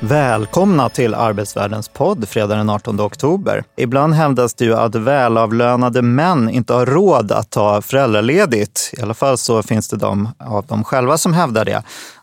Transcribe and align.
Välkomna 0.00 0.88
till 0.88 1.14
Arbetsvärldens 1.14 1.88
podd 1.88 2.28
fredag 2.28 2.56
den 2.56 2.70
18 2.70 3.00
oktober. 3.00 3.64
Ibland 3.76 4.14
hävdas 4.14 4.54
det 4.54 4.64
ju 4.64 4.74
att 4.74 4.94
välavlönade 4.94 6.02
män 6.02 6.50
inte 6.50 6.72
har 6.74 6.86
råd 6.86 7.32
att 7.32 7.50
ta 7.50 7.82
föräldraledigt. 7.82 8.90
I 8.98 9.02
alla 9.02 9.14
fall 9.14 9.38
så 9.38 9.62
finns 9.62 9.88
det 9.88 9.96
de 9.96 10.28
av 10.38 10.66
dem 10.66 10.84
själva 10.84 11.18
som 11.18 11.32
hävdar 11.32 11.64
det. 11.64 11.82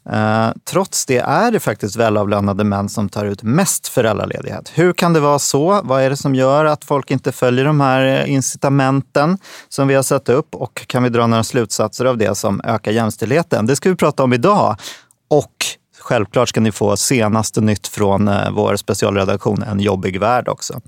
Eh, 0.10 0.50
trots 0.70 1.06
det 1.06 1.18
är 1.18 1.52
det 1.52 1.60
faktiskt 1.60 1.96
välavlönade 1.96 2.64
män 2.64 2.90
som 2.90 3.10
tar 3.10 3.26
ut 3.26 3.44
mest 3.44 3.88
föräldraledighet. 3.88 4.72
Hur 4.74 4.94
kan 4.94 5.14
det 5.14 5.20
vara 5.20 5.40
så? 5.40 5.82
Vad 5.84 6.02
är 6.02 6.10
det 6.10 6.18
som 6.18 6.36
gör 6.36 6.66
att 6.66 6.86
folk 6.86 7.12
inte 7.12 7.32
följer 7.32 7.66
de 7.66 7.82
här 7.82 8.26
incitamenten 8.26 9.38
som 9.70 9.88
vi 9.88 9.96
har 9.96 10.04
satt 10.04 10.30
upp? 10.30 10.56
Och 10.56 10.88
kan 10.88 11.04
vi 11.04 11.10
dra 11.10 11.28
några 11.28 11.44
slutsatser 11.44 12.06
av 12.06 12.18
det 12.18 12.36
som 12.36 12.62
ökar 12.64 12.92
jämställdheten? 12.92 13.66
Det 13.66 13.76
ska 13.76 13.90
vi 13.90 13.96
prata 13.96 14.24
om 14.24 14.34
idag. 14.34 14.76
Och 15.30 15.52
Självklart 16.06 16.50
ska 16.50 16.62
ni 16.62 16.72
få 16.72 16.98
senaste 16.98 17.62
nytt 17.62 17.88
från 17.88 18.28
eh, 18.28 18.52
vår 18.52 18.76
specialredaktion 18.76 19.64
En 19.64 19.80
jobbig 19.80 20.20
värld 20.20 20.48
också. 20.48 20.82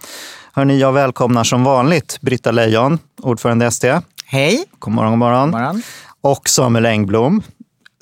Hörni, 0.54 0.80
jag 0.80 0.94
välkomnar 0.94 1.44
som 1.44 1.64
vanligt 1.64 2.18
Britta 2.22 2.52
Lejon, 2.52 3.00
ordförande 3.22 3.72
SD. 3.72 3.86
Hej! 4.26 4.64
God 4.80 4.94
morgon, 4.94 5.12
god 5.12 5.20
morgon. 5.20 5.52
God 5.52 5.60
morgon. 5.62 5.82
Och 6.22 6.50
Samuel 6.50 6.86
Engblom, 6.86 7.42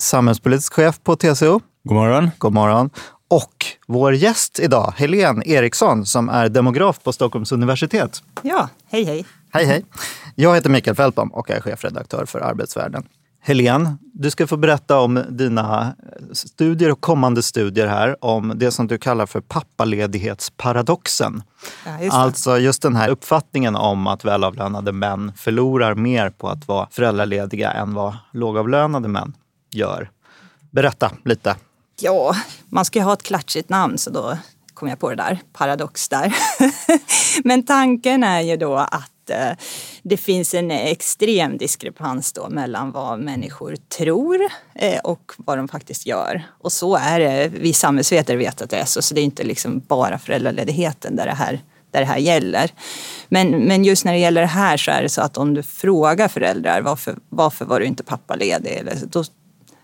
samhällspolitisk 0.02 0.74
chef 0.74 1.00
på 1.04 1.16
TCO. 1.16 1.60
God 1.84 1.96
morgon. 1.98 2.32
God 2.38 2.54
morgon. 2.54 2.90
Och 3.30 3.66
vår 3.88 4.16
gäst 4.16 4.60
idag, 4.60 4.94
Helene 4.98 5.44
Eriksson, 5.46 6.06
som 6.06 6.30
är 6.30 6.50
demograf 6.50 7.04
på 7.04 7.14
Stockholms 7.14 7.52
universitet. 7.52 8.24
Ja, 8.42 8.70
hej 8.90 9.04
hej. 9.04 9.26
Hej 9.54 9.66
hej. 9.66 9.86
Jag 10.36 10.56
heter 10.56 10.70
Mikael 10.70 10.96
Fältbom 10.96 11.30
och 11.34 11.50
är 11.50 11.62
chefredaktör 11.62 12.26
för 12.26 12.40
Arbetsvärlden. 12.40 13.04
Helene, 13.48 13.98
du 14.14 14.32
ska 14.32 14.48
få 14.48 14.58
berätta 14.58 15.00
om 15.00 15.24
dina 15.30 15.96
studier 16.32 16.92
och 16.92 17.02
kommande 17.02 17.44
studier 17.44 17.88
här 17.88 18.26
om 18.26 18.54
det 18.56 18.72
som 18.72 18.88
du 18.88 18.98
kallar 18.98 19.26
för 19.26 19.42
pappaledighetsparadoxen. 19.42 21.44
Ja, 21.86 22.02
just 22.02 22.16
alltså 22.16 22.58
just 22.58 22.82
den 22.82 22.96
här 22.96 23.10
uppfattningen 23.10 23.76
om 23.76 24.08
att 24.08 24.26
välavlönade 24.26 24.92
män 24.92 25.32
förlorar 25.38 25.96
mer 25.96 26.30
på 26.30 26.50
att 26.50 26.68
vara 26.68 26.88
föräldralediga 26.92 27.72
än 27.72 27.94
vad 27.94 28.18
lågavlönade 28.34 29.08
män 29.08 29.34
gör. 29.72 30.10
Berätta 30.72 31.12
lite. 31.26 31.56
Ja, 32.02 32.36
man 32.70 32.86
ska 32.86 33.00
ju 33.00 33.06
ha 33.06 33.14
ett 33.14 33.24
klatschigt 33.24 33.70
namn 33.70 33.98
så 33.98 34.10
då 34.10 34.38
kom 34.74 34.88
jag 34.88 35.00
på 35.00 35.10
det 35.10 35.16
där, 35.16 35.40
paradox 35.54 36.10
där. 36.10 36.36
Men 37.44 37.66
tanken 37.66 38.24
är 38.24 38.42
ju 38.42 38.58
då 38.58 38.76
att 38.76 39.15
Eh, 39.30 39.52
det 40.04 40.18
finns 40.18 40.54
en 40.54 40.72
extrem 40.72 41.58
diskrepans 41.58 42.34
då 42.34 42.50
mellan 42.50 42.92
vad 42.92 43.20
människor 43.20 43.76
tror 43.98 44.42
eh, 44.76 45.00
och 45.00 45.32
vad 45.38 45.58
de 45.58 45.68
faktiskt 45.68 46.06
gör. 46.06 46.44
Och 46.60 46.72
så 46.72 46.96
är 46.96 47.20
det. 47.20 47.48
Vi 47.48 47.74
samhällsvetare 47.74 48.38
vet 48.38 48.62
att 48.62 48.70
det 48.70 48.78
är 48.78 48.86
så, 48.86 49.02
så 49.02 49.14
det 49.14 49.22
är 49.22 49.26
inte 49.26 49.44
liksom 49.44 49.82
bara 49.88 50.20
föräldraledigheten 50.20 51.16
där 51.16 51.26
det 51.26 51.36
här 51.36 51.60
där 51.96 52.02
det 52.02 52.08
här 52.08 52.18
gäller. 52.18 52.72
Men, 53.30 53.50
men 53.50 53.84
just 53.84 54.06
när 54.06 54.14
det 54.14 54.20
gäller 54.20 54.42
det 54.42 54.48
här 54.48 54.78
så 54.78 54.92
är 54.92 55.02
det 55.02 55.10
så 55.10 55.22
att 55.22 55.38
om 55.38 55.54
du 55.54 55.64
frågar 55.64 56.28
föräldrar 56.28 56.82
varför, 56.82 57.16
varför 57.30 57.66
var 57.66 57.80
du 57.80 57.86
inte 57.86 58.04
pappaledig? 58.04 58.72
Eller, 58.72 58.96
då, 59.12 59.24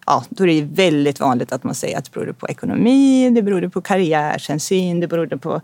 ja, 0.05 0.23
då 0.29 0.43
är 0.43 0.47
det 0.47 0.61
väldigt 0.61 1.19
vanligt 1.19 1.51
att 1.51 1.63
man 1.63 1.75
säger 1.75 1.97
att 1.97 2.05
det 2.05 2.11
berodde 2.11 2.33
på 2.33 2.47
ekonomi, 2.47 3.29
det 3.29 3.41
berodde 3.41 3.69
på 3.69 3.81
karriärshänsyn, 3.81 4.99
det 4.99 5.07
berodde 5.07 5.37
på 5.37 5.61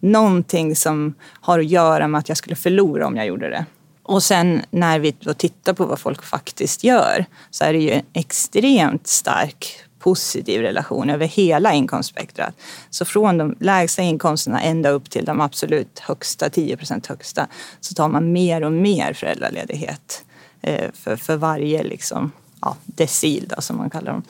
någonting 0.00 0.76
som 0.76 1.14
har 1.22 1.58
att 1.58 1.66
göra 1.66 2.08
med 2.08 2.18
att 2.18 2.28
jag 2.28 2.38
skulle 2.38 2.56
förlora 2.56 3.06
om 3.06 3.16
jag 3.16 3.26
gjorde 3.26 3.50
det. 3.50 3.64
Och 4.02 4.22
sen 4.22 4.62
när 4.70 4.98
vi 4.98 5.16
då 5.20 5.34
tittar 5.34 5.72
på 5.72 5.84
vad 5.84 5.98
folk 5.98 6.22
faktiskt 6.22 6.84
gör 6.84 7.24
så 7.50 7.64
är 7.64 7.72
det 7.72 7.78
ju 7.78 7.90
en 7.90 8.02
extremt 8.12 9.06
stark 9.06 9.84
positiv 9.98 10.60
relation 10.60 11.10
över 11.10 11.26
hela 11.26 11.72
inkomstspektrat. 11.72 12.54
Så 12.90 13.04
från 13.04 13.38
de 13.38 13.56
lägsta 13.60 14.02
inkomsterna 14.02 14.62
ända 14.62 14.90
upp 14.90 15.10
till 15.10 15.24
de 15.24 15.40
absolut 15.40 15.98
högsta, 15.98 16.50
10 16.50 16.76
procent 16.76 17.06
högsta, 17.06 17.46
så 17.80 17.94
tar 17.94 18.08
man 18.08 18.32
mer 18.32 18.64
och 18.64 18.72
mer 18.72 19.12
föräldraledighet 19.12 20.24
eh, 20.62 20.90
för, 20.94 21.16
för 21.16 21.36
varje 21.36 21.82
liksom, 21.82 22.32
ja, 22.60 22.76
decil 22.84 23.46
då, 23.56 23.62
som 23.62 23.76
man 23.76 23.90
kallar 23.90 24.12
dem. 24.12 24.22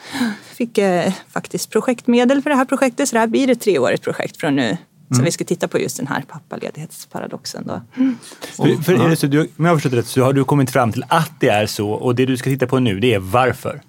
Fick 0.44 0.78
eh, 0.78 1.12
faktiskt 1.28 1.70
projektmedel 1.70 2.42
för 2.42 2.50
det 2.50 2.56
här 2.56 2.64
projektet 2.64 3.08
så 3.08 3.16
det 3.16 3.20
här 3.20 3.26
blir 3.26 3.50
ett 3.50 3.60
treårigt 3.60 4.04
projekt 4.04 4.36
från 4.36 4.56
nu 4.56 4.76
så 5.10 5.14
mm. 5.14 5.24
vi 5.24 5.30
ska 5.30 5.44
titta 5.44 5.68
på 5.68 5.78
just 5.78 5.96
den 5.96 6.06
här 6.06 6.22
pappaledighetsparadoxen. 6.28 7.64
Då. 7.66 7.80
Mm. 7.96 8.18
För, 8.56 8.82
för 8.82 8.92
är 9.04 9.08
det 9.08 9.16
så, 9.16 9.26
du, 9.26 9.40
om 9.40 9.64
jag 9.64 9.68
har 9.68 9.76
förstått 9.76 9.92
rätt 9.92 10.06
så 10.06 10.24
har 10.24 10.32
du 10.32 10.44
kommit 10.44 10.70
fram 10.70 10.92
till 10.92 11.04
att 11.08 11.32
det 11.40 11.48
är 11.48 11.66
så 11.66 11.90
och 11.90 12.14
det 12.14 12.26
du 12.26 12.36
ska 12.36 12.50
titta 12.50 12.66
på 12.66 12.78
nu 12.78 13.00
det 13.00 13.14
är 13.14 13.18
varför? 13.18 13.82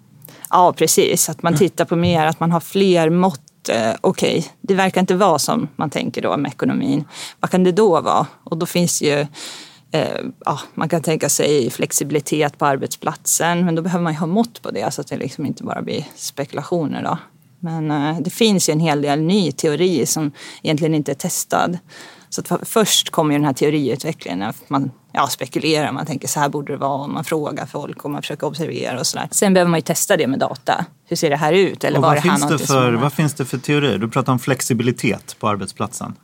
Ja 0.49 0.73
precis, 0.73 1.29
att 1.29 1.43
man 1.43 1.57
tittar 1.57 1.85
på 1.85 1.95
mer, 1.95 2.25
att 2.25 2.39
man 2.39 2.51
har 2.51 2.59
fler 2.59 3.09
mått 3.09 3.69
eh, 3.69 3.93
okej, 4.01 4.37
okay, 4.39 4.43
det 4.61 4.73
verkar 4.73 5.01
inte 5.01 5.15
vara 5.15 5.39
som 5.39 5.67
man 5.75 5.89
tänker 5.89 6.21
då 6.21 6.37
med 6.37 6.51
ekonomin. 6.51 7.05
Vad 7.39 7.51
kan 7.51 7.63
det 7.63 7.71
då 7.71 8.01
vara? 8.01 8.27
Och 8.43 8.57
då 8.57 8.65
finns 8.65 9.01
ju 9.01 9.27
eh, 9.91 10.19
ja, 10.45 10.59
man 10.73 10.89
kan 10.89 11.01
tänka 11.01 11.29
sig 11.29 11.69
flexibilitet 11.69 12.57
på 12.57 12.65
arbetsplatsen, 12.65 13.65
men 13.65 13.75
då 13.75 13.81
behöver 13.81 14.03
man 14.03 14.13
ju 14.13 14.19
ha 14.19 14.27
mått 14.27 14.61
på 14.61 14.71
det 14.71 14.93
så 14.93 15.01
att 15.01 15.07
det 15.07 15.17
liksom 15.17 15.45
inte 15.45 15.63
bara 15.63 15.81
blir 15.81 16.05
spekulationer. 16.15 17.03
Då. 17.03 17.17
Men 17.63 17.91
eh, 17.91 18.19
det 18.19 18.29
finns 18.29 18.69
ju 18.69 18.71
en 18.71 18.79
hel 18.79 19.01
del 19.01 19.21
ny 19.21 19.51
teori 19.51 20.05
som 20.05 20.31
egentligen 20.63 20.95
inte 20.95 21.11
är 21.11 21.15
testad. 21.15 21.77
Så 22.29 22.43
först 22.63 23.09
kommer 23.09 23.33
ju 23.33 23.37
den 23.37 23.45
här 23.45 23.53
teoriutvecklingen 23.53 24.53
man 24.67 24.91
ja, 25.11 25.27
spekulerar, 25.27 25.91
man 25.91 26.05
tänker 26.05 26.27
så 26.27 26.39
här 26.39 26.49
borde 26.49 26.73
det 26.73 26.77
vara, 26.77 27.07
man 27.07 27.23
frågar 27.23 27.65
folk 27.65 28.05
och 28.05 28.11
man 28.11 28.21
försöker 28.21 28.47
observera 28.47 28.99
och 28.99 29.07
sådär. 29.07 29.27
Sen 29.31 29.53
behöver 29.53 29.69
man 29.69 29.77
ju 29.77 29.81
testa 29.81 30.17
det 30.17 30.27
med 30.27 30.39
data. 30.39 30.85
Hur 31.05 31.15
ser 31.15 31.29
det 31.29 31.35
här 31.35 31.53
ut? 31.53 31.83
Eller 31.83 31.97
och 31.97 32.03
vad, 32.03 32.17
det 32.17 32.21
finns 32.21 32.47
det 32.47 32.59
för, 32.59 32.93
vad 32.93 33.13
finns 33.13 33.33
det 33.33 33.45
för 33.45 33.57
teorier? 33.57 33.97
Du 33.97 34.09
pratar 34.09 34.33
om 34.33 34.39
flexibilitet 34.39 35.35
på 35.39 35.47
arbetsplatsen. 35.47 36.15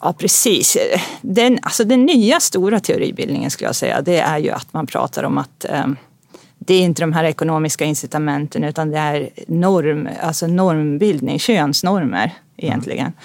Ja, 0.00 0.12
precis. 0.12 0.76
Den, 1.20 1.58
alltså 1.62 1.84
den 1.84 2.06
nya 2.06 2.40
stora 2.40 2.80
teoribildningen 2.80 3.50
skulle 3.50 3.68
jag 3.68 3.76
säga, 3.76 4.02
det 4.02 4.18
är 4.18 4.38
ju 4.38 4.50
att 4.50 4.72
man 4.72 4.86
pratar 4.86 5.22
om 5.22 5.38
att 5.38 5.64
eh, 5.64 5.86
det 6.68 6.74
är 6.74 6.82
inte 6.82 7.02
de 7.02 7.12
här 7.12 7.24
ekonomiska 7.24 7.84
incitamenten 7.84 8.64
utan 8.64 8.90
det 8.90 8.98
är 8.98 9.30
norm, 9.46 10.08
alltså 10.22 10.46
normbildning, 10.46 11.38
könsnormer 11.38 12.32
egentligen. 12.56 13.06
Mm. 13.06 13.18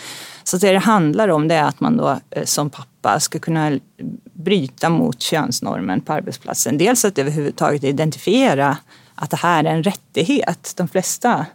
Så 0.44 0.58
det 0.58 0.72
det 0.72 0.80
handlar 0.80 1.28
om 1.28 1.48
det 1.48 1.56
är 1.56 1.64
att 1.64 1.80
man 1.80 1.98
då 1.98 2.20
eh, 2.32 2.44
som 2.44 2.70
pappa 2.70 3.20
ska 3.20 3.40
kunna 3.40 3.80
bryta 4.34 4.90
mot 4.90 5.22
könsnormen 5.22 6.02
på 6.02 6.14
arbetsplatsen. 6.14 6.78
Dels 6.78 7.06
att 7.06 7.18
överhuvudtaget 7.18 7.84
identifiera 7.84 8.78
att 9.16 9.30
det 9.30 9.38
här 9.38 9.64
är 9.64 9.70
en 9.70 9.84
rättighet. 9.84 10.74
De 10.78 10.88
flesta 10.88 11.46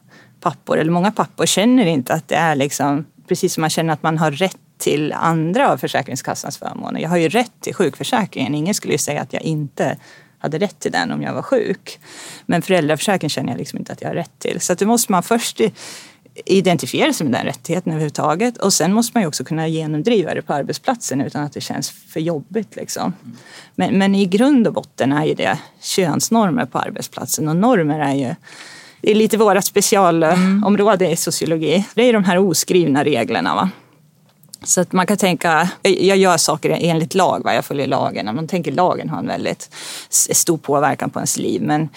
pappor, 0.40 0.78
eller 0.78 0.92
många 0.92 1.12
pappor, 1.12 1.46
känner 1.46 1.86
inte 1.86 2.14
att 2.14 2.28
det 2.28 2.36
är 2.36 2.54
liksom, 2.54 3.04
precis 3.28 3.54
som 3.54 3.60
man 3.60 3.70
känner 3.70 3.92
att 3.92 4.02
man 4.02 4.18
har 4.18 4.30
rätt 4.30 4.58
till 4.78 5.12
andra 5.12 5.72
av 5.72 5.76
Försäkringskassans 5.76 6.58
förmåner. 6.58 7.00
Jag 7.00 7.08
har 7.08 7.16
ju 7.16 7.28
rätt 7.28 7.60
till 7.60 7.74
sjukförsäkringen. 7.74 8.54
Ingen 8.54 8.74
skulle 8.74 8.94
ju 8.94 8.98
säga 8.98 9.22
att 9.22 9.32
jag 9.32 9.42
inte 9.42 9.96
hade 10.38 10.58
rätt 10.58 10.80
till 10.80 10.92
den 10.92 11.12
om 11.12 11.22
jag 11.22 11.34
var 11.34 11.42
sjuk. 11.42 11.98
Men 12.46 12.62
föräldraförsäkringen 12.62 13.30
känner 13.30 13.50
jag 13.50 13.58
liksom 13.58 13.78
inte 13.78 13.92
att 13.92 14.02
jag 14.02 14.08
har 14.08 14.14
rätt 14.14 14.38
till. 14.38 14.60
Så 14.60 14.72
att 14.72 14.78
det 14.78 14.86
måste 14.86 15.12
man 15.12 15.22
först 15.22 15.60
identifiera 16.44 17.12
sig 17.12 17.26
med 17.26 17.40
den 17.40 17.46
rättigheten 17.46 17.92
överhuvudtaget. 17.92 18.56
Och 18.56 18.72
sen 18.72 18.92
måste 18.92 19.16
man 19.16 19.22
ju 19.22 19.28
också 19.28 19.44
kunna 19.44 19.68
genomdriva 19.68 20.34
det 20.34 20.42
på 20.42 20.52
arbetsplatsen 20.52 21.20
utan 21.20 21.44
att 21.44 21.52
det 21.52 21.60
känns 21.60 21.90
för 21.90 22.20
jobbigt. 22.20 22.76
Liksom. 22.76 23.12
Men, 23.74 23.98
men 23.98 24.14
i 24.14 24.26
grund 24.26 24.66
och 24.66 24.74
botten 24.74 25.12
är 25.12 25.24
ju 25.24 25.34
det 25.34 25.58
könsnormer 25.80 26.66
på 26.66 26.78
arbetsplatsen 26.78 27.48
och 27.48 27.56
normer 27.56 27.98
är 27.98 28.14
ju 28.14 28.34
det 29.00 29.10
är 29.10 29.14
lite 29.14 29.36
vårt 29.36 29.64
specialområde 29.64 31.04
mm. 31.04 31.12
i 31.12 31.16
sociologi. 31.16 31.86
Det 31.94 32.02
är 32.02 32.12
de 32.12 32.24
här 32.24 32.38
oskrivna 32.38 33.04
reglerna. 33.04 33.54
Va? 33.54 33.70
Så 34.62 34.80
att 34.80 34.92
man 34.92 35.06
kan 35.06 35.16
tänka, 35.16 35.68
eh, 35.82 36.06
jag 36.06 36.16
gör 36.16 36.36
saker 36.36 36.78
enligt 36.80 37.14
lag, 37.14 37.44
va? 37.44 37.54
jag 37.54 37.64
följer 37.64 37.86
lagen. 37.86 38.34
Man 38.34 38.48
tänker 38.48 38.72
lagen 38.72 39.08
har 39.08 39.18
en 39.18 39.26
väldigt 39.26 39.70
stor 40.10 40.58
påverkan 40.58 41.10
på 41.10 41.18
ens 41.18 41.38
liv. 41.38 41.62
Men 41.62 41.88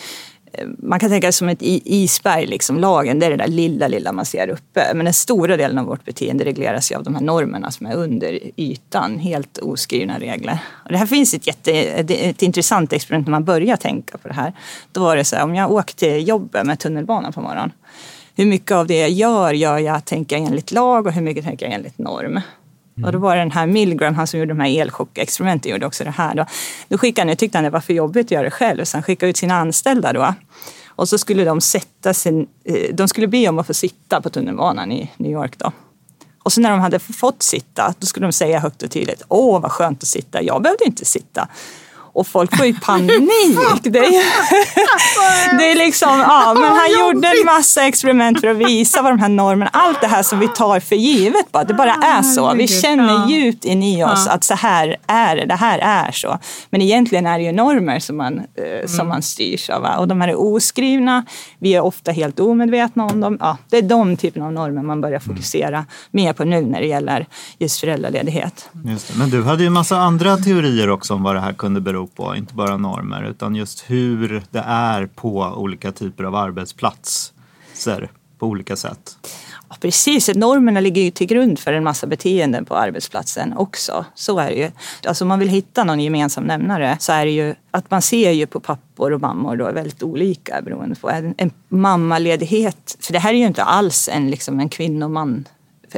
eh, 0.53 0.67
man 0.77 0.99
kan 0.99 1.09
tänka 1.09 1.31
som 1.31 1.49
ett 1.49 1.61
isberg, 1.61 2.45
liksom. 2.45 2.79
lagen 2.79 3.19
det 3.19 3.25
är 3.25 3.29
det 3.29 3.35
där 3.35 3.47
lilla, 3.47 3.87
lilla 3.87 4.11
man 4.11 4.25
ser 4.25 4.49
uppe. 4.49 4.91
Men 4.95 5.05
den 5.05 5.13
stora 5.13 5.57
delen 5.57 5.77
av 5.77 5.85
vårt 5.85 6.05
beteende 6.05 6.45
regleras 6.45 6.91
ju 6.91 6.95
av 6.95 7.03
de 7.03 7.15
här 7.15 7.21
normerna 7.21 7.71
som 7.71 7.85
är 7.85 7.95
under 7.95 8.39
ytan, 8.55 9.19
helt 9.19 9.57
oskrivna 9.57 10.19
regler. 10.19 10.57
Och 10.83 10.91
det 10.91 10.97
här 10.97 11.05
finns 11.05 11.33
ett, 11.33 11.47
jätte, 11.47 11.71
ett 11.71 12.41
intressant 12.41 12.93
experiment 12.93 13.27
när 13.27 13.31
man 13.31 13.45
börjar 13.45 13.75
tänka 13.75 14.17
på 14.17 14.27
det 14.27 14.33
här. 14.33 14.53
Då 14.91 15.01
var 15.01 15.15
det 15.15 15.23
så 15.23 15.35
här, 15.35 15.43
om 15.43 15.55
jag 15.55 15.71
åker 15.71 15.95
till 15.95 16.27
jobbet 16.27 16.65
med 16.65 16.79
tunnelbanan 16.79 17.33
på 17.33 17.41
morgonen 17.41 17.71
hur 18.35 18.45
mycket 18.45 18.71
av 18.71 18.87
det 18.87 18.99
jag 18.99 19.09
gör, 19.09 19.53
gör 19.53 19.77
jag 19.77 20.05
tänker 20.05 20.37
jag 20.37 20.45
enligt 20.45 20.71
lag 20.71 21.07
och 21.07 21.13
hur 21.13 21.21
mycket 21.21 21.45
tänker 21.45 21.65
jag 21.65 21.75
enligt 21.75 21.97
norm? 21.97 22.41
Och 23.05 23.11
då 23.11 23.17
var 23.17 23.35
det 23.35 23.41
den 23.41 23.51
här 23.51 23.67
Milgram, 23.67 24.15
han 24.15 24.27
som 24.27 24.39
gjorde 24.39 24.53
de 24.53 24.59
här 24.59 24.81
elchockexperimenten, 24.81 25.71
gjorde 25.71 25.85
också 25.85 26.03
det 26.03 26.11
här. 26.11 26.35
Då, 26.35 26.45
då 26.87 26.97
skickade 26.97 27.29
han, 27.29 27.37
tyckte 27.37 27.57
han 27.57 27.63
det 27.63 27.69
var 27.69 27.79
för 27.79 27.93
jobbigt 27.93 28.27
att 28.27 28.31
göra 28.31 28.43
det 28.43 28.51
själv, 28.51 28.83
så 28.85 28.97
han 28.97 29.03
skickade 29.03 29.29
ut 29.29 29.37
sina 29.37 29.55
anställda 29.55 30.13
då. 30.13 30.33
Och 30.87 31.09
så 31.09 31.17
skulle 31.17 31.43
de 31.43 31.61
sätta 31.61 32.13
sig, 32.13 32.47
eh, 32.63 32.95
de 32.95 33.07
skulle 33.07 33.27
be 33.27 33.49
om 33.49 33.59
att 33.59 33.67
få 33.67 33.73
sitta 33.73 34.21
på 34.21 34.29
tunnelbanan 34.29 34.91
i 34.91 35.11
New 35.17 35.31
York 35.31 35.57
då. 35.57 35.71
Och 36.43 36.53
så 36.53 36.61
när 36.61 36.69
de 36.71 36.79
hade 36.79 36.99
fått 36.99 37.43
sitta, 37.43 37.93
då 37.99 38.05
skulle 38.05 38.25
de 38.25 38.31
säga 38.31 38.59
högt 38.59 38.83
och 38.83 38.91
tydligt, 38.91 39.23
åh 39.27 39.61
vad 39.61 39.71
skönt 39.71 40.03
att 40.03 40.09
sitta, 40.09 40.41
jag 40.41 40.61
behövde 40.61 40.85
inte 40.85 41.05
sitta. 41.05 41.47
Och 42.13 42.27
folk 42.27 42.57
får 42.57 42.65
ju 42.65 42.73
panik. 42.73 43.21
Det 43.83 43.99
är, 43.99 45.57
det 45.57 45.71
är 45.71 45.75
liksom, 45.75 46.19
ja, 46.19 46.53
men 46.53 46.63
han 46.63 46.91
gjorde 46.99 47.27
en 47.27 47.45
massa 47.45 47.87
experiment 47.87 48.39
för 48.39 48.47
att 48.47 48.57
visa 48.57 49.01
vad 49.01 49.11
de 49.11 49.19
här 49.19 49.29
normerna, 49.29 49.69
allt 49.73 50.01
det 50.01 50.07
här 50.07 50.23
som 50.23 50.39
vi 50.39 50.47
tar 50.47 50.79
för 50.79 50.95
givet, 50.95 51.51
bara, 51.51 51.63
det 51.63 51.73
bara 51.73 51.93
är 51.93 52.21
så. 52.21 52.53
Vi 52.53 52.67
känner 52.67 53.27
djupt 53.29 53.65
in 53.65 53.83
i 53.83 54.03
oss 54.03 54.27
att 54.27 54.43
så 54.43 54.53
här 54.55 54.95
är 55.07 55.35
det, 55.35 55.45
det 55.45 55.55
här 55.55 55.79
är 55.79 56.11
så. 56.11 56.39
Men 56.69 56.81
egentligen 56.81 57.25
är 57.25 57.37
det 57.37 57.43
ju 57.43 57.51
normer 57.51 57.99
som 57.99 58.17
man, 58.17 58.37
eh, 58.39 58.87
som 58.87 59.07
man 59.07 59.21
styrs 59.21 59.69
av. 59.69 59.99
Och 59.99 60.07
de 60.07 60.21
här 60.21 60.27
är 60.27 60.39
oskrivna, 60.39 61.25
vi 61.59 61.75
är 61.75 61.81
ofta 61.81 62.11
helt 62.11 62.39
omedvetna 62.39 63.05
om 63.05 63.19
dem. 63.21 63.37
Ja, 63.39 63.57
det 63.69 63.77
är 63.77 63.81
de 63.81 64.17
typerna 64.17 64.45
av 64.45 64.53
normer 64.53 64.83
man 64.83 65.01
börjar 65.01 65.19
fokusera 65.19 65.85
mer 66.11 66.33
på 66.33 66.43
nu 66.43 66.61
när 66.61 66.81
det 66.81 66.87
gäller 66.87 67.27
just 67.59 67.79
föräldraledighet. 67.79 68.69
Just 68.85 69.07
det. 69.07 69.19
Men 69.19 69.29
du 69.29 69.43
hade 69.43 69.63
ju 69.63 69.67
en 69.67 69.73
massa 69.73 69.97
andra 69.97 70.37
teorier 70.37 70.89
också 70.89 71.13
om 71.13 71.23
vad 71.23 71.35
det 71.35 71.41
här 71.41 71.53
kunde 71.53 71.81
bero 71.81 72.00
på. 72.07 72.35
Inte 72.35 72.53
bara 72.53 72.77
normer, 72.77 73.23
utan 73.23 73.55
just 73.55 73.83
hur 73.87 74.43
det 74.51 74.63
är 74.65 75.05
på 75.05 75.39
olika 75.39 75.91
typer 75.91 76.23
av 76.23 76.35
arbetsplatser 76.35 78.09
på 78.39 78.47
olika 78.47 78.75
sätt. 78.75 79.17
Ja, 79.69 79.75
precis, 79.79 80.35
normerna 80.35 80.79
ligger 80.79 81.01
ju 81.01 81.11
till 81.11 81.27
grund 81.27 81.59
för 81.59 81.73
en 81.73 81.83
massa 81.83 82.07
beteenden 82.07 82.65
på 82.65 82.75
arbetsplatsen 82.75 83.57
också. 83.57 84.05
Så 84.15 84.39
är 84.39 84.49
det 84.49 84.55
ju. 84.55 84.71
Alltså 85.05 85.23
om 85.23 85.27
man 85.27 85.39
vill 85.39 85.49
hitta 85.49 85.83
någon 85.83 85.99
gemensam 85.99 86.43
nämnare 86.43 86.97
så 86.99 87.11
är 87.11 87.25
det 87.25 87.31
ju 87.31 87.55
att 87.71 87.91
man 87.91 88.01
ser 88.01 88.31
ju 88.31 88.47
på 88.47 88.59
pappor 88.59 89.11
och 89.11 89.21
mammor 89.21 89.55
då 89.55 89.71
väldigt 89.71 90.03
olika 90.03 90.61
beroende 90.61 90.95
på 90.95 91.09
en, 91.09 91.35
en 91.37 91.51
mammaledighet. 91.69 92.97
För 92.99 93.13
det 93.13 93.19
här 93.19 93.33
är 93.33 93.37
ju 93.37 93.47
inte 93.47 93.63
alls 93.63 94.09
en, 94.13 94.29
liksom 94.29 94.59
en 94.59 94.69
kvinnoman 94.69 95.45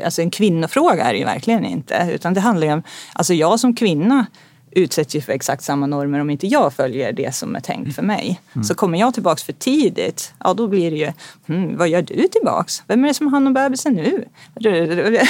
Alltså 0.06 0.22
en 0.22 0.32
kvinnofråga 0.32 1.04
är 1.04 1.14
det 1.14 1.20
ju 1.20 1.26
verkligen 1.26 1.66
inte. 1.66 2.10
Utan 2.14 2.34
det 2.34 2.42
handlar 2.42 2.68
ju 2.68 2.74
om, 2.74 2.84
alltså 3.14 3.34
jag 3.34 3.60
som 3.60 3.76
kvinna 3.76 4.26
utsätts 4.76 5.16
ju 5.16 5.22
för 5.22 5.34
exakt 5.34 5.64
samma 5.64 5.86
normer 5.86 6.20
om 6.20 6.30
inte 6.30 6.48
jag 6.48 6.74
följer 6.74 7.14
det 7.14 7.36
som 7.36 7.56
är 7.56 7.60
tänkt 7.60 7.96
för 7.96 8.04
mig. 8.04 8.42
Så 8.64 8.76
kommer 8.76 9.00
jag 9.00 9.14
tillbaks 9.14 9.44
för 9.44 9.54
tidigt, 9.54 10.34
ja 10.40 10.54
då 10.54 10.68
blir 10.68 10.92
det 10.92 10.98
ju, 10.98 11.12
hmm, 11.48 11.78
vad 11.78 11.90
gör 11.90 12.02
du 12.02 12.28
tillbaks? 12.28 12.84
Vem 12.88 13.04
är 13.04 13.08
det 13.08 13.14
som 13.14 13.28
har 13.28 13.32
hand 13.32 13.48
om 13.48 13.54
bebisen 13.54 13.94
nu? 13.94 14.26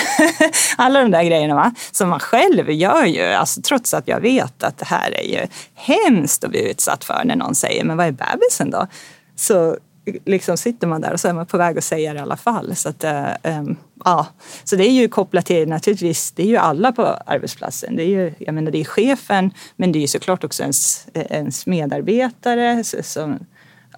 Alla 0.77 1.01
de 1.01 1.11
där 1.11 1.23
grejerna 1.23 1.55
va? 1.55 1.73
som 1.91 2.09
man 2.09 2.19
själv 2.19 2.71
gör 2.71 3.05
ju, 3.05 3.23
alltså, 3.23 3.61
trots 3.61 3.93
att 3.93 4.07
jag 4.07 4.19
vet 4.19 4.63
att 4.63 4.77
det 4.77 4.85
här 4.85 5.11
är 5.11 5.23
ju 5.23 5.47
hemskt 5.75 6.43
att 6.43 6.49
bli 6.49 6.71
utsatt 6.71 7.03
för 7.03 7.21
när 7.25 7.35
någon 7.35 7.55
säger, 7.55 7.83
men 7.83 7.97
vad 7.97 8.07
är 8.07 8.11
bebisen 8.11 8.71
då? 8.71 8.87
Så 9.35 9.77
liksom 10.25 10.57
sitter 10.57 10.87
man 10.87 11.01
där 11.01 11.13
och 11.13 11.19
så 11.19 11.27
är 11.27 11.33
man 11.33 11.45
på 11.45 11.57
väg 11.57 11.77
att 11.77 11.83
säga 11.83 12.13
det 12.13 12.19
i 12.19 12.21
alla 12.21 12.37
fall. 12.37 12.75
Så, 12.75 12.89
att, 12.89 13.03
äh, 13.03 13.33
ähm, 13.43 13.77
ja. 14.05 14.27
så 14.63 14.75
det 14.75 14.87
är 14.87 14.91
ju 14.91 15.07
kopplat 15.07 15.45
till 15.45 15.69
naturligtvis, 15.69 16.31
det 16.31 16.43
är 16.43 16.47
ju 16.47 16.57
alla 16.57 16.91
på 16.91 17.05
arbetsplatsen. 17.05 17.95
Det 17.95 18.03
är 18.03 18.07
ju, 18.07 18.33
jag 18.39 18.55
menar 18.55 18.71
det 18.71 18.81
är 18.81 18.85
chefen 18.85 19.51
men 19.75 19.91
det 19.91 19.99
är 19.99 20.01
ju 20.01 20.07
såklart 20.07 20.43
också 20.43 20.63
ens, 20.63 21.07
eh, 21.13 21.25
ens 21.29 21.65
medarbetare. 21.65 22.83
Som, 22.83 23.45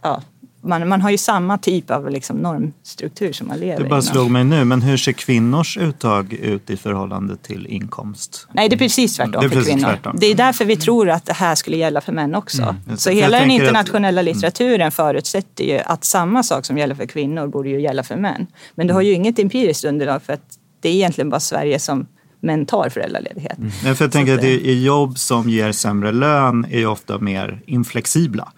ja, 0.01 0.21
man, 0.65 0.87
man 0.87 1.01
har 1.01 1.09
ju 1.09 1.17
samma 1.17 1.57
typ 1.57 1.91
av 1.91 2.09
liksom 2.09 2.37
normstruktur 2.37 3.33
som 3.33 3.47
man 3.47 3.57
lever 3.59 3.77
Det 3.77 3.83
bara 3.89 3.95
inom. 3.95 4.01
slog 4.01 4.31
mig 4.31 4.43
nu, 4.43 4.65
men 4.65 4.81
hur 4.81 4.97
ser 4.97 5.11
kvinnors 5.11 5.77
uttag 5.77 6.33
ut 6.33 6.69
i 6.69 6.77
förhållande 6.77 7.37
till 7.37 7.67
inkomst? 7.67 8.47
Nej, 8.53 8.69
det 8.69 8.75
är 8.75 8.77
precis 8.77 9.15
tvärtom 9.15 9.31
Det 9.41 9.45
är 9.45 9.49
för 9.49 9.55
precis 9.55 9.73
kvinnor. 9.73 9.87
tvärtom. 9.89 10.15
Det 10.19 10.25
är 10.27 10.35
därför 10.35 10.65
vi 10.65 10.75
tror 10.77 11.09
att 11.09 11.25
det 11.25 11.33
här 11.33 11.55
skulle 11.55 11.77
gälla 11.77 12.01
för 12.01 12.11
män 12.13 12.35
också. 12.35 12.61
Mm, 12.61 12.97
Så 12.97 13.09
hela 13.09 13.37
den 13.39 13.47
tänker 13.49 13.63
att- 13.63 13.67
internationella 13.67 14.21
litteraturen 14.21 14.91
förutsätter 14.91 15.63
ju 15.63 15.77
att 15.79 16.03
samma 16.03 16.43
sak 16.43 16.65
som 16.65 16.77
gäller 16.77 16.95
för 16.95 17.05
kvinnor 17.05 17.47
borde 17.47 17.69
ju 17.69 17.81
gälla 17.81 18.03
för 18.03 18.15
män. 18.15 18.47
Men 18.75 18.87
du 18.87 18.93
har 18.93 19.01
ju 19.01 19.09
Mm. 19.09 19.21
inget 19.21 19.39
empiriskt 19.39 19.85
underlag 19.85 20.23
för 20.23 20.33
att 20.33 20.41
det 20.81 20.89
är 20.89 20.93
egentligen 20.93 21.29
bara 21.29 21.39
Sverige 21.39 21.79
som 21.79 22.07
män 22.39 22.65
tar 22.65 22.89
föräldraledighet. 22.89 23.57
Nej, 23.83 23.95
för 23.95 24.05
jag 24.05 24.11
tänker 24.11 24.35
att 24.35 24.41
det 24.41 24.67
är 24.69 24.73
jobb 24.75 25.17
som 25.17 25.49
ger 25.49 25.71
sämre 25.71 26.11
lön 26.11 26.65
är 26.71 26.79
ju 26.79 26.85
ofta 26.87 27.19
mer 27.19 27.61
inflexibla. 27.65 28.51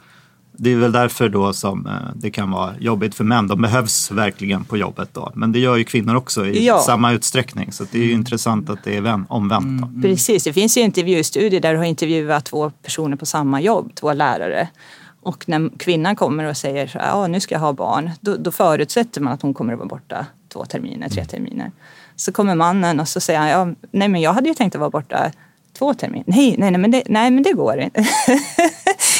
Det 0.59 0.69
är 0.71 0.75
väl 0.75 0.91
därför 0.91 1.29
då 1.29 1.53
som 1.53 1.87
eh, 1.87 1.93
det 2.15 2.31
kan 2.31 2.51
vara 2.51 2.73
jobbigt 2.79 3.15
för 3.15 3.23
män. 3.23 3.47
De 3.47 3.61
behövs 3.61 4.11
verkligen 4.11 4.63
på 4.63 4.77
jobbet 4.77 5.09
då. 5.13 5.31
Men 5.35 5.51
det 5.51 5.59
gör 5.59 5.75
ju 5.75 5.83
kvinnor 5.83 6.15
också 6.15 6.45
i 6.45 6.65
Ja. 6.65 6.79
samma 6.79 7.11
utsträckning. 7.11 7.71
Så 7.71 7.85
det 7.91 7.99
är 7.99 8.03
ju 8.03 8.11
intressant 8.11 8.69
att 8.69 8.83
det 8.83 8.97
är 8.97 9.01
vän- 9.01 9.25
omvänt. 9.29 9.81
Då. 9.81 10.01
Precis, 10.01 10.43
det 10.43 10.53
finns 10.53 10.77
ju 10.77 10.81
intervjustudier 10.81 11.61
där 11.61 11.71
du 11.73 11.77
har 11.77 11.85
intervjuat 11.85 12.45
två 12.45 12.69
personer 12.69 13.17
på 13.17 13.25
samma 13.25 13.61
jobb, 13.61 13.91
två 13.95 14.13
lärare. 14.13 14.67
Och 15.21 15.43
när 15.49 15.69
kvinnan 15.79 16.15
kommer 16.15 16.43
och 16.43 16.57
säger 16.57 16.87
så 16.87 16.99
här, 16.99 17.07
ja 17.07 17.27
nu 17.27 17.39
ska 17.39 17.55
jag 17.55 17.59
ha 17.59 17.73
barn, 17.73 18.11
då, 18.21 18.35
då 18.37 18.51
förutsätter 18.51 19.21
man 19.21 19.33
att 19.33 19.41
hon 19.41 19.53
kommer 19.53 19.73
att 19.73 19.79
vara 19.79 19.89
borta 19.89 20.25
två 20.53 20.65
terminer, 20.65 21.09
tre 21.09 21.25
terminer. 21.25 21.71
Så 22.15 22.31
kommer 22.31 22.55
mannen 22.55 22.99
och 22.99 23.07
så 23.07 23.19
säger 23.19 23.39
han, 23.39 23.49
ja, 23.49 23.67
nej 23.91 24.07
men 24.07 24.21
jag 24.21 24.33
hade 24.33 24.47
ju 24.49 24.53
tänkt 24.55 24.75
att 24.75 24.79
vara 24.79 24.89
borta 24.89 25.31
två 25.77 25.93
terminer. 25.93 26.23
Nej, 26.27 26.55
nej, 26.57 26.71
nej, 26.71 26.81
men, 26.81 26.91
det, 26.91 27.03
nej 27.09 27.31
men 27.31 27.43
det 27.43 27.53
går 27.53 27.79
inte. 27.79 27.99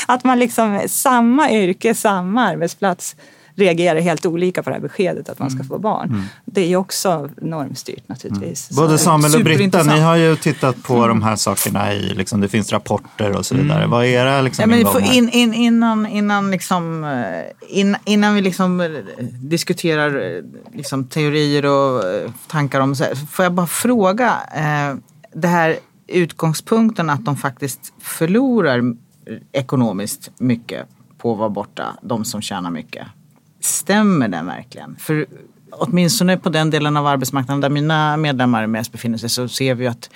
att 0.09 0.24
man 0.24 0.39
liksom, 0.39 0.81
samma 0.88 1.51
yrke, 1.51 1.95
samma 1.95 2.45
arbetsplats 2.48 3.15
reagerar 3.56 4.00
helt 4.00 4.25
olika 4.25 4.63
på 4.63 4.69
det 4.69 4.74
här 4.75 4.81
beskedet 4.81 5.30
att 5.30 5.39
man 5.39 5.51
ska 5.51 5.63
få 5.63 5.80
barn. 5.80 6.24
Det 6.45 6.62
är 6.62 6.68
ju 6.68 6.75
också 6.75 7.30
normstyrt 7.42 8.07
naturligtvis. 8.09 8.69
Både 8.69 8.98
Så- 8.98 9.04
Samuel 9.04 9.36
och 9.36 9.44
Britta, 9.44 9.83
ni 9.83 10.00
har 10.00 10.15
ju 10.15 10.36
tittat 10.36 10.83
på 10.83 11.07
de 11.07 11.24
här 11.24 11.36
sakerna 11.36 11.94
i, 11.94 12.13
liksom, 12.13 12.42
det 12.42 12.48
finns 12.50 12.71
rapporter 12.71 13.38
och 13.38 13.45
så 13.45 13.56
vidare. 13.56 13.88
Vad 13.88 14.06
är 14.06 14.09
era 14.09 14.42
liksom, 14.42 14.62
Ja, 14.63 14.68
men 14.68 14.80
ingångar? 14.80 15.13
in, 15.13 15.30
in, 15.30 15.54
innan, 15.54 16.06
innan, 16.07 16.51
liksom, 16.51 17.03
eh, 17.03 17.80
in, 17.80 17.95
innan 18.06 18.36
vi 18.36 18.42
liksom 18.42 18.80
eh, 18.81 18.88
diskuterar 19.42 20.36
eh, 20.38 20.44
liksom, 20.74 21.03
teorier 21.06 21.65
och 21.65 22.03
tankar 22.48 22.80
om 22.81 22.95
så 22.95 23.03
här, 23.03 23.15
får 23.15 23.45
jag 23.45 23.53
bara 23.53 23.68
fråga 23.68 24.33
eh, 24.56 24.95
det 25.33 25.48
här 25.48 25.75
utgångspunkten 26.07 27.10
att 27.10 27.25
de 27.25 27.38
faktiskt 27.38 27.94
förlorar 28.01 28.81
ekonomiskt 29.51 30.31
mycket 30.38 30.85
på 31.18 31.31
att 31.31 31.38
vara 31.38 31.50
borta, 31.50 31.97
de 32.01 32.25
som 32.25 32.41
tjänar 32.41 32.71
mycket. 32.71 33.07
Stämmer 33.59 34.27
den 34.27 34.45
verkligen? 34.45 34.95
För 35.00 35.25
åtminstone 35.71 36.38
på 36.38 36.50
den 36.50 36.69
delen 36.69 36.97
av 36.97 37.07
arbetsmarknaden 37.07 37.62
där 37.62 37.69
mina 37.69 38.18
medlemmar 38.18 38.68
mest 38.68 38.91
befinner 38.91 39.18
sig 39.18 39.29
så 39.29 39.47
ser 39.47 39.75
vi 39.75 39.88
att 39.88 40.09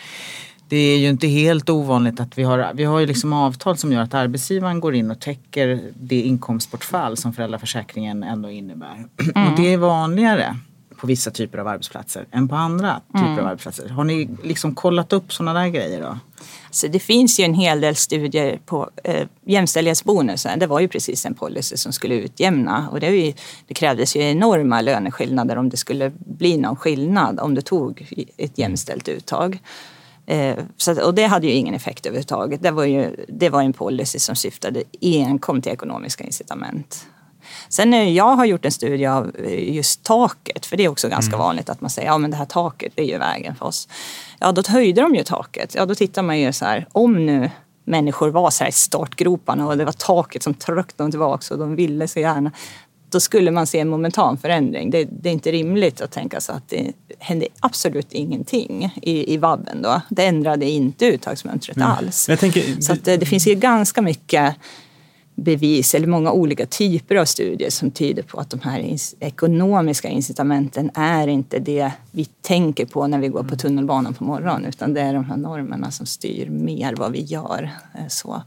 det 0.68 0.78
är 0.78 0.98
ju 0.98 1.10
inte 1.10 1.28
helt 1.28 1.69
ovanligt 1.69 2.19
att 2.19 2.38
vi 2.38 2.44
har, 2.44 2.72
vi 2.74 2.84
har 2.84 3.00
ju 3.00 3.06
liksom 3.06 3.34
avtal 3.34 3.77
som 3.77 3.91
gör 3.91 4.01
att 4.01 4.13
arbetsgivaren 4.13 4.80
går 4.80 4.96
in 4.96 5.12
och 5.12 5.20
täcker 5.20 5.82
det 6.00 6.22
inkomstbortfall 6.22 7.18
som 7.18 7.34
föräldraförsäkringen 7.34 8.24
ändå 8.24 8.50
innär. 8.50 9.06
Och 9.18 9.58
det 9.58 9.74
är 9.74 9.77
vanligare 9.77 10.56
på 11.01 11.08
vissa 11.08 11.31
typer 11.31 11.58
av 11.58 11.67
arbetsplatser 11.67 12.25
än 12.31 12.48
på 12.48 12.55
andra 12.55 13.01
typer 13.13 13.41
av 13.41 13.48
arbetsplatser. 13.48 13.89
Har 13.89 14.03
ni 14.03 14.29
liksom 14.43 14.75
kollat 14.75 15.13
upp 15.13 15.34
sådana 15.34 15.60
där 15.60 15.67
grejer 15.67 16.01
då? 16.01 16.17
Så 16.72 16.88
det 16.88 17.00
finns 17.00 17.39
ju 17.39 17.43
en 17.43 17.53
hel 17.53 17.81
del 17.81 17.96
studier 17.96 18.60
på 18.65 18.89
eh, 19.03 19.27
jämställdhetsbonusen. 19.46 20.60
Det 20.60 20.67
var 20.67 20.79
ju 20.79 20.88
precis 20.88 21.25
en 21.25 21.34
policy 21.34 21.77
som 21.77 21.93
skulle 21.93 22.15
utjämna 22.15 22.89
och 22.91 23.00
det, 23.00 23.08
ju, 23.08 23.34
det 23.67 23.74
krävdes 23.74 24.15
ju 24.15 24.22
enorma 24.22 24.81
löneskillnader 24.81 25.58
om 25.58 25.70
det 25.70 25.77
skulle 25.77 26.12
bli 26.17 26.58
någon 26.58 26.75
skillnad 26.75 27.39
om 27.39 27.55
du 27.55 27.62
tog 27.62 28.08
ett 28.38 28.58
jämställt 28.58 29.08
uttag. 29.08 29.60
Eh, 30.25 30.58
så, 30.77 31.05
och 31.05 31.13
det 31.13 31.25
hade 31.25 31.48
ju 31.48 31.53
ingen 31.53 31.75
effekt 31.75 32.05
överhuvudtaget. 32.05 32.63
Det 32.63 32.72
var 32.72 32.86
ju 32.86 33.15
det 33.27 33.50
var 33.50 33.62
en 33.62 33.74
policy 33.74 34.20
som 34.20 34.36
syftade 34.36 34.84
enkom 35.01 35.62
till 35.62 35.72
ekonomiska 35.72 36.24
incitament. 36.24 37.05
Sen 37.72 37.90
när 37.90 38.04
jag 38.04 38.36
har 38.36 38.46
gjort 38.46 38.66
en 38.66 38.72
studie 38.72 39.06
av 39.06 39.32
eh, 39.46 39.75
just 39.75 40.04
taket, 40.04 40.66
för 40.66 40.78
det 40.78 40.86
är 40.86 40.90
också 40.90 41.10
ganska 41.10 41.38
vanligt 41.38 41.70
att 41.70 41.82
man 41.82 41.90
säger 41.90 42.08
ja 42.08 42.18
men 42.18 42.32
det 42.32 42.38
här 42.38 42.46
taket 42.46 42.92
det 42.96 43.01
är 43.01 43.06
ju 43.06 43.18
vägen 43.18 43.56
för 43.56 43.66
oss. 43.66 43.88
Ja 44.40 44.51
då 44.51 44.62
höjde 44.68 45.01
de 45.01 45.16
ju 45.16 45.24
taket. 45.24 45.75
Ja 45.75 45.86
då 45.86 45.96
tittar 45.96 46.22
man 46.24 46.40
ju 46.40 46.54
så 46.54 46.66
här, 46.66 46.88
om 46.92 47.25
nu 47.25 47.50
människor 47.86 48.30
var 48.30 48.50
så 48.50 48.63
här 48.63 48.70
i 48.70 48.74
startgroparna 48.74 49.68
och 49.68 49.78
det 49.78 49.86
var 49.86 49.92
taket 49.92 50.44
som 50.44 50.54
tryckte 50.54 51.04
dem 51.04 51.12
tillbaka 51.12 51.54
och 51.54 51.60
de 51.60 51.75
ville 51.75 52.08
så 52.08 52.20
gärna. 52.20 52.51
Då 53.10 53.20
skulle 53.20 53.51
man 53.51 53.68
se 53.68 53.80
en 53.80 53.90
momentan 53.90 54.38
förändring. 54.38 54.90
Det, 54.90 55.04
det 55.12 55.30
är 55.30 55.34
inte 55.34 55.51
rimligt 55.51 56.01
att 56.01 56.12
tänka 56.12 56.42
sig 56.42 56.56
att 56.56 56.70
det 56.70 56.92
hände 57.20 57.48
absolut 57.60 58.13
ingenting 58.13 58.96
i, 59.01 59.34
i 59.34 59.38
vabben 59.38 59.82
då. 59.82 60.01
Det 60.10 60.25
ändrade 60.25 60.70
inte 60.70 61.06
uttagsmönstret 61.06 61.78
alls. 61.82 62.28
Men 62.28 62.34
jag 62.34 62.40
tänker- 62.40 62.82
Så 62.82 62.94
att, 62.94 63.08
eh, 63.08 63.18
det 63.18 63.25
finns 63.25 63.48
ju 63.48 63.56
ganska 63.56 64.01
mycket 64.01 64.56
bevis 65.41 65.95
eller 65.95 66.07
många 66.07 66.31
olika 66.31 66.65
typer 66.65 67.15
av 67.15 67.25
studier 67.25 67.69
som 67.69 67.91
tyder 67.91 68.24
på 68.24 68.39
att 68.39 68.50
de 68.50 68.60
här 68.60 68.98
ekonomiska 69.19 70.07
incitamenten 70.07 70.91
är 70.93 71.27
inte 71.27 71.60
det 71.60 71.91
vi 72.12 72.25
tänker 72.25 72.86
på 72.86 73.07
när 73.07 73.19
vi 73.19 73.27
går 73.27 73.43
på 73.43 73.55
tunnelbanan 73.55 74.13
på 74.13 74.24
morgonen 74.24 74.65
utan 74.65 74.93
det 74.93 75.01
är 75.01 75.13
de 75.13 75.25
här 75.25 75.38
normerna 75.38 75.91
som 75.91 76.05
styr 76.05 76.50
mer 76.50 76.95
vad 76.95 77.12
vi 77.12 77.21
gör. 77.21 77.69
Eh, 77.93 78.07
Så. 78.07 78.41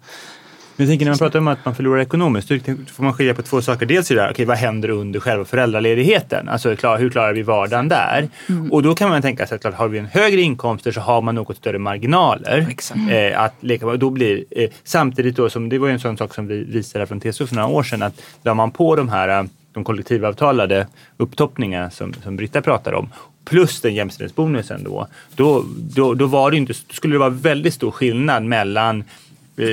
Men 0.77 0.87
jag 0.87 0.93
tänker 0.93 1.05
när 1.05 1.13
man 1.13 1.19
pratar 1.19 1.39
om 1.39 1.49
att 1.49 1.65
man 1.65 1.75
förlorar 1.75 2.01
ekonomiskt, 2.01 2.49
då 2.49 2.59
får 2.93 3.05
man 3.05 3.13
skilja 3.13 3.35
på 3.35 3.43
två 3.43 3.63
saker. 3.63 3.87
Dels 3.87 4.11
är 4.11 4.15
det 4.15 4.21
här, 4.21 4.31
okay, 4.31 4.47
vad 4.47 4.57
händer 4.57 4.89
under 4.89 5.21
själva 5.21 5.45
föräldraledigheten? 5.45 6.49
Alltså 6.49 6.69
hur 6.69 7.11
klarar 7.11 7.33
vi 7.33 7.43
vardagen 7.43 7.89
där? 7.89 8.29
Mm. 8.49 8.73
Och 8.73 8.83
då 8.83 8.95
kan 8.95 9.09
man 9.09 9.23
tänka 9.23 9.47
sig 9.47 9.55
att 9.55 9.61
klart, 9.61 9.75
har 9.75 9.89
vi 9.89 9.99
en 9.99 10.07
högre 10.07 10.41
inkomster 10.41 10.93
så 10.93 11.01
har 11.01 11.23
man 11.23 11.35
något 11.35 11.57
större 11.57 11.79
marginaler. 11.79 12.67
Eh, 13.11 13.41
att 13.41 13.55
leka 13.61 13.87
med. 13.87 13.99
Då 13.99 14.11
blir, 14.11 14.45
eh, 14.51 14.71
samtidigt 14.85 15.37
då, 15.37 15.51
som 15.51 15.69
det 15.69 15.79
var 15.79 15.87
ju 15.87 15.93
en 15.93 16.01
sån 16.01 16.17
sak 16.17 16.35
som 16.35 16.47
vi 16.47 16.65
visade 16.65 17.07
från 17.07 17.21
TCO 17.21 17.47
för 17.47 17.55
några 17.55 17.69
år 17.69 17.83
sedan, 17.83 18.03
att 18.03 18.23
la 18.43 18.55
man 18.55 18.71
på 18.71 18.97
de 18.97 19.09
här 19.09 19.29
eh, 19.29 19.45
de 19.73 19.85
kollektivavtalade 19.85 20.87
upptoppningarna 21.17 21.91
som, 21.91 22.13
som 22.13 22.37
Britta 22.37 22.63
pratar 22.63 22.93
om 22.93 23.09
plus 23.45 23.81
den 23.81 23.95
jämställdhetsbonusen 23.95 24.85
då, 24.85 25.07
då, 25.37 25.65
då, 25.77 26.15
då 26.15 26.27
var 26.27 26.51
det 26.51 26.57
inte, 26.57 26.75
skulle 26.75 27.15
det 27.15 27.19
vara 27.19 27.31
väldigt 27.31 27.75
stor 27.75 27.91
skillnad 27.91 28.45
mellan 28.45 29.05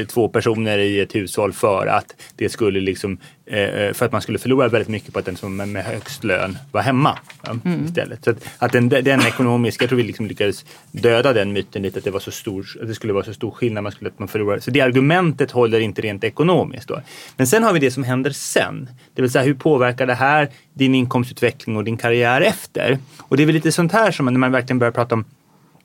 två 0.07 0.27
personer 0.27 0.77
i 0.77 0.99
ett 0.99 1.15
hushåll 1.15 1.53
för 1.53 1.87
att 1.87 2.15
det 2.35 2.49
skulle 2.49 2.79
liksom, 2.79 3.17
eh, 3.45 3.93
för 3.93 4.05
att 4.05 4.11
man 4.11 4.21
skulle 4.21 4.39
förlora 4.39 4.67
väldigt 4.67 4.89
mycket 4.89 5.13
på 5.13 5.19
att 5.19 5.25
den 5.25 5.35
som 5.35 5.59
är 5.59 5.65
med 5.65 5.85
högst 5.85 6.23
lön 6.23 6.57
var 6.71 6.81
hemma 6.81 7.19
ja, 7.43 7.55
istället. 7.85 8.23
Så 8.23 8.29
att, 8.29 8.37
att 8.57 8.71
den, 8.71 8.89
den 8.89 9.21
ekonomiska, 9.21 9.83
jag 9.83 9.89
tror 9.89 9.97
vi 9.97 10.03
liksom 10.03 10.27
lyckades 10.27 10.65
döda 10.91 11.33
den 11.33 11.53
myten 11.53 11.81
lite 11.81 11.97
att 11.97 12.05
det 12.05 12.11
var 12.11 12.19
så 12.19 12.31
stor, 12.31 12.65
att 12.81 12.87
det 12.87 12.95
skulle 12.95 13.13
vara 13.13 13.23
så 13.23 13.33
stor 13.33 13.51
skillnad, 13.51 13.83
man 13.83 13.91
skulle, 13.91 14.09
att 14.09 14.19
man 14.19 14.27
förlorar. 14.27 14.59
Så 14.59 14.71
det 14.71 14.81
argumentet 14.81 15.51
håller 15.51 15.79
inte 15.79 16.01
rent 16.01 16.23
ekonomiskt 16.23 16.87
då. 16.87 17.01
Men 17.37 17.47
sen 17.47 17.63
har 17.63 17.73
vi 17.73 17.79
det 17.79 17.91
som 17.91 18.03
händer 18.03 18.31
sen. 18.31 18.89
Det 19.15 19.21
vill 19.21 19.31
säga 19.31 19.43
hur 19.43 19.53
påverkar 19.53 20.07
det 20.07 20.13
här 20.15 20.49
din 20.73 20.95
inkomstutveckling 20.95 21.77
och 21.77 21.83
din 21.83 21.97
karriär 21.97 22.41
efter? 22.41 22.97
Och 23.19 23.37
det 23.37 23.43
är 23.43 23.45
väl 23.45 23.55
lite 23.55 23.71
sånt 23.71 23.91
här 23.91 24.11
som 24.11 24.25
när 24.25 24.31
man 24.31 24.51
verkligen 24.51 24.79
börjar 24.79 24.91
prata 24.91 25.15
om 25.15 25.25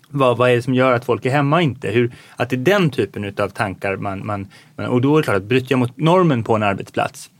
vad, 0.08 0.36
vad 0.36 0.50
är 0.50 0.56
det 0.56 0.62
som 0.62 0.75
gör 0.75 0.92
att 0.92 1.04
folk 1.04 1.26
är 1.26 1.30
hemma 1.30 1.56
och 1.56 1.62
inte? 1.62 1.88
Hur, 1.88 2.12
att 2.36 2.50
det 2.50 2.56
är 2.56 2.58
den 2.58 2.90
typen 2.90 3.34
av 3.38 3.48
tankar 3.48 3.96
man, 3.96 4.26
man, 4.26 4.48
man... 4.76 4.86
Och 4.86 5.00
då 5.00 5.16
är 5.16 5.22
det 5.22 5.25
klart 5.25 5.36
att 5.36 5.44
bryter 5.44 5.72
jag 5.72 5.78
mot 5.78 5.96
normen 5.96 6.44
på 6.44 6.56
en 6.56 6.62
arbetsplats 6.62 7.30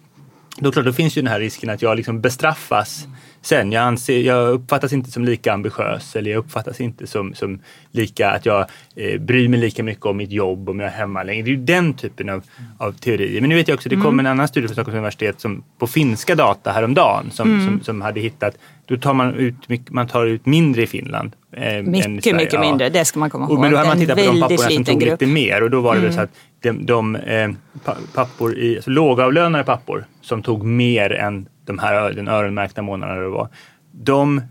då, 0.59 0.73
klart, 0.73 0.85
då 0.85 0.93
finns 0.93 1.17
ju 1.17 1.23
den 1.23 1.31
här 1.31 1.41
risken 1.41 1.71
att 1.71 1.83
jag 1.83 1.97
liksom 1.97 2.21
bestraffas 2.21 3.07
sen. 3.43 3.73
Jag, 3.73 3.83
anser, 3.83 4.21
jag 4.21 4.49
uppfattas 4.49 4.93
inte 4.93 5.11
som 5.11 5.25
lika 5.25 5.53
ambitiös 5.53 6.17
eller 6.17 6.31
jag 6.31 6.39
uppfattas 6.39 6.81
inte 6.81 7.07
som, 7.07 7.35
som 7.35 7.61
lika 7.91 8.31
att 8.31 8.47
jag 8.47 8.67
eh, 8.97 9.21
bryr 9.21 9.49
mig 9.49 9.61
lika 9.61 9.83
mycket 9.83 10.07
om 10.07 10.17
mitt 10.17 10.31
jobb 10.31 10.69
om 10.69 10.81
jag 10.81 10.89
är 10.89 10.93
hemma 10.93 11.23
längre. 11.23 11.43
Det 11.43 11.51
är 11.51 11.57
ju 11.57 11.65
den 11.65 11.95
typen 11.95 12.29
av, 12.29 12.43
av 12.79 12.93
teorier. 12.93 13.41
Men 13.41 13.51
nu 13.51 13.57
vet 13.57 13.69
jag 13.69 13.75
också, 13.75 13.89
det 13.89 13.97
kom 13.97 14.21
en 14.21 14.27
annan 14.27 14.49
studie 14.49 14.67
från 14.67 14.75
Stockholms 14.75 14.97
universitet 14.97 15.41
som, 15.41 15.65
på 15.79 15.87
finska 15.87 16.35
data 16.35 16.73
häromdagen 16.73 17.31
som, 17.31 17.67
som, 17.67 17.81
som 17.81 18.01
hade 18.01 18.21
hittat, 18.21 18.59
då 18.87 18.97
tar 18.97 19.15
man 19.15 19.35
ut, 19.35 19.55
man 19.91 20.09
tar 20.09 20.27
ut 20.27 20.47
mindre 20.47 20.83
i 20.83 20.87
Finland. 20.87 21.33
Eh, 21.57 21.77
än 21.77 21.91
Mycket, 21.91 22.25
Sverige. 22.25 22.37
mycket 22.37 22.53
Ja. 22.55 22.61
mindre. 22.61 22.89
Det 22.89 23.05
ska 23.05 23.19
man 23.19 23.31
komma 23.31 23.47
ihåg. 23.47 23.59
men 23.61 23.71
då 23.71 23.77
hade 23.77 23.89
man 23.89 23.99
tittat 23.99 24.17
på 24.19 24.33
de 24.33 24.41
papporna 24.41 24.59
som 24.59 24.85
tog 24.85 25.01
grupp. 25.01 25.23
Mm. 25.23 25.35
lite 25.35 25.51
mer 25.51 25.63
och 25.63 25.71
då 25.71 25.81
var 25.81 25.95
det 25.95 26.01
väl 26.01 26.13
så 26.13 26.21
att 26.21 26.31
de, 26.63 26.87
de 26.87 27.17
eh, 27.17 27.51
pa- 27.85 27.97
pappor 28.15 28.59
i, 28.59 28.77
alltså 28.77 28.91
lågavlönade 28.91 29.65
pappor 29.65 30.05
som 30.21 30.43
tog 30.43 30.65
mer 30.65 31.13
än 31.13 31.49
de 31.65 31.79
här, 31.79 32.11
den 32.13 32.29
öronmärkta 32.29 32.83
månaderna 32.83 33.21
det 33.21 33.29
var. 33.29 33.49
De 33.93 34.43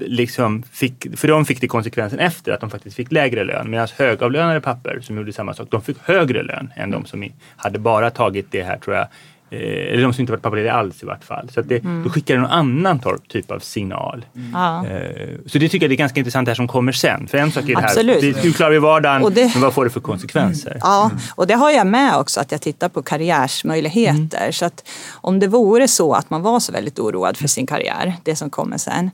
liksom 0.00 0.62
fick, 0.72 1.18
för 1.18 1.28
de 1.28 1.44
fick 1.44 1.60
det 1.60 1.66
konsekvensen 1.68 2.18
efter 2.18 2.52
att 2.52 2.60
de 2.60 2.70
faktiskt 2.70 2.96
fick 2.96 3.12
lägre 3.12 3.44
lön. 3.44 3.70
Medan 3.70 3.88
högavlönade 3.98 4.60
pappor 4.60 5.00
som 5.02 5.16
gjorde 5.16 5.32
samma 5.32 5.54
sak, 5.54 5.68
de 5.70 5.82
fick 5.82 5.96
högre 6.02 6.42
lön 6.42 6.72
än 6.76 6.90
de 6.90 7.04
som 7.04 7.28
hade 7.56 7.78
bara 7.78 8.10
tagit 8.10 8.46
det 8.50 8.62
här 8.62 8.78
tror 8.78 8.96
jag. 8.96 9.06
Eh, 9.50 9.58
eller 9.92 10.02
de 10.02 10.12
som 10.12 10.20
inte 10.20 10.32
varit 10.32 10.42
pappalediga 10.42 10.72
alls 10.72 11.02
i 11.02 11.06
vart 11.06 11.24
fall. 11.24 11.50
Så 11.54 11.60
att 11.60 11.68
det, 11.68 11.78
då 12.04 12.10
skickar 12.10 12.34
det 12.34 12.40
någon 12.40 12.50
annan 12.50 13.00
typ 13.28 13.50
av 13.50 13.58
signal. 13.58 14.24
Ja. 14.52 14.86
Eh, 14.86 15.28
Så 15.46 15.58
det 15.58 15.68
tycker 15.68 15.84
jag 15.86 15.90
det 15.90 15.94
är 15.94 15.96
ganska 15.96 16.20
intressant 16.20 16.46
det 16.46 16.50
här 16.50 16.54
som 16.56 16.68
kommer 16.68 16.92
sen. 16.92 17.26
För 17.26 17.38
en 17.38 17.52
sak 17.52 17.64
är 17.64 17.68
det 17.74 17.80
här, 17.80 17.84
Absolut. 17.88 18.20
det- 18.20 18.40
hur 18.40 18.52
klarar 18.52 18.70
vi 18.70 18.78
vardagen, 18.78 19.32
det- 19.34 19.50
men 19.54 19.62
vad 19.62 19.74
får 19.74 19.84
det 19.84 19.90
för 19.90 20.00
konsekvenser? 20.00 20.78
Ja, 20.80 21.10
och 21.34 21.46
det 21.46 21.54
har 21.54 21.70
jag 21.70 21.86
med 21.86 22.16
också 22.16 22.40
att 22.40 22.52
jag 22.52 22.60
tittar 22.60 22.88
på 22.88 23.02
karriärsmöjligheter. 23.02 24.52
Så 24.52 24.64
att 24.64 24.88
om 25.14 25.38
det 25.38 25.46
vore 25.48 25.88
så 25.88 26.12
att 26.14 26.30
man 26.30 26.42
var 26.42 26.60
så 26.60 26.72
väldigt 26.72 26.98
oroad 26.98 27.36
för 27.36 27.48
sin 27.48 27.66
karriär, 27.66 28.14
det 28.22 28.36
som 28.36 28.50
kommer 28.50 28.78
sen, 28.78 29.10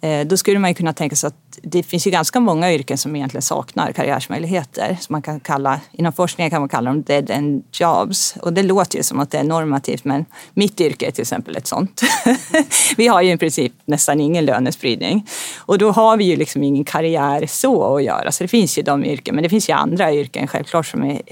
Eh, 0.00 0.26
då 0.26 0.36
skulle 0.36 0.58
man 0.58 0.70
ju 0.70 0.74
kunna 0.74 0.92
tänka 0.92 1.16
sig 1.16 1.28
att 1.28 1.58
det 1.62 1.82
finns 1.82 2.06
ju 2.06 2.10
ganska 2.10 2.40
många 2.40 2.72
yrken 2.72 2.98
som 2.98 3.16
egentligen 3.16 3.42
saknar 3.42 3.92
karriärsmöjligheter. 3.92 4.96
Som 5.00 5.12
man 5.12 5.22
kan 5.22 5.40
kalla, 5.40 5.80
inom 5.92 6.12
forskningen 6.12 6.50
kan 6.50 6.60
man 6.60 6.68
kalla 6.68 6.90
dem 6.90 7.02
dead 7.02 7.30
end 7.30 7.64
jobs. 7.72 8.34
Och 8.42 8.52
det 8.52 8.62
låter 8.62 8.96
ju 8.98 9.02
som 9.02 9.20
att 9.20 9.30
det 9.30 9.38
är 9.38 9.44
normativt 9.44 10.04
men 10.04 10.24
mitt 10.54 10.80
yrke 10.80 11.06
är 11.06 11.10
till 11.10 11.22
exempel 11.22 11.56
ett 11.56 11.66
sånt. 11.66 12.00
vi 12.96 13.06
har 13.06 13.22
ju 13.22 13.32
i 13.32 13.36
princip 13.36 13.72
nästan 13.84 14.20
ingen 14.20 14.44
lönespridning. 14.44 15.26
Och 15.58 15.78
då 15.78 15.90
har 15.90 16.16
vi 16.16 16.24
ju 16.24 16.36
liksom 16.36 16.62
ingen 16.62 16.84
karriär 16.84 17.46
så 17.46 17.96
att 17.96 18.04
göra. 18.04 18.32
Så 18.32 18.44
det 18.44 18.48
finns 18.48 18.78
ju 18.78 18.82
de 18.82 19.04
yrken, 19.04 19.34
men 19.34 19.42
det 19.42 19.50
finns 19.50 19.68
ju 19.68 19.72
andra 19.72 20.14
yrken 20.14 20.46
självklart 20.46 20.86
som 20.86 21.04
är 21.04 21.22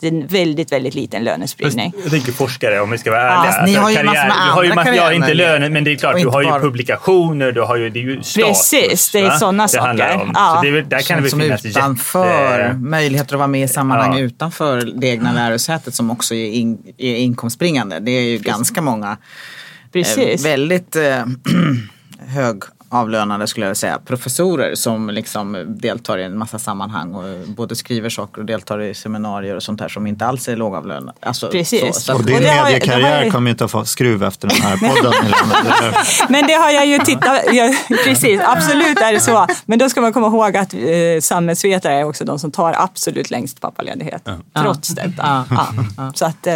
det, 0.00 0.06
är 0.06 0.12
en 0.12 0.26
väldigt, 0.26 0.72
väldigt 0.72 0.94
liten 0.94 1.24
lönespridning. 1.24 1.92
Jag 2.02 2.10
tänker 2.10 2.32
forskare 2.32 2.80
om 2.80 2.90
vi 2.90 2.98
ska 2.98 3.10
vara 3.10 3.22
Ja, 3.22 3.28
ärliga. 3.38 3.52
fast 3.52 3.66
ni 3.66 3.74
har 3.74 3.90
ju 3.90 3.96
massor 4.04 4.12
med 4.28 4.36
du 4.46 4.50
har 4.52 4.62
ju 4.64 4.70
andra 4.70 4.84
massor, 4.84 4.94
ja, 4.96 5.12
inte 5.12 5.34
löner, 5.34 5.70
men 5.70 5.84
det 5.84 5.92
är 5.92 5.96
klart, 5.96 6.16
du 6.20 6.26
har 6.28 6.42
ju 6.42 6.48
bara- 6.48 6.60
publikationer, 6.60 7.52
du 7.52 7.60
har 7.60 7.76
ju, 7.76 7.90
det 7.90 7.98
är 7.98 8.02
ju 8.02 8.22
status. 8.22 8.70
Precis, 8.70 9.10
det 9.12 9.18
är 9.20 9.30
sådana 9.30 9.66
det 9.66 9.80
handlar 9.80 10.08
saker. 10.12 10.22
om. 10.22 10.32
Ja. 10.34 10.60
Så 10.64 10.70
det 10.70 10.82
där 10.82 11.00
kan 11.00 11.16
det 11.16 11.22
väl 11.22 11.30
som 11.30 11.40
finnas 11.40 11.64
utanför, 11.64 12.58
jätte... 12.58 12.74
möjligheter 12.78 13.34
att 13.34 13.38
vara 13.38 13.46
med 13.48 13.62
i 13.64 13.68
sammanhang 13.68 14.12
Ja. 14.18 14.24
utanför 14.24 14.92
det 15.00 15.06
egna 15.06 15.32
lärosätet 15.32 15.94
som 15.94 16.10
också 16.10 16.34
är, 16.34 16.50
in, 16.50 16.78
är 16.98 17.16
inkomstbringande. 17.16 17.98
Det 18.00 18.10
är 18.10 18.22
ju 18.22 18.38
ganska 18.38 18.82
många 18.82 19.16
Precis. 19.92 20.44
eh, 20.44 20.50
väldigt 20.50 20.96
eh, 20.96 21.02
högavlönade 22.90 23.46
skulle 23.46 23.66
jag 23.66 23.76
säga, 23.76 23.98
professorer 24.06 24.74
som 24.74 25.10
liksom 25.10 25.64
deltar 25.80 26.18
i 26.18 26.24
en 26.24 26.38
massa 26.38 26.58
sammanhang 26.58 27.14
och 27.14 27.48
både 27.48 27.76
skriver 27.76 28.08
saker 28.10 28.40
och 28.40 28.46
deltar 28.46 28.80
i 28.82 28.94
seminarier 28.94 29.56
och 29.56 29.62
sånt 29.62 29.80
här 29.80 29.88
som 29.88 30.06
inte 30.06 30.26
alls 30.26 30.48
är 30.48 30.56
lågavlönade. 30.56 31.12
Alltså, 31.20 31.48
Precis. 31.50 31.94
Så, 31.96 32.00
så 32.00 32.14
Och 32.14 32.20
att, 32.20 32.26
din 32.26 32.36
Och 32.36 32.42
mediekarriär 32.42 33.22
jag- 33.22 33.32
kommer 33.32 33.46
ju 33.48 33.50
inte 33.50 33.64
att 33.64 33.70
få 33.70 33.84
skruv 33.84 34.22
efter 34.24 34.48
den 34.48 34.60
här 34.60 34.76
podden. 34.76 35.12
Men 36.28 36.46
det 36.46 36.52
har 36.52 36.70
jag 36.70 36.86
ju 36.86 36.98
tittat, 36.98 37.40
ja, 37.52 37.74
precis, 38.04 38.40
absolut 38.44 38.98
är 38.98 39.12
det 39.12 39.20
så. 39.20 39.46
Men 39.66 39.78
då 39.78 39.88
ska 39.88 40.00
man 40.00 40.12
komma 40.12 40.26
ihåg 40.26 40.56
att 40.56 40.74
eh, 40.74 40.80
samhällsvetare 41.22 41.94
är 41.94 42.04
också 42.04 42.24
de 42.24 42.38
som 42.38 42.50
tar 42.50 42.74
absolut 42.78 43.30
längst 43.30 43.60
pappaledighet. 43.60 44.28
Trots 44.62 44.88
detta. 44.88 45.44
Ja. 45.50 46.12
Så 46.14 46.26
att 46.26 46.46
eh, 46.46 46.54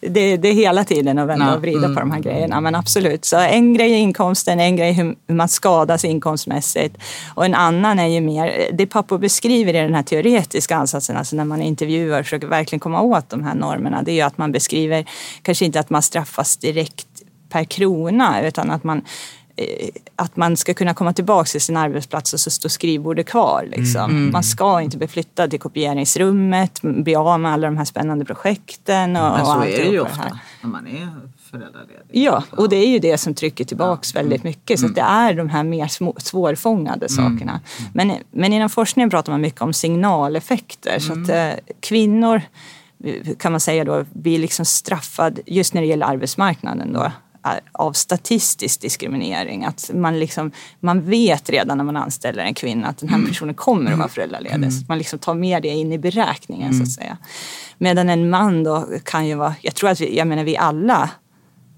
det, 0.00 0.36
det 0.36 0.48
är 0.48 0.52
hela 0.52 0.84
tiden 0.84 1.18
att 1.18 1.28
vända 1.28 1.46
Ja. 1.46 1.54
och 1.54 1.60
vrida 1.62 1.88
på 1.88 2.00
de 2.00 2.10
här 2.10 2.20
grejerna. 2.20 2.60
Men 2.60 2.74
absolut, 2.74 3.24
så 3.24 3.36
en 3.36 3.74
grej 3.74 3.92
är 3.92 3.96
inkomsten, 3.98 4.60
en 4.60 4.76
grej 4.76 4.88
är 4.90 4.92
hur 4.94 5.14
man 5.34 5.48
skadas 5.54 6.04
inkomstmässigt. 6.04 6.96
Och 7.34 7.44
en 7.44 7.54
annan 7.54 7.98
är 7.98 8.06
ju 8.06 8.20
mer, 8.20 8.70
det 8.72 8.86
pappor 8.86 9.18
beskriver 9.18 9.74
i 9.74 9.78
den 9.78 9.94
här 9.94 10.02
teoretiska 10.02 10.76
ansatsen, 10.76 11.16
alltså 11.16 11.36
när 11.36 11.44
man 11.44 11.62
intervjuar 11.62 12.20
och 12.20 12.26
försöker 12.26 12.46
verkligen 12.46 12.80
komma 12.80 13.00
åt 13.00 13.30
de 13.30 13.44
här 13.44 13.54
normerna, 13.54 14.02
det 14.02 14.10
är 14.10 14.14
ju 14.14 14.20
att 14.20 14.38
man 14.38 14.52
beskriver, 14.52 15.04
kanske 15.42 15.64
inte 15.64 15.80
att 15.80 15.90
man 15.90 16.02
straffas 16.02 16.56
direkt 16.56 17.06
per 17.48 17.64
krona 17.64 18.46
utan 18.46 18.70
att 18.70 18.84
man 18.84 19.02
eh, 19.56 19.88
att 20.16 20.36
man 20.36 20.56
ska 20.56 20.74
kunna 20.74 20.94
komma 20.94 21.12
tillbaka 21.12 21.44
till 21.44 21.60
sin 21.60 21.76
arbetsplats 21.76 22.32
och 22.32 22.40
så 22.40 22.50
står 22.50 22.68
skrivbordet 22.68 23.26
kvar. 23.26 23.66
Liksom. 23.70 24.30
Man 24.32 24.42
ska 24.42 24.80
inte 24.80 24.98
bli 24.98 25.08
flyttad 25.08 25.50
till 25.50 25.60
kopieringsrummet, 25.60 26.80
bli 26.82 27.14
av 27.14 27.40
med 27.40 27.52
alla 27.52 27.66
de 27.66 27.76
här 27.76 27.84
spännande 27.84 28.24
projekten. 28.24 29.16
Och, 29.16 29.22
men 29.22 29.40
och 29.40 29.46
så 29.46 29.60
är 29.60 29.66
det 29.66 29.84
ju 29.84 29.98
det 29.98 30.08
här. 30.08 30.26
ofta 30.26 30.38
när 30.62 30.70
man 30.70 30.86
är 30.86 31.08
föräldraledig. 31.58 32.04
Ja, 32.10 32.42
och 32.50 32.68
det 32.68 32.76
är 32.76 32.88
ju 32.88 32.98
det 32.98 33.18
som 33.18 33.34
trycker 33.34 33.64
tillbaks 33.64 34.14
väldigt 34.14 34.44
mycket. 34.44 34.80
Så 34.80 34.86
att 34.86 34.94
det 34.94 35.00
är 35.00 35.34
de 35.34 35.48
här 35.48 35.64
mer 35.64 35.86
små, 35.86 36.14
svårfångade 36.18 37.08
sakerna. 37.08 37.60
Men, 37.94 38.12
men 38.30 38.52
inom 38.52 38.70
forskningen 38.70 39.10
pratar 39.10 39.32
man 39.32 39.40
mycket 39.40 39.60
om 39.62 39.72
signaleffekter. 39.72 40.98
Så 40.98 41.12
att 41.12 41.28
eh, 41.28 41.50
kvinnor 41.80 42.42
eh, 43.04 43.36
kan 43.38 43.52
man 43.52 43.60
säga 43.60 43.84
då 43.84 44.04
blir 44.12 44.38
liksom 44.38 44.64
straffad 44.64 45.40
just 45.46 45.74
när 45.74 45.80
det 45.80 45.86
gäller 45.88 46.06
arbetsmarknaden 46.06 46.92
då 46.92 47.12
är- 47.42 47.60
av 47.72 47.92
statistisk 47.92 48.80
diskriminering. 48.80 49.64
Att 49.64 49.90
man, 49.94 50.18
liksom, 50.18 50.50
man 50.80 51.00
vet 51.10 51.50
redan 51.50 51.76
när 51.78 51.84
man 51.84 51.96
anställer 51.96 52.42
en 52.42 52.54
kvinna 52.54 52.86
att 52.88 52.98
den 52.98 53.08
här 53.08 53.26
personen 53.28 53.54
kommer 53.54 53.92
att 53.92 53.98
vara 53.98 54.08
föräldraledig. 54.08 54.72
Så 54.72 54.84
Man 54.88 54.98
liksom 54.98 55.18
tar 55.18 55.34
med 55.34 55.62
det 55.62 55.68
in 55.68 55.92
i 55.92 55.98
beräkningen 55.98 56.74
så 56.74 56.82
att 56.82 56.92
säga. 56.92 57.16
Medan 57.78 58.08
en 58.10 58.30
man 58.30 58.64
då 58.64 58.88
kan 59.04 59.26
ju 59.26 59.34
vara, 59.34 59.54
jag 59.60 59.74
tror 59.74 59.90
att 59.90 60.00
vi, 60.00 60.16
jag 60.16 60.26
menar 60.26 60.44
vi 60.44 60.56
alla 60.56 61.10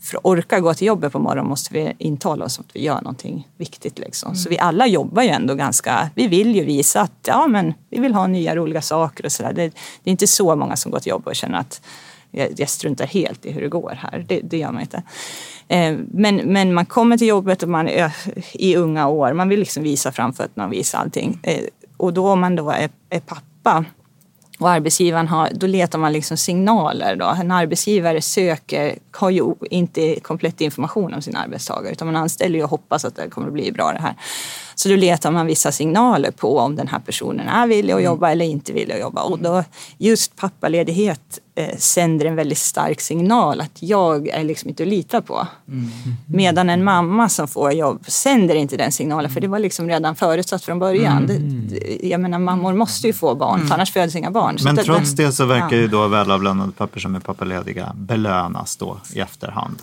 för 0.07 0.17
att 0.17 0.25
orka 0.25 0.61
gå 0.61 0.75
till 0.75 0.87
jobbet 0.87 1.13
på 1.13 1.19
morgonen 1.19 1.49
måste 1.49 1.75
vi 1.75 1.93
intala 1.99 2.45
oss 2.45 2.61
att 2.61 2.77
vi 2.77 2.83
gör 2.83 2.95
någonting 2.95 3.49
viktigt. 3.57 3.99
Liksom. 3.99 4.35
Så 4.35 4.49
vi 4.49 4.59
alla 4.59 4.87
jobbar 4.87 5.23
ju 5.23 5.29
ändå 5.29 5.55
ganska, 5.55 6.11
vi 6.15 6.29
vill 6.29 6.57
ju 6.57 6.65
visa 6.65 7.01
att 7.01 7.13
ja, 7.27 7.47
men 7.47 7.75
vi 7.91 8.01
vill 8.01 8.15
ha 8.15 8.27
nya 8.27 8.57
roliga 8.57 8.83
saker 8.83 9.25
och 9.25 9.33
sådär. 9.33 9.53
Det, 9.53 9.63
det 10.03 10.11
är 10.11 10.13
inte 10.13 10.27
så 10.27 10.57
många 10.57 10.77
som 10.77 10.93
går 10.93 10.99
till 10.99 11.11
jobbet 11.11 11.27
och 11.27 11.37
känner 11.37 11.59
att 11.59 11.81
jag, 12.31 12.49
jag 12.57 12.69
struntar 12.69 13.07
helt 13.07 13.47
i 13.47 13.53
hur 13.53 13.61
det 13.61 13.69
går 13.69 13.99
här. 14.03 14.25
Det, 14.29 14.41
det 14.41 14.59
gör 14.59 14.73
man 14.73 14.83
inte. 14.83 15.03
Eh, 15.69 15.97
men, 16.11 16.37
men 16.37 16.75
man 16.75 16.87
kommer 16.87 17.19
till 17.19 17.29
jobbet 17.29 17.63
och 17.63 17.69
man 17.69 17.89
är 17.89 18.17
i 18.53 18.77
unga 18.77 19.09
år. 19.09 19.33
Man 19.33 19.49
vill 19.49 19.61
liksom 19.61 19.83
visa 19.83 20.13
framfötterna 20.13 20.67
och 20.67 20.73
visa 20.73 20.99
allting. 20.99 21.39
Eh, 21.43 21.65
och 21.97 22.13
då 22.13 22.29
om 22.29 22.41
man 22.41 22.57
då 22.57 22.71
är, 22.71 22.91
är 23.11 23.21
pappa 23.21 23.85
och 24.59 24.71
arbetsgivaren 24.71 25.29
har, 25.29 25.51
då 25.53 25.67
letar 25.67 25.99
man 25.99 26.13
liksom 26.13 26.37
signaler. 26.37 27.17
Då. 27.17 27.25
En 27.25 27.51
arbetsgivare 27.51 28.23
söker, 28.23 28.99
har 29.13 29.31
ju 29.31 29.55
inte 29.71 30.21
komplett 30.21 30.61
information 30.61 31.15
om 31.15 31.23
sin 31.23 31.37
arbetstagare 31.37 31.93
utan 31.93 32.07
man 32.07 32.17
anställer 32.17 32.59
ju 32.59 32.65
och 32.65 32.71
hoppas 32.71 33.05
att 33.05 33.17
det 33.17 33.31
kommer 33.31 33.47
att 33.47 33.53
bli 33.53 33.73
bra 33.73 33.93
det 33.93 33.99
här. 33.99 34.15
Så 34.75 34.89
då 34.89 34.97
letar 34.97 35.31
man 35.31 35.47
vissa 35.47 35.73
signaler 35.73 36.31
på 36.31 36.59
om 36.59 36.77
den 36.77 36.89
här 36.89 36.99
personen 36.99 37.49
är 37.49 37.67
villig 37.67 37.93
att 37.93 38.03
jobba 38.03 38.31
eller 38.31 38.45
inte 38.45 38.73
villig 38.73 38.95
att 38.95 39.01
jobba. 39.01 39.23
Och 39.23 39.39
då 39.39 39.65
just 39.99 40.37
pappaledighet 40.37 41.41
sänder 41.79 42.27
en 42.27 42.37
väldigt 42.37 42.59
stark 42.59 43.01
signal 43.01 43.61
att 43.61 43.83
jag 43.83 44.29
är 44.29 44.45
liksom 44.45 44.69
inte 44.69 44.83
att 44.83 44.89
lita 44.89 45.23
på. 45.23 45.47
Medan 46.27 46.71
en 46.71 46.85
mamma 46.85 47.29
som 47.29 47.49
får 47.49 47.73
jobb 47.73 48.05
sänder 48.09 48.55
inte 48.55 48.77
den 48.77 48.93
signalen 48.93 49.31
för 49.31 49.41
det 49.41 49.49
var 49.49 49.59
liksom 49.59 49.89
redan 49.89 50.17
förutsatt 50.17 50.65
från 50.65 50.79
början. 50.79 51.27
Det, 51.27 52.07
jag 52.09 52.21
menar 52.21 52.39
mammor 52.39 52.75
måste 52.75 53.07
ju 53.07 53.13
få 53.13 53.35
barn 53.35 53.67
för 53.67 53.75
annars 53.75 53.93
föds 53.93 54.17
inga 54.17 54.31
barn. 54.31 54.59
Så 54.59 54.65
Men 54.65 54.75
det- 54.75 54.85
trots 54.85 55.11
det 55.13 55.33
så 55.33 55.45
verkar 55.45 55.73
ja. 55.77 55.77
ju 55.77 55.89
då 55.89 56.09
välavlönade 56.09 56.73
pappor 56.73 57.01
som 57.01 57.15
är 57.15 57.21
pappalediga 57.21 57.93
belönas 57.95 58.77
då 58.77 58.99
i 59.15 59.21
efterhand. 59.21 59.83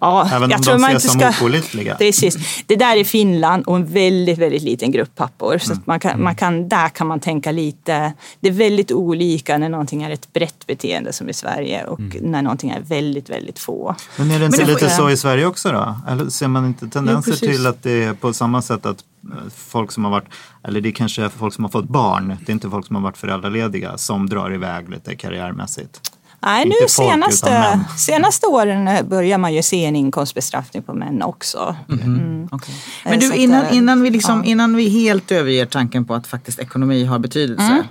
Ja, 0.00 0.28
Även 0.32 0.50
jag 0.50 0.58
om 0.58 0.62
tror 0.62 0.74
de 0.74 0.80
man 0.80 0.90
ses 0.96 1.14
inte 1.14 1.24
som 1.26 1.32
ska... 1.32 1.44
opålitliga. 1.44 1.94
Precis. 1.94 2.62
Det 2.66 2.76
där 2.76 2.96
är 2.96 3.04
Finland 3.04 3.64
och 3.66 3.76
en 3.76 3.86
väldigt, 3.86 4.38
väldigt 4.38 4.62
liten 4.62 4.90
grupp 4.92 5.14
pappor. 5.14 5.58
Så 5.58 5.72
att 5.72 5.86
man 5.86 6.00
kan, 6.00 6.22
man 6.22 6.34
kan, 6.34 6.68
där 6.68 6.88
kan 6.88 7.06
man 7.06 7.20
tänka 7.20 7.52
lite. 7.52 8.12
Det 8.40 8.48
är 8.48 8.52
väldigt 8.52 8.92
olika 8.92 9.58
när 9.58 9.68
någonting 9.68 10.02
är 10.02 10.10
ett 10.10 10.32
brett 10.32 10.66
beteende 10.66 11.12
som 11.12 11.28
i 11.28 11.32
Sverige 11.32 11.84
och 11.84 12.00
när 12.20 12.42
någonting 12.42 12.70
är 12.70 12.80
väldigt, 12.80 13.30
väldigt 13.30 13.58
få. 13.58 13.94
Men 14.16 14.30
är 14.30 14.38
det 14.38 14.46
inte 14.46 14.58
det 14.58 14.66
lite 14.66 14.80
får- 14.88 14.96
så 14.96 15.10
i 15.10 15.16
Sverige 15.16 15.46
också 15.46 15.72
då? 15.72 15.94
Eller 16.08 16.28
ser 16.30 16.48
man 16.48 16.66
inte 16.66 16.88
tendenser 16.88 17.38
Jo, 17.42 17.48
till 17.48 17.66
att 17.66 17.82
det 17.82 18.04
är 18.04 18.12
på 18.14 18.32
samma 18.32 18.62
sätt 18.62 18.86
att 18.86 18.98
eh, 19.32 19.36
folk 19.56 19.92
som 19.92 20.04
har 20.04 20.10
varit, 20.10 20.28
eller 20.64 20.80
det 20.80 20.92
kanske 20.92 21.22
är 21.24 21.28
folk 21.28 21.54
som 21.54 21.64
har 21.64 21.70
fått 21.70 21.88
barn, 21.88 22.36
det 22.46 22.50
är 22.50 22.54
inte 22.54 22.70
folk 22.70 22.86
som 22.86 22.96
har 22.96 23.02
varit 23.02 23.16
föräldralediga 23.18 23.98
som 23.98 24.28
drar 24.28 24.54
iväg 24.54 24.88
lite 24.90 25.16
karriärmässigt. 25.16 26.00
Nej, 26.40 26.62
Inte 26.66 26.68
nu 26.68 26.88
folk, 26.88 26.90
senaste, 27.10 27.80
senaste 27.98 28.46
åren 28.46 28.88
eh, 28.88 29.02
börjar 29.02 29.38
man 29.38 29.54
ju 29.54 29.62
se 29.62 29.84
en 29.84 29.96
inkomstbestraffning 29.96 30.82
på 30.82 30.94
män 30.94 31.22
också. 31.22 31.76
Mm. 31.90 32.48
Okej. 32.52 32.74
Eh, 33.04 33.10
Men 33.10 33.20
du, 33.20 33.34
innan, 33.34 33.64
eh, 33.66 33.76
innan, 33.76 34.02
vi 34.02 34.10
liksom, 34.10 34.42
ja. 34.44 34.50
innan 34.50 34.76
vi 34.76 34.88
helt 34.88 35.32
överger 35.32 35.66
tanken 35.66 36.04
på 36.04 36.14
att 36.14 36.26
faktiskt 36.26 36.58
ekonomi 36.58 37.04
har 37.04 37.18
betydelse. 37.18 37.84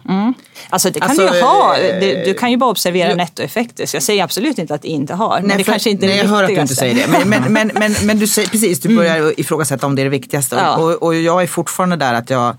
Alltså 0.70 0.90
det 0.90 1.00
kan 1.00 1.10
Alltså, 1.10 1.28
du 1.28 1.36
ju 1.38 1.42
ha. 1.44 1.75
Du, 2.00 2.24
du 2.25 2.34
kan 2.34 2.52
ju 2.52 2.58
bara 2.58 2.70
observera 2.70 3.10
jo. 3.10 3.16
nettoeffekter. 3.16 3.86
Så 3.86 3.96
jag 3.96 4.04
säger 4.04 4.24
absolut 4.24 4.58
inte 4.58 4.74
att 4.75 4.82
det 4.82 4.88
inte 4.88 5.14
har. 5.14 5.42
Men 5.42 5.58
det 5.58 5.64
för- 5.64 5.72
kanske 5.72 5.90
inte 5.90 6.06
är 6.06 6.08
nej, 6.08 6.18
det 6.18 6.24
jag 6.24 6.30
hör 6.30 6.44
att 6.44 6.50
du 6.50 6.54
inte 6.54 6.74
viktigaste. 6.74 6.75
säger 7.06 7.20
det. 7.20 7.25
Men, 7.25 7.30
men, 7.44 7.54
men, 7.54 7.72
men, 7.75 7.96
men 8.08 8.20
du 8.20 8.28
säger 8.28 8.50
precis, 8.50 8.80
du 8.80 8.96
börjar 8.96 9.40
ifrågasätta 9.40 9.86
om 9.88 9.96
det 9.96 10.02
är 10.02 10.04
det 10.04 10.10
viktigaste. 10.10 10.56
Ja. 10.56 10.75
Och, 10.78 10.92
och 11.04 11.16
jag 11.16 11.44
är 11.44 11.48
fortfarande 11.48 11.96
där 11.96 12.14
att 12.14 12.30
jag... 12.30 12.56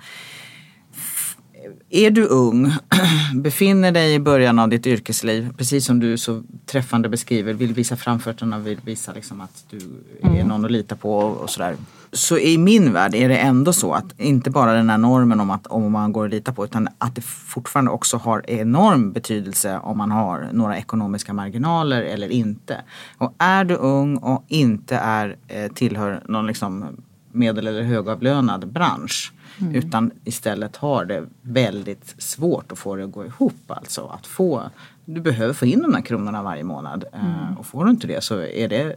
Är 1.90 2.11
du 2.11 2.26
ung, 2.26 2.73
befinner 3.35 3.93
dig 3.93 4.14
i 4.14 4.19
början 4.19 4.59
av 4.59 4.69
ditt 4.69 4.87
yrkesliv, 4.87 5.52
precis 5.57 5.87
som 5.87 6.00
du 6.00 6.19
så 6.19 6.43
träffande 6.66 7.09
beskriver, 7.09 7.52
vill 7.52 7.75
visa 7.75 7.97
framfötterna, 7.97 8.59
vill 8.59 8.78
visa 8.85 9.12
liksom 9.12 9.40
att 9.40 9.64
du 9.71 9.78
är 10.23 10.45
någon 10.45 10.64
att 10.64 10.71
lita 10.71 10.97
på 10.97 11.19
och, 11.19 11.37
och 11.37 11.50
sådär. 11.50 11.76
Så 12.12 12.38
i 12.38 12.59
min 12.59 12.93
värld 12.93 13.14
är 13.14 13.28
det 13.28 13.37
ändå 13.37 13.73
så 13.73 13.93
att 13.93 14.21
inte 14.21 14.50
bara 14.50 14.73
den 14.73 14.90
här 14.90 14.99
normen 14.99 15.40
om 15.40 15.50
att 15.50 15.66
om 15.66 15.93
man 15.93 16.12
går 16.12 16.25
att 16.25 16.31
lita 16.31 16.52
på 16.52 16.64
utan 16.64 16.88
att 16.99 17.14
det 17.14 17.25
fortfarande 17.25 17.90
också 17.90 18.16
har 18.16 18.50
enorm 18.50 19.12
betydelse 19.12 19.78
om 19.83 19.99
man 19.99 20.11
har 20.11 20.49
några 20.52 20.78
ekonomiska 20.78 21.33
marginaler 21.33 22.02
eller 22.02 22.28
inte. 22.28 22.81
Och 23.19 23.35
är 23.38 23.64
du 23.64 23.75
ung 23.75 24.16
och 24.16 24.45
inte 24.49 24.97
är, 24.97 25.37
eh, 25.49 25.73
tillhör 25.73 26.23
någon 26.28 26.47
liksom 26.47 26.85
medel 27.33 27.66
eller 27.66 27.83
högavlönad 27.83 28.73
bransch 28.73 29.33
utan 29.75 30.11
istället 30.25 30.77
har 30.77 31.05
det 31.05 31.25
väldigt 31.43 32.15
svårt 32.19 32.73
att 32.73 32.79
få 32.79 32.97
det 32.97 33.05
att 33.05 33.13
gå 33.13 33.25
ihop. 33.27 33.55
Alltså 33.67 34.07
att 34.07 34.27
få, 34.27 34.63
du 35.05 35.21
behöver 35.21 35.55
få 35.55 35.67
in 35.67 35.83
de 35.83 35.95
här 35.95 36.03
kronorna 36.03 36.43
varje 36.43 36.65
månad 36.65 37.05
eh, 37.13 37.59
och 37.59 37.67
får 37.67 37.85
du 37.85 37.91
inte 37.91 38.07
det 38.07 38.25
så 38.25 38.41
är 38.41 38.69
det 38.69 38.97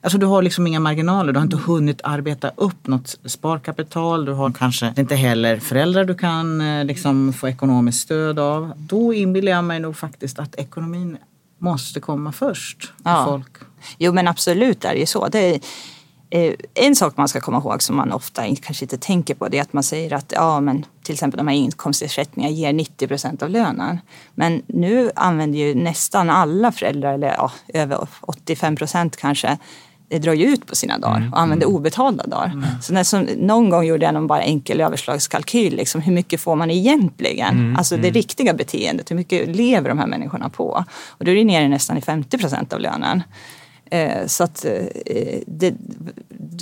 Alltså 0.00 0.18
du 0.18 0.26
har 0.26 0.42
liksom 0.42 0.66
inga 0.66 0.80
marginaler, 0.80 1.32
du 1.32 1.38
har 1.38 1.44
inte 1.44 1.56
hunnit 1.56 2.00
arbeta 2.04 2.50
upp 2.56 2.86
något 2.86 3.18
sparkapital, 3.24 4.24
du 4.24 4.32
har 4.32 4.50
kanske 4.52 4.94
inte 4.96 5.14
heller 5.14 5.56
föräldrar 5.58 6.04
du 6.04 6.14
kan 6.14 6.60
eh, 6.60 6.84
liksom 6.84 7.32
få 7.32 7.48
ekonomiskt 7.48 8.00
stöd 8.00 8.38
av. 8.38 8.72
Då 8.76 9.14
inbillar 9.14 9.52
jag 9.52 9.64
mig 9.64 9.80
nog 9.80 9.96
faktiskt 9.96 10.38
att 10.38 10.54
ekonomin 10.54 11.16
måste 11.58 12.00
komma 12.00 12.32
först 12.32 12.84
för 12.84 13.10
Ja. 13.10 13.24
folk. 13.28 13.56
Jo 13.98 14.12
men 14.12 14.28
absolut 14.28 14.84
är 14.84 14.92
det 14.92 15.00
ju 15.00 15.06
så. 15.06 15.28
Det 15.28 15.54
är, 15.54 15.60
en 16.74 16.96
sak 16.96 17.16
man 17.16 17.28
ska 17.28 17.40
komma 17.40 17.58
ihåg 17.58 17.82
som 17.82 17.96
man 17.96 18.12
ofta 18.12 18.42
kanske 18.62 18.84
inte 18.84 18.98
tänker 18.98 19.34
på 19.34 19.48
det 19.48 19.58
är 19.58 19.62
att 19.62 19.72
man 19.72 19.82
säger 19.82 20.12
att 20.12 20.32
ja, 20.36 20.60
men 20.60 20.86
till 21.02 21.12
exempel 21.12 21.38
de 21.38 21.48
här 21.48 21.54
inkomstersättningarna 21.54 22.54
ger 22.54 22.72
90 22.72 23.08
procent 23.08 23.42
av 23.42 23.50
lönen. 23.50 23.98
Men 24.34 24.62
nu 24.66 25.10
använder 25.16 25.58
ju 25.58 25.74
nästan 25.74 26.30
alla 26.30 26.72
föräldrar, 26.72 27.14
eller 27.14 27.28
ja, 27.28 27.52
över 27.68 28.08
85 28.20 28.76
procent 28.76 29.16
kanske, 29.16 29.58
det 30.08 30.18
drar 30.18 30.32
ju 30.32 30.44
ut 30.44 30.66
på 30.66 30.76
sina 30.76 30.98
dagar 30.98 31.30
och 31.32 31.40
använder 31.40 31.66
obetalda 31.66 32.26
dagar. 32.26 32.62
Så 32.82 32.92
när, 32.92 33.04
som, 33.04 33.20
någon 33.22 33.70
gång 33.70 33.84
gjorde 33.84 34.04
jag 34.04 34.14
någon 34.14 34.26
bara 34.26 34.42
enkel 34.42 34.80
överslagskalkyl. 34.80 35.76
Liksom, 35.76 36.00
hur 36.00 36.12
mycket 36.12 36.40
får 36.40 36.56
man 36.56 36.70
egentligen? 36.70 37.76
Alltså 37.78 37.96
det 37.96 38.10
riktiga 38.10 38.54
beteendet. 38.54 39.10
Hur 39.10 39.16
mycket 39.16 39.56
lever 39.56 39.88
de 39.88 39.98
här 39.98 40.06
människorna 40.06 40.48
på? 40.48 40.84
Och 41.08 41.24
då 41.24 41.30
är 41.30 41.34
det 41.34 41.44
nere 41.44 41.68
nästan 41.68 41.98
i 41.98 42.00
50 42.00 42.38
procent 42.38 42.72
av 42.72 42.80
lönen. 42.80 43.22
Eh, 43.94 44.26
Så 44.26 44.44
att 44.44 44.64
eh, 44.64 44.72
det, 45.46 45.74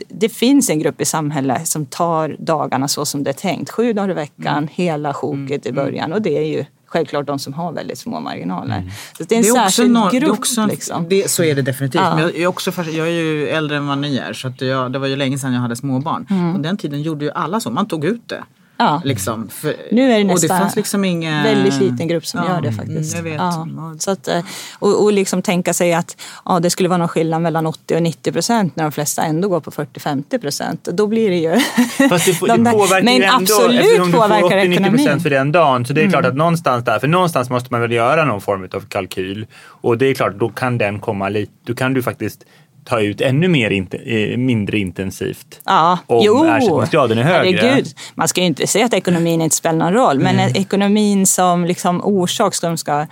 det 0.08 0.28
finns 0.28 0.70
en 0.70 0.78
grupp 0.78 1.00
i 1.00 1.04
samhället 1.04 1.68
som 1.68 1.86
tar 1.86 2.36
dagarna 2.38 2.88
så 2.88 3.04
som 3.04 3.24
det 3.24 3.30
är 3.30 3.34
tänkt. 3.34 3.70
Sju 3.70 3.92
dagar 3.92 4.10
i 4.10 4.14
veckan, 4.14 4.68
hela 4.72 5.14
sjoket 5.14 5.66
i 5.66 5.72
början. 5.72 6.12
Och 6.12 6.22
det 6.22 6.38
är 6.38 6.46
ju 6.46 6.64
självklart 6.86 7.26
de 7.26 7.38
som 7.38 7.52
har 7.52 7.72
väldigt 7.72 7.98
små 7.98 8.20
marginaler. 8.20 8.92
Så 9.18 9.24
det 9.24 9.34
är 9.34 9.38
en 9.38 9.44
särskild 9.44 9.90
nå- 9.90 10.08
grupp. 10.10 10.20
det 10.20 10.26
är 10.26 10.32
också, 10.32 10.66
liksom. 10.66 11.06
det, 11.08 11.30
så 11.30 11.44
är 11.44 11.54
det 11.54 11.62
definitivt. 11.62 12.02
Ja. 12.02 12.14
Men 12.14 12.24
jag, 12.24 12.36
är 12.36 12.46
också, 12.46 12.70
jag 12.76 13.06
är 13.06 13.10
ju 13.10 13.48
äldre 13.48 13.76
än 13.76 13.86
vad 13.86 13.98
ni 13.98 14.16
är 14.16 14.32
så 14.32 14.52
jag, 14.58 14.92
det 14.92 14.98
var 14.98 15.06
ju 15.06 15.16
länge 15.16 15.38
sedan 15.38 15.52
jag 15.52 15.60
hade 15.60 15.76
småbarn. 15.76 16.26
Mm. 16.30 16.54
Och 16.54 16.60
den 16.60 16.76
tiden 16.76 17.02
gjorde 17.02 17.24
ju 17.24 17.30
alla 17.30 17.60
så, 17.60 17.70
man 17.70 17.88
tog 17.88 18.04
ut 18.04 18.28
det. 18.28 18.44
Ja. 18.82 19.02
Liksom, 19.04 19.48
för, 19.48 19.76
Nu 19.92 20.02
är 20.02 20.08
det 20.08 20.22
och 20.22 20.26
det 20.28 20.32
nästan 20.34 20.58
fanns 20.58 20.76
liksom 20.76 21.04
inga... 21.04 21.42
väldigt 21.42 21.80
liten 21.80 22.08
grupp 22.08 22.26
som 22.26 22.40
Ja, 22.48 22.54
gör 22.54 22.60
det 22.62 22.72
faktiskt. 22.72 23.16
Jag 23.16 23.22
vet. 23.22 23.34
Ja. 23.34 23.66
Så 23.98 24.10
att, 24.10 24.28
eh, 24.28 24.40
och, 24.78 25.02
och 25.04 25.12
liksom 25.12 25.42
tänka 25.42 25.74
sig 25.74 25.94
att 25.94 26.16
ja, 26.44 26.60
det 26.60 26.70
skulle 26.70 26.88
vara 26.88 26.98
någon 26.98 27.08
skillnad 27.08 27.42
mellan 27.42 27.66
80 27.66 27.94
och 27.96 28.02
90 28.02 28.32
procent 28.32 28.76
när 28.76 28.84
de 28.84 28.92
flesta 28.92 29.22
ändå 29.22 29.48
går 29.48 29.60
på 29.60 29.70
40-50 29.70 30.38
procent. 30.40 30.84
Då 30.84 31.06
blir 31.06 31.30
det 31.30 31.36
ju... 31.36 31.60
Fast 32.08 32.26
det, 32.26 32.46
de 32.46 32.64
det 32.64 32.70
där- 32.70 32.72
påverkar 32.72 33.02
Men 33.04 33.16
ju 33.16 33.22
ändå, 33.22 33.36
absolut 33.36 33.80
eftersom 33.80 34.06
du 34.06 34.12
får 34.12 34.18
påverkar 34.22 34.56
80-90% 34.58 34.72
ekonomin. 34.72 35.20
för 35.20 35.30
den 35.30 35.52
dagen. 35.52 35.86
Så 35.86 35.92
det 35.92 36.02
är 36.02 36.10
klart 36.10 36.24
att 36.24 36.36
någonstans 36.36 36.84
där, 36.84 36.98
för 36.98 37.08
någonstans 37.08 37.50
måste 37.50 37.68
man 37.70 37.80
väl 37.80 37.92
göra 37.92 38.24
någon 38.24 38.40
form 38.40 38.68
av 38.74 38.80
kalkyl. 38.80 39.46
Och 39.64 39.98
det 39.98 40.06
är 40.06 40.14
klart, 40.14 40.34
då 40.38 40.48
kan 40.48 40.78
den 40.78 40.98
komma 41.00 41.28
lite, 41.28 41.52
då 41.66 41.74
kan 41.74 41.94
du 41.94 42.02
faktiskt 42.02 42.44
ta 42.84 43.00
ut 43.00 43.20
ännu 43.20 43.48
mer 43.48 43.70
inte, 43.70 43.96
eh, 43.96 44.36
mindre 44.38 44.78
intensivt. 44.78 45.60
Ja, 45.64 45.98
Om 46.06 46.22
jo. 46.24 46.44
ersättningsgraden 46.44 47.18
är 47.18 47.22
högre. 47.22 47.58
Herregud. 47.60 47.86
Man 48.14 48.28
ska 48.28 48.40
ju 48.40 48.46
inte 48.46 48.66
säga 48.66 48.84
att 48.86 48.94
ekonomin 48.94 49.40
inte 49.40 49.56
spelar 49.56 49.78
någon 49.78 49.92
roll, 49.92 50.18
men 50.18 50.38
Mm. 50.38 50.52
ekonomin 50.56 51.26
som 51.26 51.64
liksom 51.64 52.00
orsak 52.04 52.54
som 52.54 52.78
ska 52.78 53.06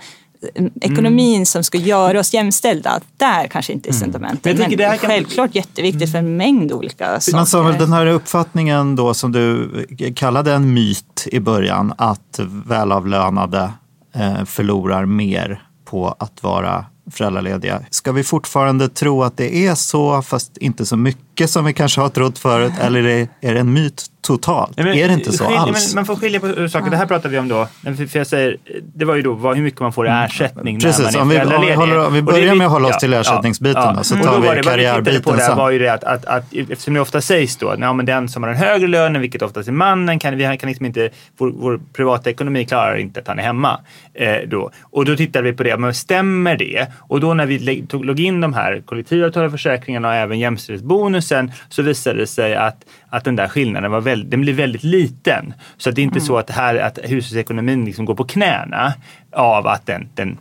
Ekonomin 0.81 1.45
som 1.45 1.63
ska 1.63 1.77
göra 1.77 2.19
oss 2.19 2.33
jämställda, 2.33 2.99
där 3.17 3.47
kanske 3.47 3.73
inte 3.73 3.89
är 3.89 3.93
sentimentet. 3.93 4.45
Mm. 4.45 4.57
Men 4.69 4.77
Men, 4.77 4.79
här 4.89 4.97
kan- 4.97 5.09
självklart 5.09 5.55
jätteviktigt 5.55 6.11
för 6.11 6.17
en 6.17 6.37
mängd 6.37 6.71
olika 6.71 7.19
saker. 7.19 7.35
Man 7.37 7.45
sa 7.45 7.61
väl 7.63 7.77
den 7.77 7.93
här 7.93 8.05
uppfattningen 8.05 8.95
då 8.95 9.13
som 9.13 9.31
du 9.31 9.69
kallade 10.15 10.53
en 10.53 10.73
myt 10.73 11.27
i 11.31 11.39
början 11.39 11.93
att 11.97 12.39
välavlönade 12.67 13.71
eh, 14.15 14.45
förlorar 14.45 15.05
mer 15.05 15.61
på 15.85 16.15
att 16.19 16.43
vara 16.43 16.85
föräldralediga. 17.11 17.81
Ska 17.89 18.11
vi 18.11 18.23
fortfarande 18.23 18.89
tro 18.89 19.23
att 19.23 19.37
det 19.37 19.67
är 19.67 19.75
så 19.75 20.21
fast 20.21 20.57
inte 20.57 20.85
så 20.85 20.97
mycket 20.97 21.49
som 21.49 21.65
vi 21.65 21.73
kanske 21.73 22.01
har 22.01 22.09
trott 22.09 22.39
förut 22.39 22.73
eller 22.79 22.99
är 23.03 23.03
det, 23.03 23.47
är 23.47 23.53
det 23.53 23.59
en 23.59 23.73
myt 23.73 24.05
totalt? 24.21 24.77
Men 24.77 24.87
är 24.87 25.07
det 25.07 25.13
inte 25.13 25.31
så 25.31 25.43
skilj- 25.43 25.57
alls? 25.57 25.87
Men 25.87 25.95
man 26.01 26.05
får 26.05 26.15
skilja 26.15 26.39
på 26.39 26.69
saker. 26.69 26.89
Det 26.91 26.97
här 26.97 27.05
pratar 27.05 27.29
vi 27.29 27.39
om 27.39 27.47
då. 27.47 27.67
För 27.83 28.17
jag 28.17 28.27
säger, 28.27 28.57
det 28.95 29.05
var 29.05 29.15
ju 29.15 29.21
då 29.21 29.33
vad, 29.33 29.55
hur 29.55 29.63
mycket 29.63 29.79
man 29.79 29.93
får 29.93 30.07
i 30.07 30.09
ersättning 30.09 30.79
Precis, 30.79 31.13
när 31.15 31.25
man 31.25 31.31
är 31.37 31.41
om 31.43 31.49
vi- 31.49 31.55
om 31.55 31.61
vi 31.65 31.71
håller- 31.73 32.07
om 32.07 32.13
vi 32.13 32.19
Och 32.21 32.25
det 32.25 32.31
börjar 32.31 32.51
vi- 32.51 32.57
med 32.57 32.67
att 32.67 32.73
hålla 32.73 32.87
oss 32.87 32.97
till 32.97 33.13
ersättningsbiten 33.13 33.95
då, 33.95 34.03
så 34.03 34.15
Och 34.17 34.23
tar 34.23 34.31
vi 34.31 34.37
var 34.37 34.41
det- 34.41 34.47
vad 34.47 34.57
tittade 34.57 34.77
karriärbiten 34.83 35.21
på 35.33 35.37
sen. 35.39 35.57
var 35.57 35.69
ju 35.71 35.79
det 35.79 35.89
att, 35.93 36.03
att, 36.03 36.25
att, 36.25 36.43
eftersom 36.69 36.93
det 36.93 36.99
ofta 37.01 37.21
sägs 37.21 37.57
då, 37.57 37.75
ja, 37.79 37.93
men 37.93 38.05
den 38.05 38.29
som 38.29 38.43
har 38.43 38.49
den 38.49 38.57
högre 38.59 38.87
lönen, 38.87 39.21
vilket 39.21 39.41
oftast 39.41 39.67
är 39.67 39.71
mannen, 39.73 40.19
kan, 40.19 40.37
vi 40.37 40.57
kan 40.57 40.69
liksom 40.69 40.85
inte, 40.85 41.09
vår, 41.37 41.51
vår 41.55 41.79
privata 41.93 42.29
ekonomi 42.29 42.65
klarar 42.65 42.95
inte 42.97 43.19
att 43.19 43.27
han 43.27 43.39
är 43.39 43.43
hemma. 43.43 43.79
Eh, 44.13 44.35
då. 44.47 44.71
Och 44.83 45.05
då 45.05 45.15
tittade 45.15 45.51
vi 45.51 45.57
på 45.57 45.63
det, 45.63 45.77
men 45.77 45.93
stämmer 45.93 46.57
det? 46.57 46.87
Och 46.99 47.19
då 47.19 47.33
när 47.33 47.45
vi 47.45 47.85
tog, 47.89 48.05
låg 48.05 48.19
in 48.19 48.41
de 48.41 48.53
här 48.53 48.81
kollektivavtalade 48.85 49.51
försäkringarna 49.51 50.07
och 50.07 50.13
även 50.15 50.39
jämställdhetsbonusen 50.39 51.51
så 51.69 51.81
visade 51.81 52.19
det 52.19 52.27
sig 52.27 52.55
att, 52.55 52.77
att 53.11 53.23
den 53.23 53.35
där 53.35 53.47
skillnaden 53.47 53.91
var 53.91 54.01
väldigt, 54.01 54.31
den 54.31 54.41
blir 54.41 54.53
väldigt 54.53 54.83
liten. 54.83 55.53
Så 55.77 55.89
att 55.89 55.95
det 55.95 56.01
är 56.01 56.03
inte 56.03 56.21
så 56.21 56.37
att, 56.37 56.49
här, 56.49 56.75
att 56.75 56.99
hushållsekonomin 57.03 57.85
liksom 57.85 58.05
går 58.05 58.15
på 58.15 58.23
knäna 58.23 58.93
av 59.31 59.67
att 59.67 59.85
den, 59.85 60.09
den 60.15 60.37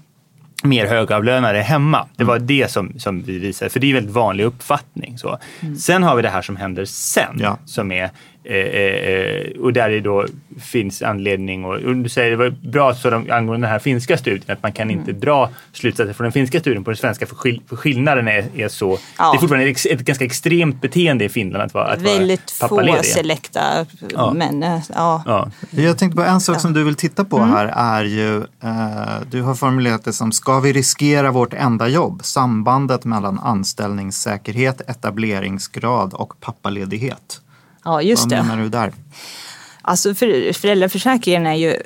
mer 0.65 0.87
högavlönade 0.87 1.59
är 1.59 1.63
hemma. 1.63 2.07
Det 2.17 2.25
var 2.25 2.39
det 2.39 2.71
som, 2.71 2.99
som 2.99 3.23
vi 3.23 3.39
visade, 3.39 3.71
för 3.71 3.81
det 3.81 3.87
är 3.87 3.89
en 3.89 3.95
väldigt 3.95 4.15
vanlig 4.15 4.45
uppfattning. 4.45 5.19
Så. 5.19 5.39
Sen 5.79 6.03
har 6.03 6.17
vi 6.17 6.23
det 6.23 6.29
här 6.29 6.43
som 6.43 6.57
händer 6.57 6.85
sen, 6.85 7.37
Ja. 7.41 7.59
som 7.65 7.93
är 7.93 8.11
Eh, 8.45 8.57
eh, 8.57 9.61
och 9.61 9.73
där 9.73 9.91
det 9.91 10.01
då 10.01 10.27
finns 10.61 11.03
anledning 11.03 11.65
och, 11.65 11.75
och 11.75 11.97
du 11.97 12.09
säger 12.09 12.31
det 12.31 12.37
var 12.37 12.51
bra 12.51 12.95
så 12.95 13.11
de, 13.11 13.31
angående 13.31 13.67
den 13.67 13.73
här 13.73 13.79
finska 13.79 14.17
studien 14.19 14.45
att 14.49 14.63
man 14.63 14.73
kan 14.73 14.91
inte 14.91 15.13
dra 15.13 15.51
slutsatser 15.73 16.13
från 16.13 16.25
den 16.25 16.33
finska 16.33 16.61
studien 16.61 16.85
på 16.85 16.91
den 16.91 16.97
svenska 16.97 17.27
för, 17.27 17.35
skill, 17.35 17.63
för 17.69 17.77
skillnaden 17.77 18.29
är, 18.29 18.45
är 18.57 18.69
så. 18.69 18.99
Ja. 19.19 19.31
Det 19.33 19.37
är 19.37 19.41
fortfarande 19.41 19.69
ett, 19.71 19.87
ett 19.87 20.01
ganska 20.01 20.25
extremt 20.25 20.81
beteende 20.81 21.25
i 21.25 21.29
Finland 21.29 21.63
att 21.63 21.75
vara, 21.75 21.87
att 21.87 22.03
Väldigt 22.03 22.61
vara 22.61 22.69
få 22.69 22.77
pappaledig. 22.77 23.05
selekta 23.05 23.87
Ja. 24.15 24.33
män. 24.33 24.63
eh, 24.63 24.81
Ja. 24.95 25.23
Ja. 25.27 25.51
Jag 25.71 25.99
tänkte 25.99 26.17
på 26.17 26.23
en 26.23 26.41
sak 26.41 26.61
som 26.61 26.73
du 26.73 26.85
vill 26.85 26.95
titta 26.95 27.25
på 27.25 27.39
här 27.43 27.67
är 27.77 28.05
ju, 28.05 28.37
eh, 28.37 29.21
du 29.31 29.43
har 29.43 29.55
formulerat 29.55 30.05
det 30.05 30.13
som, 30.13 30.33
ska 30.33 30.61
vi 30.61 30.73
riskera 30.73 31.31
vårt 31.31 31.55
enda 31.55 31.89
jobb? 31.89 32.21
Sambandet 32.25 33.05
mellan 33.05 33.39
anställningssäkerhet, 33.39 34.81
etableringsgrad 34.91 36.15
och 36.15 36.41
pappaledighet. 36.41 37.41
Ja, 37.85 38.03
just 38.03 38.23
Vad 38.23 38.31
det. 38.31 38.43
menar 38.43 38.63
du 38.63 38.69
där? 38.69 38.93
Alltså 39.83 40.15
för, 40.15 40.53
föräldraförsäkringen 40.53 41.47
är 41.47 41.55
ju... 41.55 41.77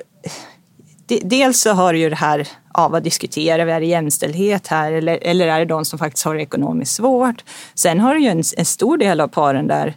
de- 1.06 1.20
Dels 1.24 1.60
så 1.60 1.72
har 1.72 1.94
ju 1.94 2.10
det 2.10 2.16
här, 2.16 2.48
ja, 2.74 2.88
vad 2.88 3.02
diskuterar 3.02 3.64
vi? 3.64 3.72
Är 3.72 3.80
det 3.80 3.86
jämställdhet 3.86 4.66
här 4.66 4.92
eller, 4.92 5.18
eller 5.22 5.48
är 5.48 5.58
det 5.58 5.64
de 5.64 5.84
som 5.84 5.98
faktiskt 5.98 6.24
har 6.24 6.34
det 6.34 6.42
ekonomiskt 6.42 6.94
svårt? 6.94 7.44
Sen 7.74 8.00
har 8.00 8.14
du 8.14 8.20
ju 8.22 8.28
en, 8.28 8.42
en 8.56 8.64
stor 8.64 8.96
del 8.98 9.20
av 9.20 9.28
paren 9.28 9.66
där 9.66 9.94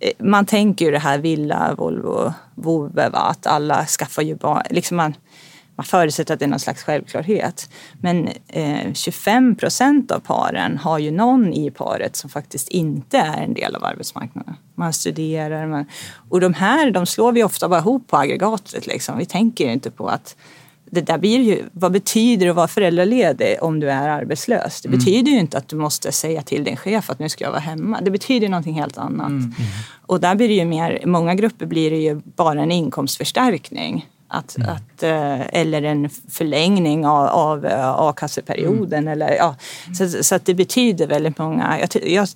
eh, 0.00 0.10
man 0.18 0.46
tänker 0.46 0.84
ju 0.84 0.90
det 0.90 0.98
här 0.98 1.18
villa, 1.18 1.74
Volvo, 1.78 2.32
vovve, 2.54 3.08
va? 3.08 3.18
att 3.18 3.46
alla 3.46 3.86
skaffar 3.86 4.22
ju 4.22 4.34
barn. 4.34 4.62
Liksom 4.70 4.96
man, 4.96 5.14
man 5.76 5.84
förutsätter 5.84 6.34
att 6.34 6.40
det 6.40 6.46
är 6.46 6.48
någon 6.48 6.58
slags 6.58 6.82
självklarhet. 6.82 7.70
Men 8.00 8.28
eh, 8.48 8.92
25 8.92 9.56
procent 9.56 10.10
av 10.10 10.20
paren 10.20 10.78
har 10.78 10.98
ju 10.98 11.10
någon 11.10 11.52
i 11.52 11.70
paret 11.70 12.16
som 12.16 12.30
faktiskt 12.30 12.68
inte 12.68 13.18
är 13.18 13.42
en 13.42 13.54
del 13.54 13.76
av 13.76 13.84
arbetsmarknaden. 13.84 14.54
Man 14.74 14.92
studerar. 14.92 15.66
Man, 15.66 15.86
och 16.28 16.40
de 16.40 16.54
här 16.54 16.90
de 16.90 17.06
slår 17.06 17.32
vi 17.32 17.44
ofta 17.44 17.68
bara 17.68 17.80
ihop 17.80 18.06
på 18.08 18.16
aggregatet. 18.16 18.86
Liksom. 18.86 19.18
Vi 19.18 19.26
tänker 19.26 19.64
ju 19.64 19.72
inte 19.72 19.90
på 19.90 20.08
att 20.08 20.36
det 20.90 21.00
där 21.00 21.18
blir 21.18 21.40
ju, 21.40 21.64
vad 21.72 21.92
betyder 21.92 22.46
det 22.46 22.50
att 22.50 22.56
vara 22.56 22.68
föräldraledig 22.68 23.56
om 23.60 23.80
du 23.80 23.90
är 23.90 24.08
arbetslös? 24.08 24.80
Det 24.80 24.88
betyder 24.88 25.32
ju 25.32 25.38
inte 25.38 25.58
att 25.58 25.68
du 25.68 25.76
måste 25.76 26.12
säga 26.12 26.42
till 26.42 26.64
din 26.64 26.76
chef 26.76 27.10
att 27.10 27.18
nu 27.18 27.28
ska 27.28 27.44
jag 27.44 27.50
vara 27.50 27.60
hemma. 27.60 28.00
Det 28.00 28.10
betyder 28.10 28.48
någonting 28.48 28.74
helt 28.74 28.98
annat. 28.98 29.32
Och 30.06 30.20
där 30.20 30.34
blir 30.34 30.48
det 30.48 30.54
ju 30.54 30.64
mer, 30.64 31.02
många 31.06 31.34
grupper 31.34 31.66
blir 31.66 31.90
det 31.90 31.96
ju 31.96 32.20
bara 32.24 32.62
en 32.62 32.72
inkomstförstärkning. 32.72 34.06
Att, 34.28 34.56
att, 34.68 35.02
eh, 35.02 35.60
eller 35.60 35.82
en 35.82 36.10
förlängning 36.10 37.06
av, 37.06 37.26
av 37.26 37.66
eh, 37.66 37.88
a-kasseperioden. 37.88 39.08
Eller, 39.08 39.34
ja. 39.34 39.56
så, 39.98 40.24
så 40.24 40.38
det 40.44 40.54
betyder 40.54 41.06
väldigt 41.06 41.38
många. 41.38 41.80
Jag, 41.80 42.08
jag, 42.08 42.28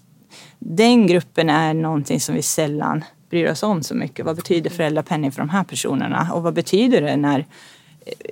den 0.58 1.06
gruppen 1.06 1.50
är 1.50 1.74
någonting 1.74 2.20
som 2.20 2.34
vi 2.34 2.42
sällan 2.42 3.04
bryr 3.30 3.50
oss 3.50 3.62
om 3.62 3.82
så 3.82 3.94
mycket. 3.94 4.24
Vad 4.26 4.36
betyder 4.36 4.70
föräldrapenning 4.70 5.32
för 5.32 5.38
de 5.38 5.48
här 5.48 5.64
personerna? 5.64 6.28
Och 6.32 6.42
vad 6.42 6.54
betyder 6.54 7.00
det 7.00 7.16
när 7.16 7.46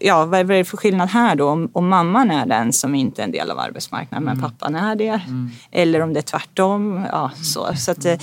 Ja, 0.00 0.24
vad 0.24 0.40
är 0.40 0.44
det 0.44 0.64
för 0.64 0.76
skillnad 0.76 1.08
här 1.08 1.36
då? 1.36 1.48
Om, 1.48 1.70
om 1.72 1.88
mamman 1.88 2.30
är 2.30 2.46
den 2.46 2.72
som 2.72 2.94
inte 2.94 3.22
är 3.22 3.24
en 3.24 3.32
del 3.32 3.50
av 3.50 3.58
arbetsmarknaden 3.58 4.24
men 4.24 4.40
pappan 4.40 4.74
är 4.74 4.96
det. 4.96 5.20
Eller 5.70 6.00
om 6.00 6.12
det 6.12 6.20
är 6.20 6.22
tvärtom. 6.22 7.06
Ja, 7.12 7.30
så 7.36 7.74
så 7.76 7.90
att, 7.90 8.04
eh, 8.04 8.18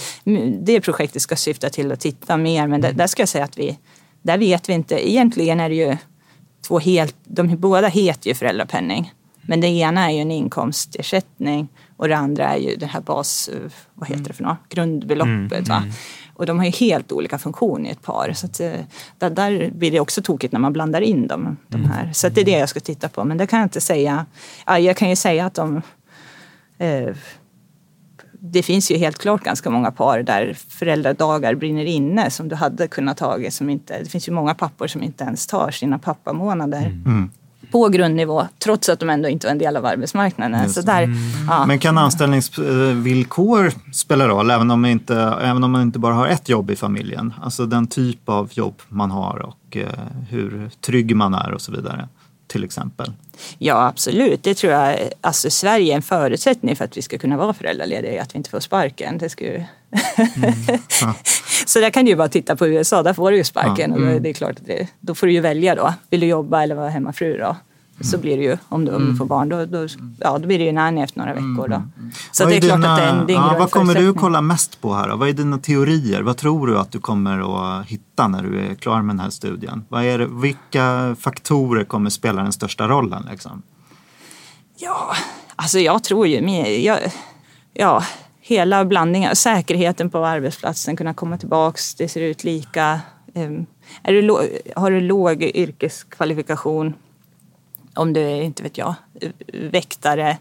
det 0.59 0.81
projektet 0.81 1.21
ska 1.21 1.35
syfta 1.35 1.69
till 1.69 1.91
att 1.91 1.99
titta 1.99 2.37
mer. 2.37 2.67
Men 2.67 2.81
där, 2.81 2.93
där 2.93 3.07
ska 3.07 3.21
jag 3.21 3.29
säga 3.29 3.43
att 3.43 3.57
vi, 3.57 3.77
där 4.25 4.37
vet 4.37 4.69
vi 4.69 4.73
inte. 4.73 5.09
Egentligen 5.09 5.59
är 5.59 5.69
det 5.69 5.75
ju 5.75 5.97
två 6.67 6.79
helt, 6.79 7.15
de 7.23 7.57
båda 7.57 7.87
heter 7.87 8.27
ju 8.27 8.33
föräldrapenning. 8.33 9.13
Men 9.41 9.61
det 9.61 9.67
ena 9.67 10.05
är 10.05 10.13
ju 10.13 10.19
en 10.19 10.31
inkomstersättning 10.31 11.67
och 11.97 12.07
det 12.07 12.17
andra 12.17 12.53
är 12.53 12.57
ju 12.57 12.75
det 12.75 12.85
här 12.85 13.01
bas, 13.01 13.47
eh, 13.47 13.71
vad 13.93 14.09
heter 14.09 14.23
det 14.23 14.33
för 14.33 14.43
något, 14.43 14.57
grundbeloppet. 14.69 15.67
Va? 15.67 15.83
Och 16.35 16.45
de 16.45 16.57
har 16.57 16.65
ju 16.65 16.71
helt 16.71 17.11
olika 17.11 17.37
funktion 17.37 17.85
i 17.85 17.89
ett 17.89 18.01
par. 18.01 18.33
Så 18.33 18.45
att, 18.45 18.59
eh, 18.59 18.71
där, 19.17 19.29
där 19.29 19.71
blir 19.71 19.91
det 19.91 19.99
också 19.99 20.21
tokigt 20.21 20.53
när 20.53 20.59
man 20.59 20.73
blandar 20.73 21.01
in 21.01 21.27
dem. 21.27 21.57
De 21.67 21.85
här. 21.85 22.13
Så 22.13 22.29
det 22.29 22.41
är 22.41 22.45
det 22.45 22.51
jag 22.51 22.69
ska 22.69 22.79
titta 22.79 23.09
på. 23.09 23.23
Men 23.23 23.37
det 23.37 23.47
kan 23.47 23.59
jag 23.59 23.65
inte 23.65 23.81
säga. 23.81 24.25
Ja, 24.65 24.79
jag 24.79 24.97
kan 24.97 25.09
ju 25.09 25.15
säga 25.15 25.45
att 25.45 25.53
de 25.53 25.81
eh, 26.77 27.15
det 28.51 28.63
finns 28.63 28.91
ju 28.91 28.97
helt 28.97 29.17
klart 29.17 29.43
ganska 29.43 29.69
många 29.69 29.91
par 29.91 30.23
där 30.23 30.57
föräldradagar 30.69 31.55
brinner 31.55 31.85
inne 31.85 32.31
som 32.31 32.47
du 32.47 32.55
hade 32.55 32.87
kunnat 32.87 33.17
tagit. 33.17 33.53
Som 33.53 33.69
inte, 33.69 33.99
det 34.03 34.09
finns 34.09 34.27
ju 34.27 34.31
många 34.31 34.53
pappor 34.53 34.87
som 34.87 35.03
inte 35.03 35.23
ens 35.23 35.47
tar 35.47 35.71
sina 35.71 35.99
pappamånader 35.99 36.91
på 37.71 37.89
grundnivå 37.89 38.47
trots 38.59 38.89
att 38.89 38.99
de 38.99 39.09
ändå 39.09 39.29
inte 39.29 39.47
var 39.47 39.51
en 39.51 39.57
del 39.57 39.77
av 39.77 39.85
arbetsmarknaden. 39.85 40.69
Så 40.69 40.81
där, 40.81 41.09
ja. 41.49 41.65
Men 41.65 41.79
kan 41.79 41.97
anställningsvillkor 41.97 43.71
spela 43.93 44.27
roll 44.27 44.49
även 44.49 44.71
om, 44.71 44.81
man 44.81 44.89
inte, 44.89 45.15
även 45.41 45.63
om 45.63 45.71
man 45.71 45.81
inte 45.81 45.99
bara 45.99 46.13
har 46.13 46.27
ett 46.27 46.49
jobb 46.49 46.71
i 46.71 46.75
familjen? 46.75 47.33
Alltså 47.41 47.65
den 47.65 47.87
typ 47.87 48.29
av 48.29 48.49
jobb 48.51 48.81
man 48.89 49.11
har 49.11 49.39
och 49.39 49.77
eh, 49.77 49.87
hur 50.29 50.69
trygg 50.81 51.15
man 51.15 51.33
är 51.33 51.53
och 51.53 51.61
så 51.61 51.71
vidare. 51.71 52.07
Till 52.47 52.63
exempel. 52.63 53.13
Ja, 53.57 53.87
absolut. 53.87 54.43
Det 54.43 54.53
tror 54.55 54.73
jag. 54.73 54.99
Alltså, 55.21 55.49
Sverige 55.49 55.93
är 55.93 55.95
en 55.95 56.01
förutsättning 56.01 56.75
för 56.75 56.85
att 56.85 56.97
vi 56.97 57.01
ska 57.01 57.17
kunna 57.17 57.37
vara 57.37 57.53
föräldralediga, 57.53 58.21
att 58.21 58.35
vi 58.35 58.37
inte 58.37 58.49
får 58.49 58.59
sparken. 58.59 59.17
Det 59.17 59.29
ska 59.29 59.43
ju... 59.45 59.63
Så 61.65 61.79
där 61.79 61.89
kan 61.89 62.05
du 62.05 62.11
ju 62.11 62.17
bara 62.17 62.29
titta 62.29 62.55
på 62.55 62.67
USA, 62.67 63.03
där 63.03 63.13
får 63.13 63.31
du 63.31 63.37
ju 63.37 63.43
sparken. 63.43 63.93
Och 63.93 64.01
då, 64.01 64.19
det 64.19 64.29
är 64.29 64.33
klart 64.33 64.59
att 64.59 64.65
det, 64.65 64.87
då 64.99 65.15
får 65.15 65.27
du 65.27 65.33
ju 65.33 65.39
välja 65.39 65.75
då. 65.75 65.93
Vill 66.09 66.19
du 66.19 66.27
jobba 66.27 66.63
eller 66.63 66.75
vara 66.75 66.89
hemmafru 66.89 67.37
då? 67.37 67.55
Så 68.01 68.17
blir 68.17 68.37
det 68.37 68.43
ju, 68.43 68.57
om 68.69 68.85
du, 68.85 68.91
om 68.95 69.05
du 69.11 69.15
får 69.15 69.25
barn, 69.25 69.49
då, 69.49 69.65
då, 69.65 69.87
ja, 70.19 70.37
då 70.37 70.47
blir 70.47 70.59
det 70.59 70.65
ju 70.65 70.71
nanny 70.71 71.01
efter 71.01 71.19
några 71.19 71.33
veckor. 71.33 71.67
Då. 71.67 71.81
Så 72.31 72.43
Vad 72.43 72.53
det 72.53 72.57
är 72.57 72.61
klart 72.61 72.77
dina- 72.81 72.93
att 72.93 72.99
det 72.99 73.03
är 73.05 73.09
en, 73.09 73.27
det 73.27 73.33
är 73.33 73.37
en 73.37 73.43
ja, 73.43 73.55
Vad 73.59 73.71
kommer 73.71 73.95
du 73.95 74.13
kolla 74.13 74.41
mest 74.41 74.81
på 74.81 74.93
här? 74.93 75.09
Då? 75.09 75.15
Vad 75.15 75.29
är 75.29 75.33
dina 75.33 75.57
teorier? 75.57 76.21
Vad 76.21 76.37
tror 76.37 76.67
du 76.67 76.77
att 76.79 76.91
du 76.91 76.99
kommer 76.99 77.39
att 77.79 77.85
hitta 77.87 78.27
när 78.27 78.43
du 78.43 78.59
är 78.59 78.75
klar 78.75 79.01
med 79.01 79.15
den 79.15 79.19
här 79.19 79.29
studien? 79.29 79.85
Vad 79.89 80.03
är 80.03 80.17
det, 80.19 80.27
vilka 80.27 81.15
faktorer 81.19 81.83
kommer 81.83 82.09
spela 82.09 82.43
den 82.43 82.53
största 82.53 82.87
rollen? 82.87 83.27
Liksom? 83.31 83.61
Ja, 84.77 85.15
alltså 85.55 85.79
jag 85.79 86.03
tror 86.03 86.27
ju. 86.27 86.39
Jag, 86.81 86.99
ja, 87.73 88.03
hela 88.41 88.85
blandningen. 88.85 89.35
Säkerheten 89.35 90.09
på 90.09 90.25
arbetsplatsen, 90.25 90.95
kunna 90.95 91.13
komma 91.13 91.37
tillbaks, 91.37 91.95
det 91.95 92.07
ser 92.07 92.21
ut 92.21 92.43
lika. 92.43 92.99
Ehm, 93.35 93.65
Är 94.03 94.13
du, 94.13 94.37
har 94.75 94.91
du 94.91 95.01
låg 95.01 95.43
yrkeskvalifikation, 95.43 96.93
om 97.95 98.13
du 98.13 98.21
är, 98.21 98.41
inte 98.41 98.63
vet 98.63 98.77
jag, 98.77 98.95
väktare, 99.53 100.37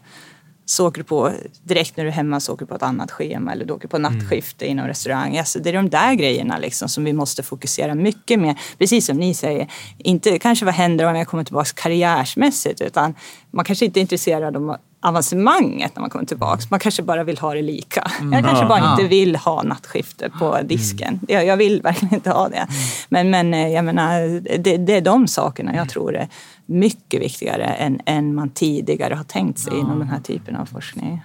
så 0.65 0.87
åker 0.87 0.97
du 0.97 1.03
på, 1.03 1.31
direkt 1.63 1.97
när 1.97 2.03
du 2.03 2.09
är 2.09 2.13
hemma 2.13 2.39
så 2.39 2.53
åker 2.53 2.65
du 2.65 2.69
på 2.69 2.75
ett 2.75 2.83
annat 2.83 3.11
schema 3.11 3.51
eller 3.51 3.65
du 3.65 3.73
åker 3.73 3.87
på 3.87 3.97
nattskifte 3.97 4.65
inom 4.65 4.87
restaurang. 4.87 5.37
Alltså 5.37 5.59
det 5.59 5.69
är 5.69 5.73
de 5.73 5.89
där 5.89 6.13
grejerna 6.13 6.57
liksom 6.57 6.89
som 6.89 7.03
vi 7.03 7.13
måste 7.13 7.43
fokusera 7.43 7.95
mycket 7.95 8.39
mer. 8.39 8.59
Precis 8.77 9.05
som 9.05 9.17
ni 9.17 9.33
säger, 9.33 9.67
inte 9.97 10.39
kanske 10.39 10.65
vad 10.65 10.73
händer 10.73 11.05
om 11.05 11.15
jag 11.15 11.27
kommer 11.27 11.43
tillbaka 11.43 11.69
karriärsmässigt 11.75 12.81
utan 12.81 13.15
man 13.51 13.65
kanske 13.65 13.85
inte 13.85 13.99
är 13.99 14.01
intresserad 14.01 14.55
av 14.55 14.77
avancemanget 15.01 15.95
när 15.95 16.01
man 16.01 16.09
kommer 16.09 16.25
tillbaka. 16.25 16.63
Man 16.69 16.79
kanske 16.79 17.03
bara 17.03 17.23
vill 17.23 17.37
ha 17.37 17.53
det 17.53 17.61
lika. 17.61 18.11
Jag 18.31 18.43
kanske 18.43 18.65
bara 18.65 18.91
inte 18.91 19.07
vill 19.07 19.35
ha 19.35 19.63
nattskifte 19.63 20.29
på 20.39 20.59
disken. 20.63 21.19
Jag, 21.27 21.45
jag 21.45 21.57
vill 21.57 21.81
verkligen 21.81 22.15
inte 22.15 22.29
ha 22.29 22.49
det. 22.49 22.67
Men, 23.09 23.29
men 23.29 23.53
eh, 23.53 23.67
jag 23.67 23.85
menar, 23.85 24.39
det, 24.57 24.77
det 24.77 24.93
är 24.93 25.01
de 25.01 25.27
sakerna 25.27 25.75
jag 25.75 25.89
tror 25.89 26.15
är 26.15 26.27
mycket 26.65 27.21
viktigare 27.21 27.63
än, 27.63 27.99
än 28.05 28.35
man 28.35 28.49
tidigare 28.49 29.13
har 29.13 29.23
tänkt 29.23 29.59
sig 29.59 29.73
inom 29.79 29.99
den 29.99 30.07
här 30.07 30.19
typen 30.19 30.55
av 30.55 30.65
forskning. 30.65 31.21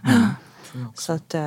Så 0.94 1.12
att, 1.12 1.34
eh, 1.34 1.40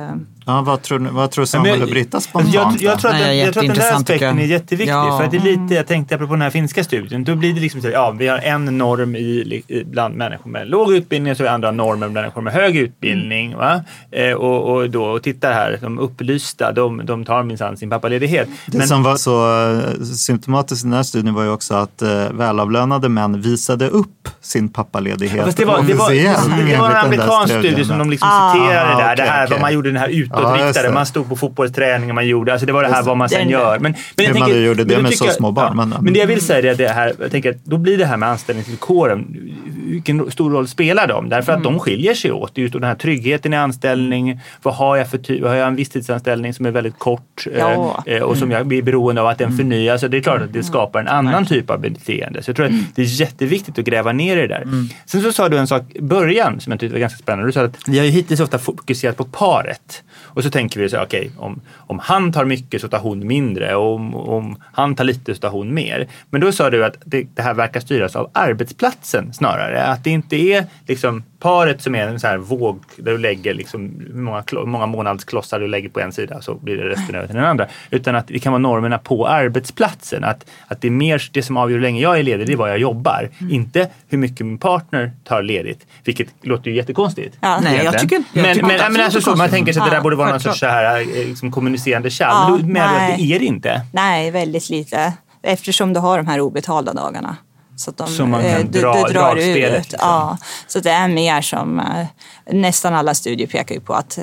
Ja, 0.46 0.62
vad, 0.62 0.82
tror, 0.82 0.98
vad 0.98 1.30
tror 1.30 1.42
Men 1.42 1.46
Samuel 1.46 1.74
jag- 1.78 1.82
och 1.82 1.88
Britta 1.90 2.08
Jag, 2.16 2.22
spontant? 2.22 2.54
jag, 2.80 2.94
då? 2.94 2.98
tror 3.00 3.10
att, 3.10 3.16
Nej, 3.16 3.26
den- 3.36 3.38
jag 3.44 3.52
tror 3.54 3.62
att 3.62 3.68
den 3.68 3.76
där 3.78 3.92
aspekten 3.96 4.38
är 4.38 4.42
jag. 4.42 4.50
jätteviktig. 4.50 4.92
Ja. 4.94 5.18
För 5.18 5.24
att 5.24 5.30
det 5.30 5.36
är 5.36 5.40
lite, 5.58 5.74
jag 5.74 5.86
tänkte 5.86 6.14
apropå 6.14 6.32
den 6.32 6.42
här 6.42 6.50
finska 6.50 6.84
studien, 6.84 7.24
då 7.24 7.34
blir 7.34 7.54
det 7.54 7.60
liksom 7.60 7.82
så 7.82 7.88
ja 7.88 8.10
vi 8.18 8.28
har 8.28 8.38
en 8.38 8.78
norm 8.78 9.16
i, 9.16 9.62
i, 9.68 9.84
bland 9.84 10.14
människor 10.14 10.50
med 10.50 10.68
låg 10.68 10.92
utbildning 10.94 11.30
och 11.30 11.36
så 11.36 11.42
har 11.42 11.48
vi 11.48 11.54
andra 11.54 11.70
normer 11.70 11.96
bland 12.08 12.14
människor 12.14 12.40
med 12.42 12.52
hög 12.52 12.76
utbildning. 12.76 13.56
Va? 13.56 13.80
Eh, 14.10 14.32
och, 14.32 14.74
och 14.74 14.90
då 14.90 15.04
och 15.04 15.22
titta 15.22 15.48
här, 15.48 15.78
de 15.82 15.98
upplysta, 15.98 16.72
de, 16.72 17.06
de 17.06 17.24
tar 17.24 17.42
minsann 17.42 17.76
sin 17.76 17.90
pappaledighet. 17.90 18.48
Det 18.66 18.86
som 18.86 19.02
var 19.02 19.16
så 19.16 19.68
eh, 19.70 20.02
symptomatiskt 20.04 20.84
i 20.84 20.88
den 20.88 20.96
här 20.96 21.02
studien 21.02 21.34
var 21.34 21.42
ju 21.42 21.50
också 21.50 21.74
att 21.74 22.02
eh, 22.02 22.08
välavlönade 22.32 23.08
män 23.08 23.40
visade 23.40 23.88
upp 23.88 24.28
sin 24.40 24.68
pappaledighet 24.68 25.46
Ja, 25.46 25.52
det 25.56 25.64
var, 25.64 25.82
det 25.82 25.82
var, 25.82 25.88
det 25.88 25.94
var 25.94 26.10
enligt 26.10 26.44
en 26.44 26.50
den 26.58 26.68
där 26.80 27.04
amerikansk 27.04 27.54
studie 27.58 27.84
som 27.84 27.98
de 27.98 28.10
liksom 28.10 28.28
Ah. 28.32 28.52
citerade 28.54 29.02
där. 29.02 29.13
Ah, 29.22 29.24
det 29.26 29.30
här 29.30 29.46
vad 29.48 29.60
man 29.60 29.72
gjorde 29.74 29.88
den 29.88 29.96
här 29.96 30.08
Ja, 30.08 30.12
just 30.14 30.30
utåtriktade. 30.32 30.88
det. 30.88 30.94
man 30.94 31.06
stod 31.06 31.28
på 31.28 31.36
fotbollsträningar 31.36 32.14
man 32.14 32.26
gjorde. 32.26 32.52
Alltså 32.52 32.66
det 32.66 32.72
var 32.72 32.82
det 32.82 32.88
här 32.88 33.02
vad 33.02 33.16
man 33.16 33.28
sen 33.28 33.48
gör. 33.48 33.78
Men, 33.78 33.94
men 34.16 34.26
jag 34.26 34.32
Hur 34.34 34.40
man 34.40 34.62
gjorde 34.64 34.84
det 34.84 34.94
men 34.94 35.02
med 35.02 35.12
tycker 35.12 35.24
så 35.26 35.30
små 35.32 35.50
barn, 35.50 35.76
men- 35.76 35.94
men 36.00 36.12
det 36.12 36.18
jag 36.20 36.26
vill 36.26 36.40
säga 36.40 36.72
är 36.72 36.76
det 36.76 36.88
här, 36.88 37.12
jag 37.20 37.30
tänker 37.30 37.50
att 37.50 37.64
då 37.64 37.78
blir 37.78 37.98
det 37.98 38.06
här 38.06 38.16
med 38.16 38.28
anställningsvillkoren 38.28 39.50
vilken 39.86 40.30
stor 40.30 40.50
roll 40.50 40.68
spelar 40.68 41.06
de? 41.06 41.28
Därför 41.28 41.52
att 41.52 41.62
de 41.62 41.78
skiljer 41.80 42.14
sig 42.14 42.32
åt. 42.32 42.54
Det 42.54 42.60
är 42.60 42.62
ju 42.62 42.68
den 42.68 42.84
här 42.84 42.94
tryggheten 42.94 43.52
i 43.52 43.56
anställning. 43.56 44.40
Vad 44.62 44.74
har 44.74 44.96
jag 44.96 45.10
för 45.10 45.18
ty- 45.18 45.42
har 45.44 45.54
jag 45.54 45.68
en 45.68 45.76
visstidsanställning 45.76 46.54
som 46.54 46.66
är 46.66 46.70
väldigt 46.70 46.98
kort 46.98 47.46
eh, 47.52 47.58
Ja. 47.58 48.02
eh, 48.06 48.22
och 48.22 48.36
som 48.36 48.50
jag 48.50 48.66
blir 48.66 48.82
beroende 48.82 49.20
av 49.20 49.26
att 49.26 49.38
den 49.38 49.56
förnyas. 49.56 50.00
Så 50.00 50.08
det 50.08 50.16
är 50.16 50.20
klart 50.20 50.42
att 50.42 50.52
det 50.52 50.62
skapar 50.62 51.00
en 51.00 51.08
annan 51.08 51.46
typ 51.46 51.70
av 51.70 51.80
beteende. 51.80 52.42
Så 52.42 52.48
jag 52.50 52.56
tror 52.56 52.66
att 52.66 52.72
det 52.94 53.02
är 53.02 53.20
jätteviktigt 53.20 53.78
att 53.78 53.84
gräva 53.84 54.12
ner 54.12 54.36
i 54.36 54.40
det 54.40 54.46
där. 54.46 54.64
Sen 55.06 55.22
så 55.22 55.32
sa 55.32 55.48
du 55.48 55.58
en 55.58 55.66
sak 55.66 55.82
i 55.94 56.00
början 56.02 56.60
som 56.60 56.70
jag 56.70 56.80
tyckte 56.80 56.92
var 56.94 57.00
ganska 57.00 57.18
spännande. 57.18 57.48
Du 57.48 57.52
sa 57.52 57.62
att 57.64 57.76
vi 57.86 57.98
har 57.98 58.04
ju 58.04 58.10
hittills 58.10 58.40
ofta 58.40 58.58
fokuserat 58.58 59.03
på 59.12 59.24
paret. 59.24 60.02
Och 60.22 60.42
så 60.42 60.50
tänker 60.50 60.80
vi 60.80 60.88
så 60.88 61.02
okej, 61.02 61.30
om, 61.38 61.60
om 61.76 61.98
han 61.98 62.32
tar 62.32 62.44
mycket 62.44 62.80
så 62.80 62.88
tar 62.88 62.98
hon 62.98 63.26
mindre 63.26 63.74
och 63.74 63.94
om, 63.94 64.14
om 64.14 64.62
han 64.72 64.94
tar 64.94 65.04
lite 65.04 65.34
så 65.34 65.40
tar 65.40 65.50
hon 65.50 65.74
mer. 65.74 66.08
Men 66.30 66.40
då 66.40 66.52
sa 66.52 66.70
du 66.70 66.84
att 66.84 66.96
det, 67.04 67.26
det 67.34 67.42
här 67.42 67.54
verkar 67.54 67.80
styras 67.80 68.16
av 68.16 68.30
arbetsplatsen 68.32 69.32
snarare. 69.32 69.84
Att 69.84 70.04
det 70.04 70.10
inte 70.10 70.36
är 70.36 70.66
liksom 70.86 71.22
paret 71.38 71.82
som 71.82 71.94
är 71.94 72.08
en 72.08 72.20
så 72.20 72.26
här 72.26 72.36
våg 72.36 72.82
där 72.96 73.12
du 73.12 73.18
lägger 73.18 73.54
liksom 73.54 74.02
hur 74.12 74.20
många, 74.20 74.44
många 74.64 74.86
månadsklossar 74.86 75.60
du 75.60 75.68
lägger 75.68 75.88
på 75.88 76.00
en 76.00 76.12
sida 76.12 76.40
så 76.40 76.54
blir 76.54 76.76
det 76.76 76.88
resten 76.88 77.14
över 77.14 77.26
till 77.26 77.36
den 77.36 77.44
andra. 77.44 77.66
Utan 77.90 78.16
att 78.16 78.28
det 78.28 78.38
kan 78.38 78.52
vara 78.52 78.58
normerna 78.58 78.98
på 78.98 79.28
arbetsplatsen. 79.28 80.24
Att, 80.24 80.46
att 80.68 80.80
det 80.80 80.88
är 80.88 80.92
mer 80.92 81.28
det 81.32 81.42
som 81.42 81.56
avgör 81.56 81.76
hur 81.76 81.82
länge 81.82 82.00
jag 82.00 82.18
är 82.18 82.22
ledig, 82.22 82.46
det 82.46 82.52
är 82.52 82.56
vad 82.56 82.70
jag 82.70 82.78
jobbar. 82.78 83.28
Inte 83.50 83.88
hur 84.08 84.18
mycket 84.18 84.46
min 84.46 84.58
partner 84.58 85.12
tar 85.24 85.42
ledigt. 85.42 85.86
Vilket 86.04 86.28
låter 86.42 86.70
ju 86.70 86.76
jättekonstigt. 86.76 87.36
Ja. 87.40 87.60
Nej, 87.62 87.80
jag 87.84 87.98
tycker- 87.98 88.22
jag 88.32 88.42
men, 88.42 88.54
tycker 88.54 88.66
men, 88.66 88.76
inte 88.76 88.84
men 88.98 89.04
alltså 89.04 89.20
så, 89.20 89.36
man 89.36 89.50
tänker 89.50 89.72
sig 89.72 89.80
att 89.80 89.86
det 89.86 89.90
där 89.90 89.96
Ja, 89.96 90.02
borde 90.02 90.16
vara 90.16 90.30
någon 90.30 90.40
sorts 90.40 90.58
så 90.60 90.66
här, 90.66 91.00
eh, 91.00 91.06
liksom 91.06 91.52
kommunicerande 91.52 92.10
kärl. 92.10 92.28
Ja, 92.30 92.48
men 92.50 92.60
då 92.60 92.66
menar 92.72 93.06
du 93.06 93.12
att 93.12 93.18
det 93.18 93.34
är 93.34 93.38
det 93.38 93.44
inte. 93.44 93.82
Nej, 93.92 94.30
väldigt 94.30 94.70
lite. 94.70 95.12
Eftersom 95.42 95.92
du 95.92 96.00
har 96.00 96.16
de 96.16 96.26
här 96.26 96.40
obetalda 96.40 96.92
dagarna. 96.92 97.36
Så 97.76 97.90
att 97.90 97.96
de, 97.96 98.06
Som 98.08 98.30
man 98.30 98.42
kan 98.42 98.50
eh, 98.50 98.58
du, 98.70 98.80
dra- 98.80 99.06
du 99.06 99.12
drar 99.12 99.36
ut. 99.36 99.56
liksom. 99.56 99.98
Ja, 100.02 100.38
så 100.66 100.80
det 100.80 100.90
är 100.90 101.08
mer 101.08 101.40
som, 101.40 101.80
eh, 101.80 102.06
nästan 102.54 102.94
alla 102.94 103.14
studier 103.14 103.46
pekar 103.46 103.74
ju 103.74 103.80
på 103.80 103.94
att 103.94 104.18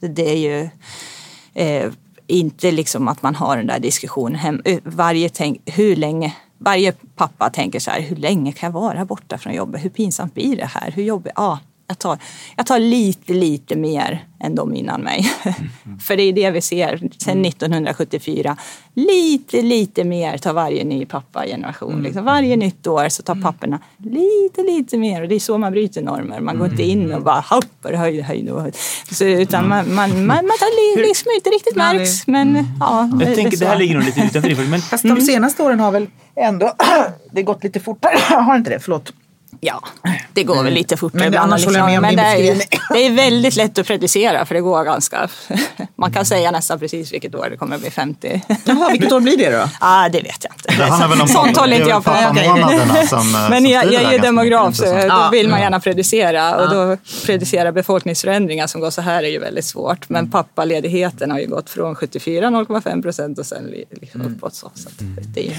det 0.00 0.30
är 0.30 0.36
ju 0.36 0.68
eh, 1.54 1.90
inte 2.26 2.70
liksom 2.70 3.08
att 3.08 3.22
man 3.22 3.34
har 3.34 3.56
den 3.56 3.66
där 3.66 3.78
diskussionen 3.78 4.34
hem, 4.38 4.62
varje 4.84 5.28
tänk, 5.28 5.60
hur 5.66 5.96
länge 5.96 6.34
varje 6.58 6.92
pappa 7.16 7.50
tänker 7.50 7.78
så 7.80 7.90
här, 7.90 8.00
hur 8.00 8.16
länge 8.16 8.52
kan 8.52 8.66
jag 8.66 8.80
vara 8.80 9.04
borta 9.04 9.38
från 9.38 9.54
jobbet? 9.54 9.84
Hur 9.84 9.90
pinsamt 9.90 10.34
blir 10.34 10.56
det 10.56 10.66
här? 10.74 10.90
Hur 10.90 11.02
jobbigt? 11.02 11.32
Ja, 11.36 11.58
jag 11.92 11.98
tar, 11.98 12.18
jag 12.56 12.66
tar 12.66 12.78
lite, 12.78 13.32
lite 13.32 13.76
mer 13.76 14.24
än 14.40 14.54
de 14.54 14.74
innan 14.74 15.00
mig. 15.00 15.30
För 16.02 16.16
det 16.16 16.22
är 16.22 16.32
det 16.32 16.50
vi 16.50 16.60
ser 16.60 16.96
sedan 17.18 17.44
1974. 17.44 18.56
Lite, 18.94 19.62
lite 19.62 20.04
mer 20.04 20.38
tar 20.38 20.52
varje 20.52 20.84
ny 20.84 21.04
pappageneration. 21.06 22.02
Liksom 22.02 22.24
varje 22.24 22.56
nytt 22.56 22.86
år 22.86 23.08
så 23.08 23.22
tar 23.22 23.34
papporna 23.42 23.78
lite, 23.98 24.62
lite 24.62 24.98
mer. 24.98 25.22
Och 25.22 25.28
det 25.28 25.34
är 25.34 25.38
så 25.40 25.58
man 25.58 25.72
bryter 25.72 26.02
normer. 26.02 26.40
Man 26.40 26.58
går 26.58 26.68
inte 26.70 26.82
in 26.82 27.12
och 27.12 27.22
bara 27.22 27.40
hoppar 27.40 27.92
höjd 28.22 28.50
och 28.50 28.62
höjd. 28.62 28.76
Så, 29.10 29.24
utan 29.24 29.68
man, 29.68 29.94
man, 29.94 30.10
man, 30.10 30.26
man 30.26 30.58
tar 30.58 30.96
li- 30.96 31.08
liksom 31.08 31.30
inte 31.34 31.50
riktigt 31.50 31.74
det- 31.74 31.78
märks. 31.78 32.26
Men 32.26 32.66
ja, 32.80 33.08
Jag 33.10 33.18
det, 33.18 33.34
tänker, 33.34 33.56
så. 33.56 33.64
det 33.64 33.70
här 33.70 33.78
ligger 33.78 33.94
nog 33.94 34.04
lite 34.04 34.20
utanför 34.20 34.70
men 34.70 34.80
Fast 34.80 35.04
de 35.04 35.20
senaste 35.20 35.62
åren 35.62 35.80
har 35.80 35.92
väl 35.92 36.06
ändå 36.36 36.72
det 37.32 37.42
gått 37.42 37.64
lite 37.64 37.80
fortare. 37.80 38.18
har 38.28 38.56
inte 38.56 38.70
det? 38.70 38.80
Förlåt. 38.80 39.12
Ja, 39.60 39.82
det 40.32 40.44
går 40.44 40.62
väl 40.62 40.72
lite 40.72 40.96
fortare 40.96 41.18
Men 41.18 41.22
det- 41.22 41.36
ibland. 41.36 41.52
annars 41.52 41.64
håller 41.64 41.78
jag 41.78 41.86
med 41.86 41.96
om 41.98 42.02
men 42.02 42.16
det, 42.16 42.22
är, 42.22 42.36
ju- 42.54 42.60
det 42.92 43.06
är 43.06 43.10
väldigt 43.10 43.56
lätt 43.56 43.78
att 43.78 43.86
predicera 43.86 44.46
för 44.46 44.54
det 44.54 44.60
går 44.60 44.84
ganska... 44.84 45.28
Man 45.96 46.12
kan 46.12 46.26
säga 46.26 46.50
nästan 46.50 46.78
precis 46.78 47.12
vilket 47.12 47.34
år 47.34 47.48
det 47.50 47.56
kommer 47.56 47.74
att 47.76 47.80
bli 47.80 47.90
50. 47.90 48.42
Jaha, 48.64 48.88
vilket 48.90 49.12
år 49.12 49.20
blir 49.20 49.36
det 49.36 49.50
då? 49.58 49.68
ah, 49.80 50.08
det 50.08 50.20
vet 50.20 50.44
jag 50.44 50.52
inte. 50.54 50.82
Det 50.84 50.90
handlar 50.90 51.26
Sånt 51.26 51.56
håller 51.56 51.76
inte 51.76 51.88
jag 51.88 52.04
på. 52.04 52.10
pappamånaderna 52.10 52.94
som, 53.08 53.34
eh, 53.34 53.50
Men 53.50 53.64
jag, 53.66 53.92
jag 53.92 54.02
är 54.02 54.12
ju 54.12 54.18
demograf 54.18 54.76
så 54.76 54.84
då 54.84 55.28
vill 55.32 55.48
man 55.48 55.60
gärna 55.60 55.80
predicera 55.80 56.56
och 56.64 56.70
då 56.74 56.96
predicera 57.26 57.72
befolkningsförändringar 57.72 58.66
som 58.66 58.80
går 58.80 58.90
så 58.90 59.00
här 59.02 59.22
är 59.22 59.28
ju 59.28 59.38
väldigt 59.38 59.64
svårt. 59.64 60.08
Men 60.08 60.30
pappaledigheten 60.30 61.30
har 61.30 61.38
ju 61.38 61.46
gått 61.46 61.70
från 61.70 61.94
74 61.94 62.46
0,5 62.48 63.02
procent 63.02 63.38
och 63.38 63.46
sen 63.46 63.64
li- 63.64 63.84
liksom 64.00 64.22
uppåt 64.22 64.54
så. 64.54 64.70
så 64.74 64.88
att 64.88 64.94
det 65.34 65.40
är 65.40 65.44
ju, 65.44 65.56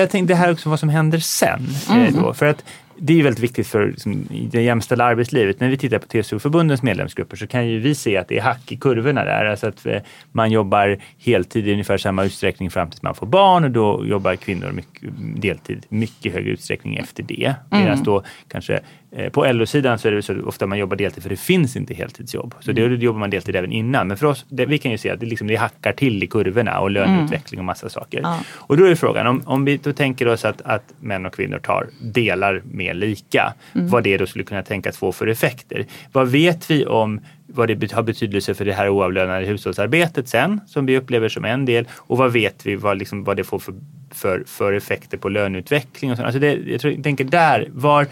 jag 0.00 0.10
tänkte 0.10 0.32
det 0.34 0.38
här 0.38 0.52
också 0.52 0.68
vad 0.68 0.80
som 0.80 0.88
händer 0.88 1.18
sen. 1.18 1.68
Eh, 1.90 2.14
då, 2.22 2.34
för 2.34 2.46
att 2.46 2.64
det 2.96 3.12
är 3.12 3.16
ju 3.16 3.22
väldigt 3.22 3.42
viktigt 3.42 3.66
för 3.66 3.86
liksom, 3.86 4.26
det 4.50 4.62
jämställda 4.62 5.04
arbetslivet. 5.04 5.60
När 5.60 5.68
vi 5.68 5.76
tittar 5.76 5.98
på 5.98 6.06
TCO-förbundens 6.06 6.82
medlemsgrupper 6.82 7.36
så 7.36 7.46
kan 7.46 7.68
ju 7.68 7.78
vi 7.78 7.94
se 7.94 8.16
att 8.16 8.28
det 8.28 8.38
är 8.38 8.42
hack 8.42 8.72
i 8.72 8.76
kurvorna 8.76 9.24
där. 9.24 9.44
Alltså 9.44 9.66
att 9.66 9.86
eh, 9.86 10.02
man 10.32 10.50
jobbar 10.50 10.98
heltid 11.18 11.68
i 11.68 11.72
ungefär 11.72 11.98
samma 11.98 12.24
utsträckning 12.24 12.70
fram 12.70 12.90
tills 12.90 13.02
man 13.02 13.14
får 13.14 13.26
barn 13.26 13.64
och 13.64 13.70
då 13.70 14.06
jobbar 14.06 14.36
kvinnor 14.36 14.72
mycket, 14.72 15.10
deltid 15.42 15.86
mycket 15.88 16.32
högre 16.32 16.50
utsträckning 16.50 16.96
efter 16.96 17.22
det. 17.22 17.54
Medan 17.70 18.02
då 18.02 18.22
kanske 18.48 18.80
eh, 19.12 19.28
på 19.28 19.52
LO-sidan 19.52 19.98
så 19.98 20.08
är 20.08 20.12
det 20.12 20.22
så 20.22 20.42
ofta 20.42 20.66
man 20.66 20.78
jobbar 20.78 20.96
deltid 20.96 21.22
för 21.22 21.30
det 21.30 21.36
finns 21.36 21.76
inte 21.76 21.94
heltidsjobb. 21.94 22.54
Så 22.60 22.72
då 22.72 22.82
jobbar 22.82 23.20
man 23.20 23.30
deltid 23.30 23.56
även 23.56 23.72
innan. 23.72 24.08
Men 24.08 24.16
för 24.16 24.26
oss, 24.26 24.46
det, 24.48 24.66
vi 24.66 24.78
kan 24.78 24.92
ju 24.92 24.98
se 24.98 25.10
att 25.10 25.20
det, 25.20 25.26
liksom, 25.26 25.46
det 25.46 25.56
hackar 25.56 25.92
till 25.92 26.22
i 26.22 26.26
kurvorna 26.26 26.80
och 26.80 26.90
löneutveckling 26.90 27.58
och 27.60 27.64
massa 27.64 27.88
saker. 27.88 28.20
Ja. 28.22 28.40
Och 28.52 28.76
då 28.76 28.84
är 28.84 28.94
frågan, 28.94 29.26
om, 29.26 29.42
om 29.46 29.64
vi 29.64 29.76
då 29.76 29.92
tänker 29.92 30.28
oss 30.28 30.44
att, 30.44 30.62
att 30.62 30.94
män 31.00 31.26
och 31.26 31.34
kvinnor 31.34 31.58
tar 31.58 31.86
delar 32.00 32.62
mer 32.84 32.94
lika, 32.94 33.54
vad 33.72 34.04
det 34.04 34.16
då 34.16 34.26
skulle 34.26 34.44
kunna 34.44 34.62
tänkas 34.62 34.96
få 34.96 35.12
för 35.12 35.26
effekter. 35.26 35.86
Vad 36.12 36.28
vet 36.28 36.70
vi 36.70 36.86
om 36.86 37.20
vad 37.46 37.68
det 37.68 37.92
har 37.92 38.02
betydelse 38.02 38.54
för 38.54 38.64
det 38.64 38.72
här 38.72 38.88
oavlönade 38.88 39.46
hushållsarbetet 39.46 40.28
sen, 40.28 40.60
som 40.66 40.86
vi 40.86 40.98
upplever 40.98 41.28
som 41.28 41.44
en 41.44 41.64
del, 41.64 41.88
och 41.92 42.18
vad 42.18 42.32
vet 42.32 42.66
vi 42.66 42.76
vad, 42.76 42.98
liksom, 42.98 43.24
vad 43.24 43.36
det 43.36 43.44
får 43.44 43.58
för, 43.58 43.74
för, 44.10 44.44
för 44.46 44.72
effekter 44.72 45.18
på 45.18 45.28
löneutveckling 45.28 46.10
och 46.10 46.16
sånt. 46.16 46.26
Alltså 46.26 46.40
det, 46.40 46.52
jag, 46.52 46.80
tror, 46.80 46.92
jag 46.92 47.02
tänker 47.02 47.24
där, 47.24 47.68
var, 47.72 48.06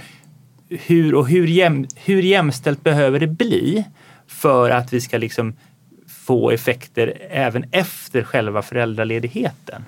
hur 0.68 1.14
och 1.14 1.28
hur, 1.28 1.46
jäm, 1.46 1.86
hur 2.04 2.22
jämställt 2.22 2.84
behöver 2.84 3.20
det 3.20 3.26
bli 3.26 3.84
för 4.26 4.70
att 4.70 4.92
vi 4.92 5.00
ska 5.00 5.18
liksom 5.18 5.54
få 6.26 6.50
effekter 6.50 7.18
även 7.30 7.64
efter 7.72 8.22
själva 8.22 8.62
föräldraledigheten? 8.62 9.84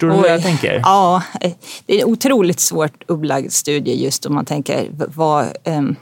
Förstår 0.00 0.16
du 0.16 0.22
hur 0.22 0.28
jag 0.28 0.36
Oj. 0.36 0.42
tänker? 0.42 0.80
Ja, 0.84 1.22
eh, 1.40 1.52
det 1.86 2.00
är 2.00 2.04
en 2.04 2.12
otroligt 2.12 2.60
svårt 2.60 3.02
upplagd 3.06 3.52
studie 3.52 4.04
just 4.04 4.26
om 4.26 4.34
man 4.34 4.44
tänker 4.44 4.88
vad, 5.14 5.46
ehm, 5.64 5.96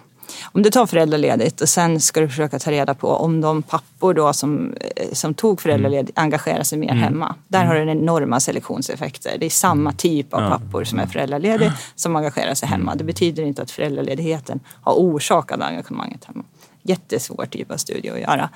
om 0.53 0.63
du 0.63 0.71
tar 0.71 0.87
föräldraledigt 0.87 1.61
och 1.61 1.69
sen 1.69 2.01
ska 2.01 2.21
du 2.21 2.29
försöka 2.29 2.59
ta 2.59 2.71
reda 2.71 2.95
på 2.95 3.09
om 3.09 3.41
de 3.41 3.63
pappor 3.63 4.15
då 4.15 4.33
som, 4.33 4.75
eh, 4.97 5.13
som 5.13 5.35
tog 5.35 5.61
föräldraledigt 5.61 6.19
engagerar 6.19 6.63
sig 6.63 6.79
mer 6.79 6.95
hemma. 6.95 7.35
Där 7.49 7.65
har 7.65 7.75
du 7.75 7.85
den 7.85 7.99
enorma 7.99 8.41
selektionseffekter. 8.41 9.37
Det 9.39 9.47
är 9.47 9.51
samma 9.51 9.93
typ 9.93 10.35
av 10.35 10.49
pappor 10.51 10.85
som 10.85 10.99
är 10.99 11.07
föräldralediga 11.07 11.75
som 11.95 12.17
engagerar 12.17 12.55
sig 12.55 12.69
hemma. 12.69 12.95
Det 12.95 13.05
betyder 13.05 13.43
inte 13.43 13.63
att 13.63 13.71
föräldraledigheten 13.71 14.61
har 14.83 14.93
orsakat 14.93 15.61
engagemanget 15.61 16.25
hemma. 16.25 16.45
Jättesvår 16.89 17.47
typ 17.47 17.71
av 17.71 17.77
studie 17.77 18.11
att 18.11 18.21
göra. 18.21 18.51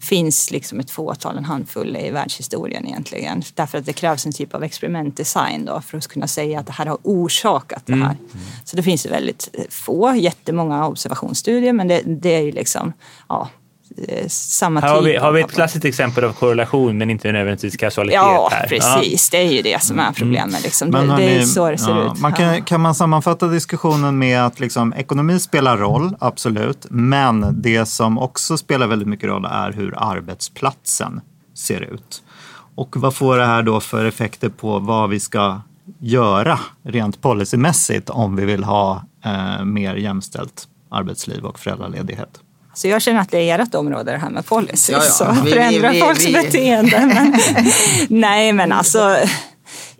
Finns 0.00 0.50
liksom 0.50 0.80
ett 0.80 0.90
fåtal, 0.90 1.36
en 1.36 1.44
handfull 1.44 1.96
i 1.96 2.10
världshistorien 2.10 2.86
egentligen. 2.86 3.42
Därför 3.54 3.78
att 3.78 3.86
det 3.86 3.92
krävs 3.92 4.26
en 4.26 4.32
typ 4.32 4.54
av 4.54 4.64
experimentdesign 4.64 5.64
då 5.64 5.80
för 5.80 5.98
att 5.98 6.06
kunna 6.06 6.26
säga 6.26 6.60
att 6.60 6.66
det 6.66 6.72
här 6.72 6.86
har 6.86 6.98
orsakat 7.02 7.82
det 7.86 7.94
här. 7.94 8.16
Så 8.64 8.76
det 8.76 8.82
finns 8.82 9.06
väldigt 9.06 9.56
få, 9.70 10.14
jättemånga 10.14 10.86
observationsstudier 10.86 11.72
men 11.72 11.88
det, 11.88 12.02
det 12.06 12.34
är 12.34 12.42
ju 12.42 12.52
liksom 12.52 12.92
ja, 13.28 13.48
samma 14.28 14.80
Här 14.80 14.88
har 14.88 15.02
vi, 15.02 15.12
typ 15.12 15.22
har 15.22 15.32
vi 15.32 15.40
ett 15.40 15.52
klassiskt 15.52 15.84
exempel 15.84 16.24
av 16.24 16.32
korrelation 16.32 16.98
men 16.98 17.10
inte 17.10 17.32
nödvändigtvis 17.32 17.76
kausalitet 17.76 18.14
Ja, 18.14 18.48
här. 18.52 18.66
precis. 18.66 19.30
Det 19.30 19.36
är 19.38 19.52
ju 19.52 19.62
det 19.62 19.82
som 19.82 19.98
är 19.98 20.12
problemet. 20.12 20.62
Liksom. 20.62 20.90
Det, 20.90 20.98
det 20.98 21.04
är 21.04 21.08
hörni, 21.08 21.46
så 21.46 21.70
det 21.70 21.78
ser 21.78 21.90
ja, 21.90 22.12
ut. 22.12 22.20
Man 22.20 22.30
Ja. 22.30 22.36
kan, 22.36 22.62
kan 22.62 22.80
man 22.80 22.94
sammanfatta 22.94 23.46
diskussionen 23.46 24.18
med 24.18 24.46
att 24.46 24.60
liksom, 24.60 24.92
ekonomi 24.92 25.40
spelar 25.40 25.76
roll, 25.76 26.16
absolut. 26.20 26.86
Men 26.90 27.62
det 27.62 27.86
som 27.86 28.18
också 28.18 28.56
spelar 28.56 28.86
väldigt 28.86 29.08
mycket 29.08 29.28
roll 29.28 29.44
är 29.44 29.72
hur 29.72 29.94
arbetsplatsen 29.96 31.20
ser 31.54 31.80
ut. 31.80 32.22
Och 32.76 32.96
vad 32.96 33.14
får 33.14 33.36
det 33.38 33.46
här 33.46 33.62
då 33.62 33.80
för 33.80 34.04
effekter 34.04 34.48
på 34.48 34.78
vad 34.78 35.10
vi 35.10 35.20
ska 35.20 35.60
göra 35.98 36.58
rent 36.82 37.22
policymässigt 37.22 38.10
om 38.10 38.36
vi 38.36 38.44
vill 38.44 38.64
ha 38.64 39.02
eh, 39.24 39.64
mer 39.64 39.94
jämställt 39.94 40.68
arbetsliv 40.90 41.44
och 41.44 41.58
föräldraledighet? 41.58 42.40
Så 42.74 42.88
jag 42.88 43.02
känner 43.02 43.20
att 43.20 43.30
det 43.30 43.50
är 43.50 43.58
ert 43.58 43.74
område 43.74 44.12
det 44.12 44.18
här 44.18 44.30
med 44.30 44.46
policy. 44.46 44.92
Ja, 44.92 44.98
ja. 45.04 45.10
Så 45.10 45.24
Vi- 45.32 45.40
vi- 45.44 45.50
förändra 45.50 45.90
vi- 45.90 46.00
folks 46.00 46.26
vi- 46.26 46.32
beteende. 46.32 47.00
Men, 47.06 47.34
nej 48.20 48.52
men 48.52 48.72
alltså 48.72 49.16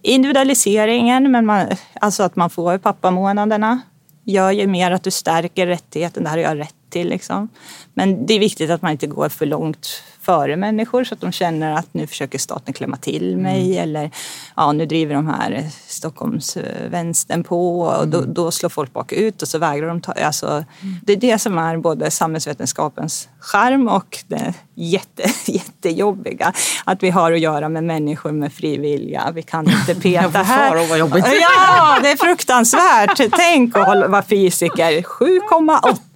individualiseringen, 0.02 1.30
men 1.30 1.46
man, 1.46 1.66
alltså 2.00 2.22
att 2.22 2.36
man 2.36 2.50
får 2.50 2.78
pappamånaderna 2.78 3.80
gör 4.24 4.50
ju 4.50 4.66
mer 4.66 4.90
att 4.90 5.02
du 5.02 5.10
stärker 5.10 5.66
rättigheten. 5.66 6.24
Det 6.24 6.30
här 6.30 6.36
har 6.36 6.44
jag 6.44 6.58
rätt 6.58 6.74
till. 6.94 7.08
Liksom. 7.08 7.48
Men 7.94 8.26
det 8.26 8.34
är 8.34 8.38
viktigt 8.38 8.70
att 8.70 8.82
man 8.82 8.92
inte 8.92 9.06
går 9.06 9.28
för 9.28 9.46
långt 9.46 10.02
före 10.24 10.56
människor 10.56 11.04
så 11.04 11.14
att 11.14 11.20
de 11.20 11.32
känner 11.32 11.72
att 11.72 11.94
nu 11.94 12.06
försöker 12.06 12.38
staten 12.38 12.74
klämma 12.74 12.96
till 12.96 13.36
mig 13.36 13.78
mm. 13.78 13.82
eller 13.82 14.10
ja, 14.56 14.72
nu 14.72 14.86
driver 14.86 15.14
de 15.14 15.26
här 15.26 15.68
Stockholmsvänstern 15.86 17.44
på 17.44 17.80
och 17.80 17.96
mm. 17.96 18.10
då, 18.10 18.20
då, 18.20 18.50
slår 18.50 18.70
folk 18.70 18.92
bakut 18.92 19.42
och 19.42 19.48
så 19.48 19.58
vägrar 19.58 19.88
de 19.88 20.00
ta... 20.00 20.12
Alltså, 20.12 20.46
mm. 20.46 20.64
Det 21.02 21.12
är 21.12 21.16
det 21.16 21.38
som 21.38 21.58
är 21.58 21.76
både 21.76 22.10
samhällsvetenskapens 22.10 23.28
charm 23.40 23.88
och 23.88 24.18
det 24.28 24.54
jätte, 24.74 25.22
jättejobbiga. 25.52 26.52
Att 26.84 27.02
vi 27.02 27.10
har 27.10 27.32
att 27.32 27.40
göra 27.40 27.68
med 27.68 27.84
människor 27.84 28.32
med 28.32 28.52
fri 28.52 28.76
vilja. 28.76 29.30
Vi 29.34 29.42
kan 29.42 29.70
inte 29.70 29.94
peta 30.00 30.42
här. 30.42 30.88
Vad 30.88 30.98
jobbigt. 30.98 31.24
Ja, 31.26 31.98
det 32.02 32.10
är 32.10 32.16
fruktansvärt. 32.16 33.20
Tänk 33.32 33.76
att 33.76 34.10
vara 34.10 34.22
fysiker. 34.22 35.02
7,8. 35.02 36.13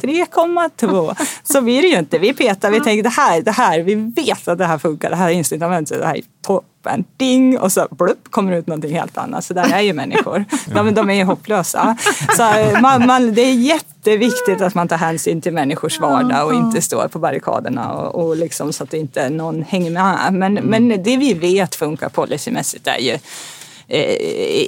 3,2. 0.00 1.14
Så 1.42 1.60
blir 1.60 1.82
det 1.82 1.88
ju 1.88 1.98
inte. 1.98 2.18
Vi 2.18 2.32
petar, 2.32 2.70
vi 2.70 2.80
tänker 2.80 3.02
det 3.02 3.08
här, 3.08 3.42
det 3.42 3.50
här, 3.50 3.80
vi 3.80 3.94
vet 3.94 4.48
att 4.48 4.58
det 4.58 4.64
här 4.64 4.78
funkar, 4.78 5.10
det 5.10 5.16
här 5.16 5.28
är 5.28 5.32
incitamentet, 5.32 6.00
det 6.00 6.06
här 6.06 6.16
är 6.16 6.22
toppen. 6.46 7.04
Ding! 7.16 7.58
Och 7.58 7.72
så 7.72 7.86
blupp, 7.90 8.30
kommer 8.30 8.52
det 8.52 8.58
ut 8.58 8.66
någonting 8.66 8.94
helt 8.94 9.18
annat. 9.18 9.44
Så 9.44 9.54
där 9.54 9.72
är 9.72 9.80
ju 9.80 9.92
människor. 9.92 10.44
De, 10.74 10.94
de 10.94 11.10
är 11.10 11.14
ju 11.14 11.24
hopplösa. 11.24 11.96
Så 12.36 12.42
eh, 12.42 12.80
man, 12.80 13.06
man, 13.06 13.34
det 13.34 13.42
är 13.42 13.54
jätteviktigt 13.54 14.60
att 14.60 14.74
man 14.74 14.88
tar 14.88 14.96
hänsyn 14.96 15.40
till 15.40 15.52
människors 15.52 16.00
vardag 16.00 16.46
och 16.46 16.54
inte 16.54 16.82
står 16.82 17.08
på 17.08 17.18
barrikaderna 17.18 17.92
och, 17.92 18.24
och 18.24 18.36
liksom, 18.36 18.72
så 18.72 18.84
att 18.84 18.94
inte 18.94 19.30
någon 19.30 19.62
hänger 19.62 19.90
med. 19.90 20.32
Men, 20.32 20.54
men 20.54 20.88
det 20.88 21.16
vi 21.16 21.34
vet 21.34 21.74
funkar 21.74 22.08
policymässigt 22.08 22.86
är 22.86 22.98
ju 22.98 23.18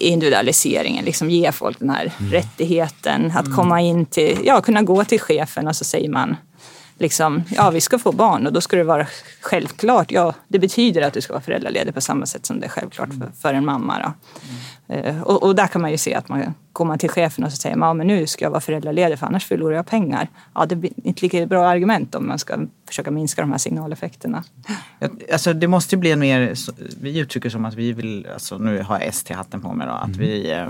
individualiseringen, 0.00 1.04
liksom 1.04 1.30
ge 1.30 1.52
folk 1.52 1.78
den 1.78 1.90
här 1.90 2.12
mm. 2.18 2.32
rättigheten 2.32 3.32
att 3.36 3.46
mm. 3.46 3.56
komma 3.56 3.80
in 3.80 4.06
till, 4.06 4.38
ja 4.44 4.60
kunna 4.60 4.82
gå 4.82 5.04
till 5.04 5.20
chefen 5.20 5.68
och 5.68 5.76
så 5.76 5.84
säger 5.84 6.08
man 6.08 6.36
liksom, 7.00 7.42
ja 7.50 7.70
vi 7.70 7.80
ska 7.80 7.98
få 7.98 8.12
barn 8.12 8.46
och 8.46 8.52
då 8.52 8.60
ska 8.60 8.76
det 8.76 8.84
vara 8.84 9.06
självklart, 9.40 10.12
ja 10.12 10.34
det 10.48 10.58
betyder 10.58 11.02
att 11.02 11.14
du 11.14 11.20
ska 11.20 11.32
vara 11.32 11.42
föräldraledig 11.42 11.94
på 11.94 12.00
samma 12.00 12.26
sätt 12.26 12.46
som 12.46 12.60
det 12.60 12.66
är 12.66 12.70
självklart 12.70 13.08
för, 13.08 13.32
för 13.40 13.54
en 13.54 13.64
mamma. 13.64 13.96
Då. 14.02 14.12
Mm. 14.94 15.22
Och, 15.22 15.42
och, 15.42 15.54
där 15.54 15.66
kan 15.66 15.82
man 15.82 15.90
ju 15.90 15.98
se 15.98 16.14
att 16.14 16.28
man 16.28 16.54
går 16.72 16.84
man 16.84 16.98
till 16.98 17.10
chefen 17.10 17.44
och 17.44 17.50
så 17.50 17.56
säger 17.56 17.76
man, 17.76 17.86
ja, 17.86 17.94
men 17.94 18.06
nu 18.06 18.26
ska 18.26 18.44
jag 18.44 18.50
vara 18.50 18.60
föräldraledig 18.60 19.18
för 19.18 19.26
annars 19.26 19.46
förlorar 19.46 19.76
jag 19.76 19.86
pengar. 19.86 20.28
Ja, 20.54 20.66
det 20.66 20.76
blir 20.76 20.92
inte 21.04 21.22
lika 21.22 21.46
bra 21.46 21.68
argument 21.68 22.14
om 22.14 22.28
man 22.28 22.38
ska 22.38 22.58
försöka 22.88 23.10
minska 23.10 23.42
de 23.42 23.50
här 23.50 23.58
signaleffekterna. 23.58 24.44
Alltså, 25.32 25.52
det 25.52 25.68
måste 25.68 25.94
ju 25.94 26.00
bli 26.00 26.10
en 26.10 26.20
mer, 26.20 26.54
vi 27.00 27.18
uttrycker 27.18 27.50
som 27.50 27.64
att 27.64 27.74
vi 27.74 27.92
vill, 27.92 28.26
alltså, 28.32 28.58
nu 28.58 28.82
har 28.82 28.98
jag 28.98 29.08
ST-hatten 29.08 29.60
på 29.60 29.72
mig 29.72 29.86
då, 29.86 29.92
att 29.92 30.06
mm. 30.06 30.18
vi 30.18 30.50
eh, 30.50 30.68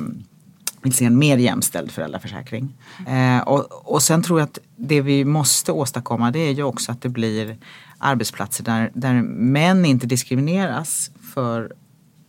vill 0.82 0.92
se 0.92 1.04
en 1.04 1.18
mer 1.18 1.38
jämställd 1.38 1.90
föräldraförsäkring. 1.90 2.74
Eh, 3.06 3.40
och, 3.40 3.92
och 3.94 4.02
sen 4.02 4.22
tror 4.22 4.40
jag 4.40 4.46
att 4.46 4.58
det 4.76 5.00
vi 5.00 5.24
måste 5.24 5.72
åstadkomma 5.72 6.30
det 6.30 6.38
är 6.38 6.52
ju 6.52 6.62
också 6.62 6.92
att 6.92 7.02
det 7.02 7.08
blir 7.08 7.56
arbetsplatser 7.98 8.64
där, 8.64 8.90
där 8.94 9.22
män 9.22 9.84
inte 9.84 10.06
diskrimineras 10.06 11.10
för 11.34 11.72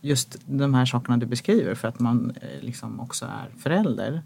just 0.00 0.36
de 0.46 0.74
här 0.74 0.86
sakerna 0.86 1.16
du 1.16 1.26
beskriver 1.26 1.74
för 1.74 1.88
att 1.88 2.00
man 2.00 2.36
eh, 2.40 2.64
liksom 2.64 3.00
också 3.00 3.24
är 3.24 3.60
förälder. 3.62 4.22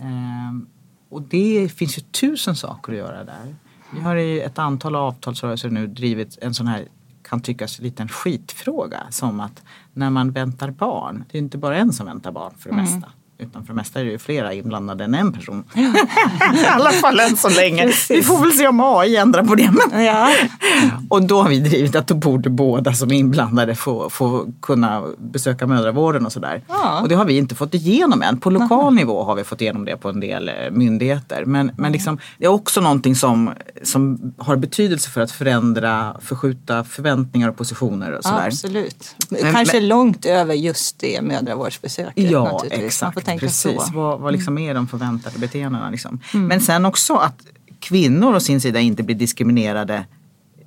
Ehm, 0.00 0.66
och 1.08 1.22
det 1.22 1.72
finns 1.74 1.98
ju 1.98 2.02
tusen 2.02 2.56
saker 2.56 2.92
att 2.92 2.98
göra 2.98 3.24
där. 3.24 3.54
Vi 3.94 4.00
har 4.00 4.16
i 4.16 4.40
ett 4.40 4.58
antal 4.58 4.96
avtalsrörelser 4.96 5.70
nu 5.70 5.86
drivit 5.86 6.38
en 6.42 6.54
sån 6.54 6.66
här 6.66 6.88
kan 7.22 7.40
tyckas 7.40 7.78
liten 7.78 8.08
skitfråga 8.08 9.00
som 9.10 9.40
att 9.40 9.62
när 9.92 10.10
man 10.10 10.30
väntar 10.30 10.70
barn, 10.70 11.24
det 11.30 11.38
är 11.38 11.42
inte 11.42 11.58
bara 11.58 11.76
en 11.76 11.92
som 11.92 12.06
väntar 12.06 12.32
barn 12.32 12.54
för 12.58 12.68
det 12.68 12.74
mm. 12.74 12.84
mesta. 12.84 13.12
Utan 13.42 13.64
för 13.64 13.72
det 13.72 13.76
mesta 13.76 14.00
är 14.00 14.04
det 14.04 14.10
ju 14.10 14.18
flera 14.18 14.52
inblandade 14.52 15.04
än 15.04 15.14
en 15.14 15.32
person. 15.32 15.64
I 15.74 16.66
alla 16.66 16.90
fall 16.90 17.20
än 17.20 17.36
så 17.36 17.48
länge. 17.48 17.82
Precis. 17.82 18.18
Vi 18.18 18.22
får 18.22 18.38
väl 18.38 18.52
se 18.52 18.68
om 18.68 18.80
AI 18.80 19.16
ändrar 19.16 19.44
på 19.44 19.54
det. 19.54 19.72
Ja. 20.04 20.32
och 21.08 21.22
då 21.22 21.42
har 21.42 21.48
vi 21.48 21.60
drivit 21.60 21.96
att 21.96 22.06
då 22.06 22.14
borde 22.14 22.50
båda 22.50 22.92
som 22.92 23.10
är 23.10 23.14
inblandade 23.14 23.74
få, 23.74 24.10
få 24.10 24.46
kunna 24.62 25.04
besöka 25.18 25.66
mödravården 25.66 26.26
och 26.26 26.32
sådär. 26.32 26.64
Ja. 26.68 27.00
Och 27.00 27.08
det 27.08 27.14
har 27.14 27.24
vi 27.24 27.36
inte 27.36 27.54
fått 27.54 27.74
igenom 27.74 28.22
än. 28.22 28.40
På 28.40 28.50
lokal 28.50 28.80
Aha. 28.80 28.90
nivå 28.90 29.24
har 29.24 29.34
vi 29.34 29.44
fått 29.44 29.60
igenom 29.60 29.84
det 29.84 29.96
på 29.96 30.08
en 30.08 30.20
del 30.20 30.48
eh, 30.48 30.54
myndigheter. 30.70 31.44
Men, 31.44 31.66
men 31.66 31.78
mm. 31.78 31.92
liksom, 31.92 32.18
det 32.38 32.44
är 32.44 32.50
också 32.50 32.80
någonting 32.80 33.14
som, 33.14 33.50
som 33.82 34.34
har 34.38 34.56
betydelse 34.56 35.10
för 35.10 35.20
att 35.20 35.30
förändra, 35.30 36.16
förskjuta 36.20 36.84
förväntningar 36.84 37.48
och 37.48 37.56
positioner 37.56 38.12
och 38.12 38.24
sådär. 38.24 38.46
absolut. 38.46 39.16
Kanske 39.40 39.76
men, 39.76 39.88
långt 39.88 40.26
över 40.26 40.54
just 40.54 40.98
det 40.98 41.22
mödravårdsbesöket. 41.22 42.30
Ja, 42.30 42.62
exakt 42.70 43.28
tänka 43.32 43.46
Precis, 43.46 43.86
så. 43.86 43.92
Vad, 43.92 44.20
vad 44.20 44.32
liksom 44.32 44.58
är 44.58 44.74
de 44.74 44.88
förväntade 44.88 45.38
beteendena? 45.38 45.90
Liksom. 45.90 46.20
Mm. 46.34 46.46
Men 46.46 46.60
sen 46.60 46.84
också 46.84 47.14
att 47.14 47.42
kvinnor 47.80 48.34
å 48.34 48.40
sin 48.40 48.60
sida 48.60 48.80
inte 48.80 49.02
blir 49.02 49.16
diskriminerade 49.16 50.04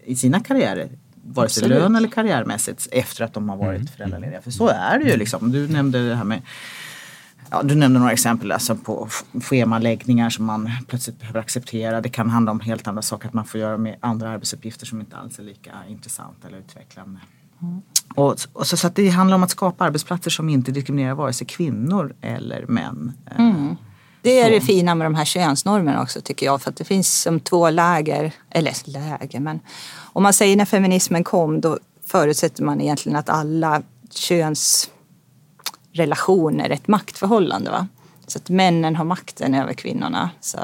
i 0.06 0.16
sina 0.16 0.40
karriärer 0.40 0.90
vare 1.24 1.50
sig 1.50 1.70
lön 1.70 1.96
eller 1.96 2.10
karriärmässigt 2.10 2.88
efter 2.92 3.24
att 3.24 3.34
de 3.34 3.50
har 3.50 3.58
varit 3.58 3.80
mm. 3.80 3.88
föräldralediga. 3.88 4.42
För 4.42 4.52
så 4.52 4.68
är 4.68 5.00
det 5.00 5.10
ju 5.10 5.18
liksom. 5.18 5.52
Du 5.52 5.68
nämnde 5.68 6.10
det 6.10 6.16
här 6.16 6.24
med 6.24 6.42
Ja, 7.50 7.64
du 7.64 7.76
nämnde 7.76 8.00
några 8.00 8.12
exempel 8.12 8.52
alltså 8.52 8.76
på 8.76 9.10
schemaläggningar 9.44 10.30
som 10.30 10.46
man 10.46 10.72
plötsligt 10.88 11.20
behöver 11.20 11.40
acceptera. 11.40 12.02
Det 12.02 12.10
kan 12.10 12.30
handla 12.30 12.52
om 12.52 12.60
helt 12.60 12.88
andra 12.88 13.02
saker, 13.02 13.28
att 13.28 13.34
man 13.34 13.46
får 13.46 13.60
göra 13.60 13.78
med 13.78 13.96
andra 14.00 14.30
arbetsuppgifter 14.30 14.86
som 14.86 15.00
inte 15.00 15.18
alls 15.18 15.40
är 15.40 15.44
lika 15.44 15.72
intressanta 15.90 16.48
eller 16.48 16.58
utvecklande. 16.58 17.20
Mm. 17.62 17.82
Och, 18.16 18.38
och 18.54 18.68
så, 18.68 18.78
så 18.78 18.90
det 18.90 19.10
handlar 19.10 19.36
om 19.36 19.44
att 19.44 19.52
skapa 19.52 19.84
arbetsplatser 19.84 20.32
som 20.32 20.50
inte 20.50 20.72
diskriminerar 20.72 21.14
vare 21.14 21.34
sig 21.34 21.48
kvinnor 21.48 22.16
eller 22.22 22.66
män. 22.66 23.14
Mm. 23.38 23.76
Det 24.22 24.42
är 24.42 24.52
det 24.52 24.62
fina 24.62 24.96
med 24.96 25.06
de 25.06 25.16
här 25.16 25.26
könsnormerna 25.26 26.02
också 26.02 26.22
tycker 26.22 26.46
jag. 26.46 26.62
För 26.62 26.70
att 26.70 26.78
det 26.78 26.84
finns 26.84 27.22
som 27.22 27.40
två 27.40 27.70
läger, 27.70 28.32
eller 28.50 28.74
läger, 28.86 29.40
men 29.40 29.60
om 29.98 30.24
man 30.24 30.34
säger 30.34 30.58
när 30.58 30.66
feminismen 30.66 31.24
kom 31.24 31.62
då 31.62 31.80
förutsätter 32.06 32.64
man 32.64 32.82
egentligen 32.82 33.18
att 33.18 33.30
alla 33.30 33.82
könsrelationer 34.12 36.66
är 36.66 36.74
ett 36.74 36.88
maktförhållande. 36.88 37.72
Va? 37.72 37.88
Så 38.28 38.38
att 38.38 38.50
männen 38.50 38.96
har 38.96 39.06
makten 39.06 39.54
över 39.54 39.74
kvinnorna. 39.74 40.30
Så, 40.42 40.58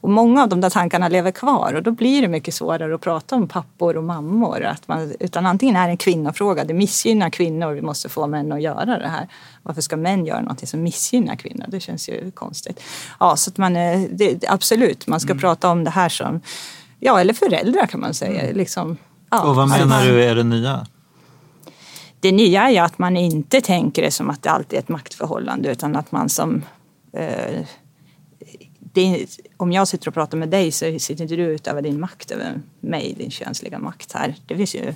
och 0.00 0.10
många 0.10 0.42
av 0.42 0.48
de 0.48 0.60
där 0.60 0.70
tankarna 0.70 1.08
lever 1.08 1.30
kvar 1.30 1.74
och 1.74 1.82
då 1.82 1.90
blir 1.90 2.22
det 2.22 2.28
mycket 2.28 2.54
svårare 2.54 2.94
att 2.94 3.00
prata 3.00 3.36
om 3.36 3.48
pappor 3.48 3.96
och 3.96 4.04
mammor. 4.04 4.64
Att 4.64 4.88
man, 4.88 5.12
utan 5.20 5.46
antingen 5.46 5.76
är 5.76 5.86
det 5.86 5.90
en 5.90 5.96
kvinnofråga, 5.96 6.64
det 6.64 6.74
missgynnar 6.74 7.30
kvinnor, 7.30 7.72
vi 7.72 7.82
måste 7.82 8.08
få 8.08 8.26
män 8.26 8.52
att 8.52 8.62
göra 8.62 8.98
det 8.98 9.08
här. 9.08 9.28
Varför 9.62 9.80
ska 9.80 9.96
män 9.96 10.26
göra 10.26 10.40
någonting 10.40 10.66
som 10.66 10.82
missgynnar 10.82 11.36
kvinnor? 11.36 11.64
Det 11.68 11.80
känns 11.80 12.08
ju 12.08 12.30
konstigt. 12.30 12.82
Ja, 13.20 13.36
så 13.36 13.50
att 13.50 13.58
man, 13.58 13.74
det, 14.10 14.44
absolut, 14.48 15.06
man 15.06 15.20
ska 15.20 15.30
mm. 15.30 15.40
prata 15.40 15.70
om 15.70 15.84
det 15.84 15.90
här 15.90 16.08
som, 16.08 16.40
ja 17.00 17.20
eller 17.20 17.34
föräldrar 17.34 17.86
kan 17.86 18.00
man 18.00 18.14
säga. 18.14 18.42
Mm. 18.42 18.56
Liksom, 18.56 18.96
ja, 19.30 19.42
och 19.42 19.54
vad 19.54 19.68
menar 19.68 20.04
du 20.04 20.24
är 20.24 20.34
det 20.34 20.44
nya? 20.44 20.86
Det 22.20 22.32
nya 22.32 22.62
är 22.62 22.70
ju 22.70 22.78
att 22.78 22.98
man 22.98 23.16
inte 23.16 23.60
tänker 23.60 24.02
det 24.02 24.10
som 24.10 24.30
att 24.30 24.42
det 24.42 24.50
alltid 24.50 24.76
är 24.76 24.82
ett 24.82 24.88
maktförhållande 24.88 25.70
utan 25.70 25.96
att 25.96 26.12
man 26.12 26.28
som 26.28 26.62
Eh, 26.62 26.83
Eh, 27.16 27.66
det, 28.94 29.26
om 29.56 29.72
jag 29.72 29.88
sitter 29.88 30.08
och 30.08 30.14
pratar 30.14 30.38
med 30.38 30.48
dig 30.48 30.72
så 30.72 30.98
sitter 30.98 31.22
inte 31.22 31.36
du 31.36 31.42
utöver 31.42 31.82
din 31.82 32.00
makt 32.00 32.30
över 32.30 32.60
mig, 32.80 33.14
din 33.18 33.30
könsliga 33.30 33.78
makt 33.78 34.12
här. 34.12 34.34
Det 34.46 34.56
finns 34.56 34.74
ju... 34.74 34.94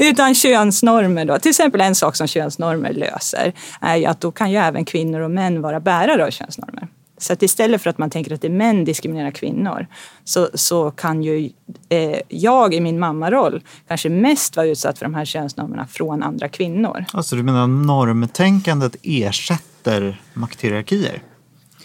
Utan 0.10 0.34
könsnormer 0.34 1.24
då. 1.24 1.38
Till 1.38 1.50
exempel 1.50 1.80
en 1.80 1.94
sak 1.94 2.16
som 2.16 2.26
könsnormer 2.26 2.92
löser 2.92 3.52
är 3.80 3.96
ju 3.96 4.04
att 4.04 4.20
då 4.20 4.32
kan 4.32 4.50
ju 4.50 4.56
även 4.56 4.84
kvinnor 4.84 5.20
och 5.20 5.30
män 5.30 5.62
vara 5.62 5.80
bärare 5.80 6.26
av 6.26 6.30
könsnormer. 6.30 6.88
Så 7.18 7.32
att 7.32 7.42
istället 7.42 7.82
för 7.82 7.90
att 7.90 7.98
man 7.98 8.10
tänker 8.10 8.32
att 8.32 8.40
det 8.40 8.46
är 8.46 8.52
män 8.52 8.84
diskriminerar 8.84 9.30
kvinnor 9.30 9.86
så, 10.24 10.48
så 10.54 10.90
kan 10.90 11.22
ju 11.22 11.50
eh, 11.88 12.20
jag 12.28 12.74
i 12.74 12.80
min 12.80 12.98
mammaroll 12.98 13.62
kanske 13.88 14.08
mest 14.08 14.56
vara 14.56 14.66
utsatt 14.66 14.98
för 14.98 15.06
de 15.06 15.14
här 15.14 15.24
könsnormerna 15.24 15.86
från 15.86 16.22
andra 16.22 16.48
kvinnor. 16.48 17.04
Alltså 17.12 17.36
du 17.36 17.42
menar 17.42 17.66
normtänkandet 17.66 18.96
ersätter 19.02 20.20
makthierarkier? 20.34 21.22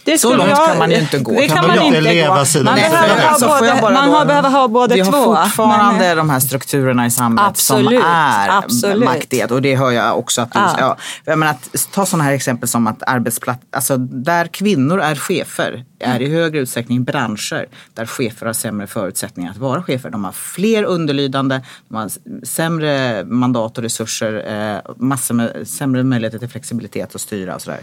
Det 0.06 0.18
så 0.18 0.36
långt 0.36 0.50
jag, 0.50 0.68
kan 0.68 0.78
man 0.78 0.92
ju 0.92 1.00
inte 1.00 1.20
gå. 1.20 1.32
Det 1.32 1.48
kan, 1.48 1.58
kan 1.58 1.68
man 1.68 1.82
inte 1.86 2.02
leva 2.02 2.40
gå. 2.40 2.46
Sida 2.46 2.64
man 2.64 2.76
behöver, 2.76 3.30
ha 3.30 3.82
både, 3.82 3.94
man 3.94 4.10
har, 4.10 4.26
behöver 4.26 4.50
ha 4.50 4.68
både 4.68 4.96
två. 4.96 5.12
Vi 5.12 5.18
har 5.18 5.46
fortfarande 5.46 6.00
men, 6.00 6.18
de 6.18 6.30
här 6.30 6.40
strukturerna 6.40 7.06
i 7.06 7.12
samhället 7.12 7.50
absolut, 7.50 8.02
som 8.02 8.10
är 8.12 8.50
absolut. 8.50 9.06
maktighet. 9.06 9.52
Och 9.52 9.62
det 9.62 9.76
hör 9.76 9.92
jag 9.92 10.20
också 10.20 10.42
att 10.42 10.52
du... 10.52 10.60
Ja. 10.60 10.76
Ja, 10.80 10.98
jag 11.26 11.40
menar, 11.40 11.52
att, 11.52 11.88
ta 11.92 12.06
sådana 12.06 12.24
här 12.24 12.34
exempel 12.34 12.70
som 12.70 12.88
att 12.88 13.04
arbetsplats... 13.08 13.60
Alltså 13.72 13.98
där 13.98 14.48
kvinnor 14.48 15.02
är 15.02 15.16
chefer 15.16 15.84
är 16.04 16.22
i 16.22 16.30
högre 16.30 16.60
utsträckning 16.60 17.04
branscher 17.04 17.66
där 17.94 18.06
chefer 18.06 18.46
har 18.46 18.54
sämre 18.54 18.88
förutsättningar 18.88 19.52
att 19.52 19.58
vara 19.58 19.84
chefer. 19.84 20.10
De 20.10 20.24
har 20.24 20.32
fler 20.32 20.84
underlydande, 20.84 21.62
de 21.88 21.96
har 21.96 22.12
sämre 22.46 23.24
mandat 23.26 23.78
och 23.78 23.84
resurser, 23.84 24.34
eh, 24.76 24.92
massor 24.98 25.36
med 25.36 25.68
sämre 25.68 26.04
möjligheter 26.04 26.40
till 26.40 26.50
flexibilitet 26.50 27.16
och 27.16 27.22
styra 27.22 27.56
och 27.56 27.62
sådär. 27.62 27.82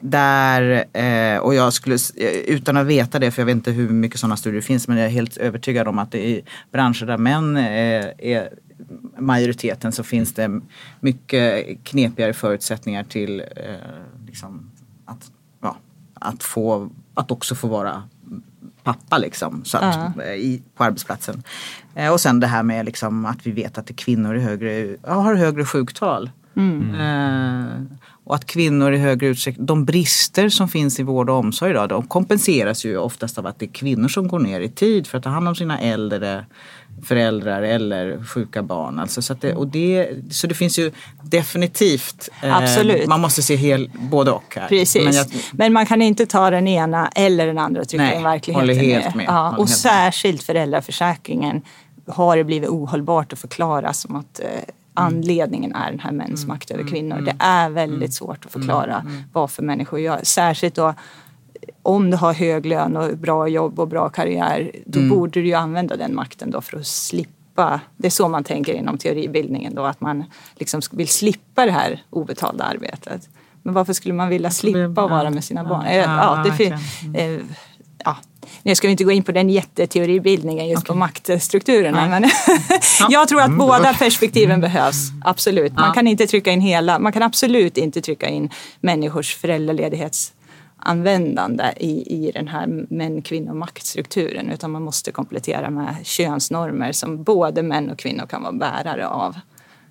Där, 0.00 0.84
eh, 0.92 1.38
och 1.38 1.54
jag 1.54 1.72
skulle, 1.72 1.94
eh, 1.94 2.30
utan 2.30 2.76
att 2.76 2.86
veta 2.86 3.18
det, 3.18 3.30
för 3.30 3.42
jag 3.42 3.46
vet 3.46 3.56
inte 3.56 3.70
hur 3.70 3.88
mycket 3.88 4.20
sådana 4.20 4.36
studier 4.36 4.62
finns, 4.62 4.88
men 4.88 4.96
jag 4.96 5.06
är 5.06 5.10
helt 5.10 5.36
övertygad 5.36 5.88
om 5.88 5.98
att 5.98 6.12
det 6.12 6.26
är 6.26 6.42
branscher 6.72 7.06
där 7.06 7.18
män 7.18 7.56
eh, 7.56 8.06
är, 8.18 8.48
majoriteten 9.18 9.92
så 9.92 10.02
finns 10.02 10.34
det 10.34 10.60
mycket 11.00 11.66
knepigare 11.84 12.32
förutsättningar 12.32 13.04
till 13.04 13.42
liksom, 14.26 14.70
att 15.04 15.30
ja, 15.62 15.76
att, 16.14 16.42
få, 16.42 16.90
att 17.16 17.30
också 17.30 17.54
få 17.54 17.68
vara 17.68 18.02
pappa 18.82 19.18
liksom, 19.18 19.64
så 19.64 19.78
att, 19.78 20.12
Ja. 20.16 20.24
i, 20.24 20.62
på 20.76 20.84
arbetsplatsen. 20.84 21.42
Eh, 21.94 22.12
och 22.12 22.20
sen 22.20 22.40
det 22.40 22.46
här 22.46 22.62
med 22.62 22.84
liksom, 22.84 23.26
att 23.26 23.46
vi 23.46 23.50
vet 23.50 23.78
att 23.78 23.96
kvinnor 23.96 24.36
i 24.36 24.40
högre, 24.40 24.96
har 25.02 25.34
högre 25.34 25.64
sjuktal. 25.64 26.30
Eh, 26.56 27.82
och 28.26 28.34
att 28.34 28.46
kvinnor 28.46 28.92
i 28.92 28.98
högre 28.98 29.26
utsträckning, 29.26 29.66
de 29.66 29.84
brister 29.84 30.48
som 30.48 30.68
finns 30.68 31.00
i 31.00 31.02
vård 31.02 31.30
och 31.30 31.36
omsorg 31.36 31.70
idag, 31.70 31.88
de 31.88 32.06
kompenseras 32.06 32.84
ju 32.84 32.96
oftast 32.98 33.38
av 33.38 33.46
att 33.46 33.58
det 33.58 33.66
är 33.66 33.72
kvinnor 33.72 34.08
som 34.08 34.28
går 34.28 34.38
ner 34.38 34.60
i 34.60 34.68
tid 34.68 35.06
för 35.06 35.18
att 35.18 35.24
ta 35.24 35.30
hand 35.30 35.48
om 35.48 35.54
sina 35.54 35.80
äldre 35.80 36.44
föräldrar 37.04 37.62
eller 37.62 38.24
sjuka 38.24 38.62
barn. 38.62 38.98
Alltså, 38.98 39.22
så, 39.22 39.34
det, 39.34 39.54
och 39.54 39.66
det, 39.66 40.08
så 40.30 40.46
det 40.46 40.54
finns 40.54 40.78
ju 40.78 40.92
definitivt, 41.22 42.28
eh, 42.42 43.08
man 43.08 43.20
måste 43.20 43.42
se 43.42 43.56
hel, 43.56 43.90
både 44.10 44.30
och 44.30 44.56
här. 44.56 44.68
Precis. 44.68 45.04
Men 45.04 45.14
Men, 45.52 45.64
jag, 45.64 45.72
man 45.72 45.86
kan 45.86 46.02
inte 46.02 46.26
ta 46.26 46.50
den 46.50 46.68
ena 46.68 47.08
eller 47.08 47.46
den 47.46 47.58
andra 47.58 47.82
Nej, 47.94 48.16
in 48.16 48.22
verkligheten 48.22 48.68
håller 48.68 48.82
helt 48.82 49.04
med. 49.04 49.16
med. 49.16 49.24
Ja, 49.28 49.32
Håller 49.32 49.48
och 49.48 49.56
helt 49.56 49.84
med. 49.84 49.92
särskilt 49.92 50.42
föräldraförsäkringen 50.42 51.62
har 52.06 52.36
det 52.36 52.44
blivit 52.44 52.68
ohållbart 52.68 53.32
att 53.32 53.38
förklara 53.38 53.92
som 53.92 54.16
att 54.16 54.40
eh, 54.40 54.46
anledningen 54.96 55.74
är 55.74 55.90
den 55.90 56.00
här 56.00 56.12
mäns 56.12 56.44
Mm. 56.44 56.54
makt 56.54 56.70
över 56.70 56.84
kvinnor. 56.88 57.20
Det 57.20 57.36
är 57.38 57.70
väldigt 57.70 58.14
svårt 58.14 58.44
att 58.46 58.52
förklara 58.52 59.04
varför 59.32 59.62
människor 59.62 60.00
gör. 60.00 60.20
Särskilt 60.22 60.74
då 60.74 60.94
om 61.82 62.10
du 62.10 62.16
har 62.16 62.32
hög 62.32 62.66
lön 62.66 62.96
och 62.96 63.18
bra 63.18 63.48
jobb 63.48 63.80
och 63.80 63.88
bra 63.88 64.08
karriär, 64.08 64.70
då 64.86 64.98
Mm. 64.98 65.10
borde 65.10 65.40
du 65.40 65.46
ju 65.46 65.54
använda 65.54 65.96
den 65.96 66.14
makten 66.14 66.50
då 66.50 66.60
för 66.60 66.78
att 66.78 66.86
slippa 66.86 67.80
det 67.96 68.06
är 68.06 68.10
så 68.10 68.28
man 68.28 68.44
tänker 68.44 68.74
inom 68.74 68.98
teoribildningen 68.98 69.74
då, 69.74 69.82
att 69.84 70.00
man 70.00 70.24
liksom 70.56 70.80
vill 70.92 71.08
slippa 71.08 71.66
det 71.66 71.72
här 71.72 72.02
obetalda 72.10 72.64
arbetet. 72.64 73.28
Men 73.62 73.74
varför 73.74 73.92
skulle 73.92 74.14
man 74.14 74.28
vilja 74.28 74.50
slippa 74.50 75.02
att 75.04 75.10
vara 75.10 75.30
med 75.30 75.44
sina 75.44 75.64
barn? 75.64 75.84
ja, 75.94 76.42
det 76.44 76.52
fin- 76.52 77.14
eh, 77.14 77.40
ja. 78.04 78.16
Nu 78.62 78.74
ska 78.74 78.88
vi 78.88 78.92
inte 78.92 79.04
gå 79.04 79.10
in 79.10 79.22
på 79.22 79.32
den 79.32 79.50
jätteteoribildningen 79.50 80.68
just 80.68 80.86
på 80.86 80.94
maktstrukturerna. 80.94 82.08
Men 82.08 82.24
jag 83.10 83.28
tror 83.28 83.40
att 83.40 83.46
Mm. 83.46 83.58
båda 83.58 83.94
perspektiven 83.94 84.60
behövs. 84.60 84.96
Absolut. 85.24 85.72
Man 85.72 85.92
kan 85.94 86.06
inte 86.06 86.26
trycka 86.26 86.50
in 86.52 86.60
hela, 86.60 86.98
man 86.98 87.12
kan 87.12 87.22
absolut 87.22 87.76
inte 87.78 88.00
trycka 88.00 88.28
in 88.28 88.50
människors 88.80 89.36
föräldraledighetsanvändande 89.36 91.64
i, 91.76 92.26
i 92.26 92.30
den 92.34 92.48
här 92.48 92.66
män 92.90 93.22
kvinnor 93.22 93.54
maktstrukturen 93.54 94.50
utan 94.50 94.70
man 94.70 94.82
måste 94.82 95.12
komplettera 95.12 95.70
med 95.70 95.94
könsnormer 96.02 96.92
som 96.92 97.22
både 97.22 97.62
män 97.62 97.90
och 97.90 97.98
kvinnor 97.98 98.26
kan 98.26 98.42
vara 98.42 98.52
bärare 98.52 99.08
av. 99.08 99.36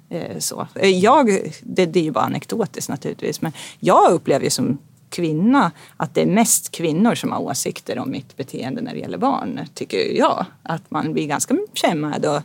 Eh, 0.10 0.38
Så. 0.40 0.68
Eh, 0.76 0.90
Jag, 0.90 1.28
det, 1.62 1.86
det 1.86 2.00
är 2.00 2.04
ju 2.04 2.12
bara 2.12 2.24
anekdotiskt 2.26 2.90
naturligtvis 2.90 3.42
men 3.42 3.52
jag 3.80 4.12
upplever 4.12 4.44
ju 4.44 4.50
som 4.50 4.78
kvinna 5.16 5.72
att 5.98 6.14
det 6.14 6.22
är 6.22 6.26
mest 6.26 6.72
kvinnor 6.72 7.16
som 7.16 7.32
har 7.32 7.40
åsikter 7.40 8.00
om 8.00 8.12
mitt 8.12 8.38
beteende 8.38 8.82
när 8.82 8.94
det 8.94 9.00
gäller 9.00 9.18
barn, 9.18 9.60
tycker 9.74 10.18
jag. 10.18 10.46
Att 10.64 10.92
man 10.92 11.14
blir 11.14 11.28
ganska 11.28 11.58
kämmad 11.74 12.26
och 12.26 12.42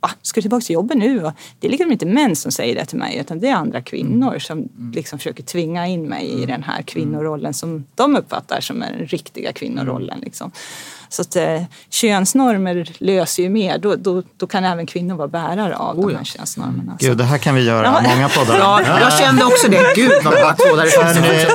ah, 0.00 0.10
ska 0.22 0.38
du 0.38 0.42
tillbaka 0.42 0.64
till 0.64 0.74
jobbet 0.74 0.96
nu? 0.98 1.24
Och 1.24 1.32
det 1.60 1.66
är 1.66 1.70
liksom 1.70 1.92
inte 1.92 2.06
män 2.06 2.36
som 2.36 2.52
säger 2.52 2.74
det 2.74 2.84
till 2.84 2.98
mig 2.98 3.16
utan 3.16 3.40
det 3.40 3.48
är 3.48 3.54
andra 3.54 3.82
kvinnor 3.82 4.38
som 4.38 4.68
liksom 4.94 5.18
försöker 5.18 5.42
tvinga 5.42 5.86
in 5.86 6.08
mig 6.08 6.42
i 6.42 6.46
den 6.46 6.62
här 6.62 6.82
kvinnorollen 6.82 7.54
som 7.54 7.84
de 7.94 8.16
uppfattar 8.16 8.60
som 8.60 8.82
är 8.82 8.92
den 8.92 9.06
riktiga 9.06 9.52
kvinnorollen. 9.52 10.20
Liksom. 10.20 10.50
Så 11.12 11.22
att 11.22 11.36
eh, 11.36 11.62
könsnormer 11.90 12.88
löser 12.98 13.42
ju 13.42 13.48
mer. 13.48 13.78
Då, 13.78 13.96
då, 13.96 14.22
då 14.36 14.46
kan 14.46 14.64
även 14.64 14.86
kvinnor 14.86 15.16
vara 15.16 15.28
bärare 15.28 15.76
av 15.76 15.96
de 15.96 16.16
här 16.16 16.24
könsnormerna. 16.24 16.96
Gud, 17.00 17.18
det 17.18 17.24
här 17.24 17.38
kan 17.38 17.54
vi 17.54 17.62
göra 17.64 17.86
Ja. 18.04 18.14
många 18.14 18.28
poddar 18.28 18.58
ja, 18.58 19.00
jag 19.00 19.18
kände 19.18 19.44
också 19.44 19.70
det. 19.70 19.84
Gud 19.96 20.12
vad 20.24 20.32
bra 20.34 20.54
två 20.56 20.76
där 20.76 20.84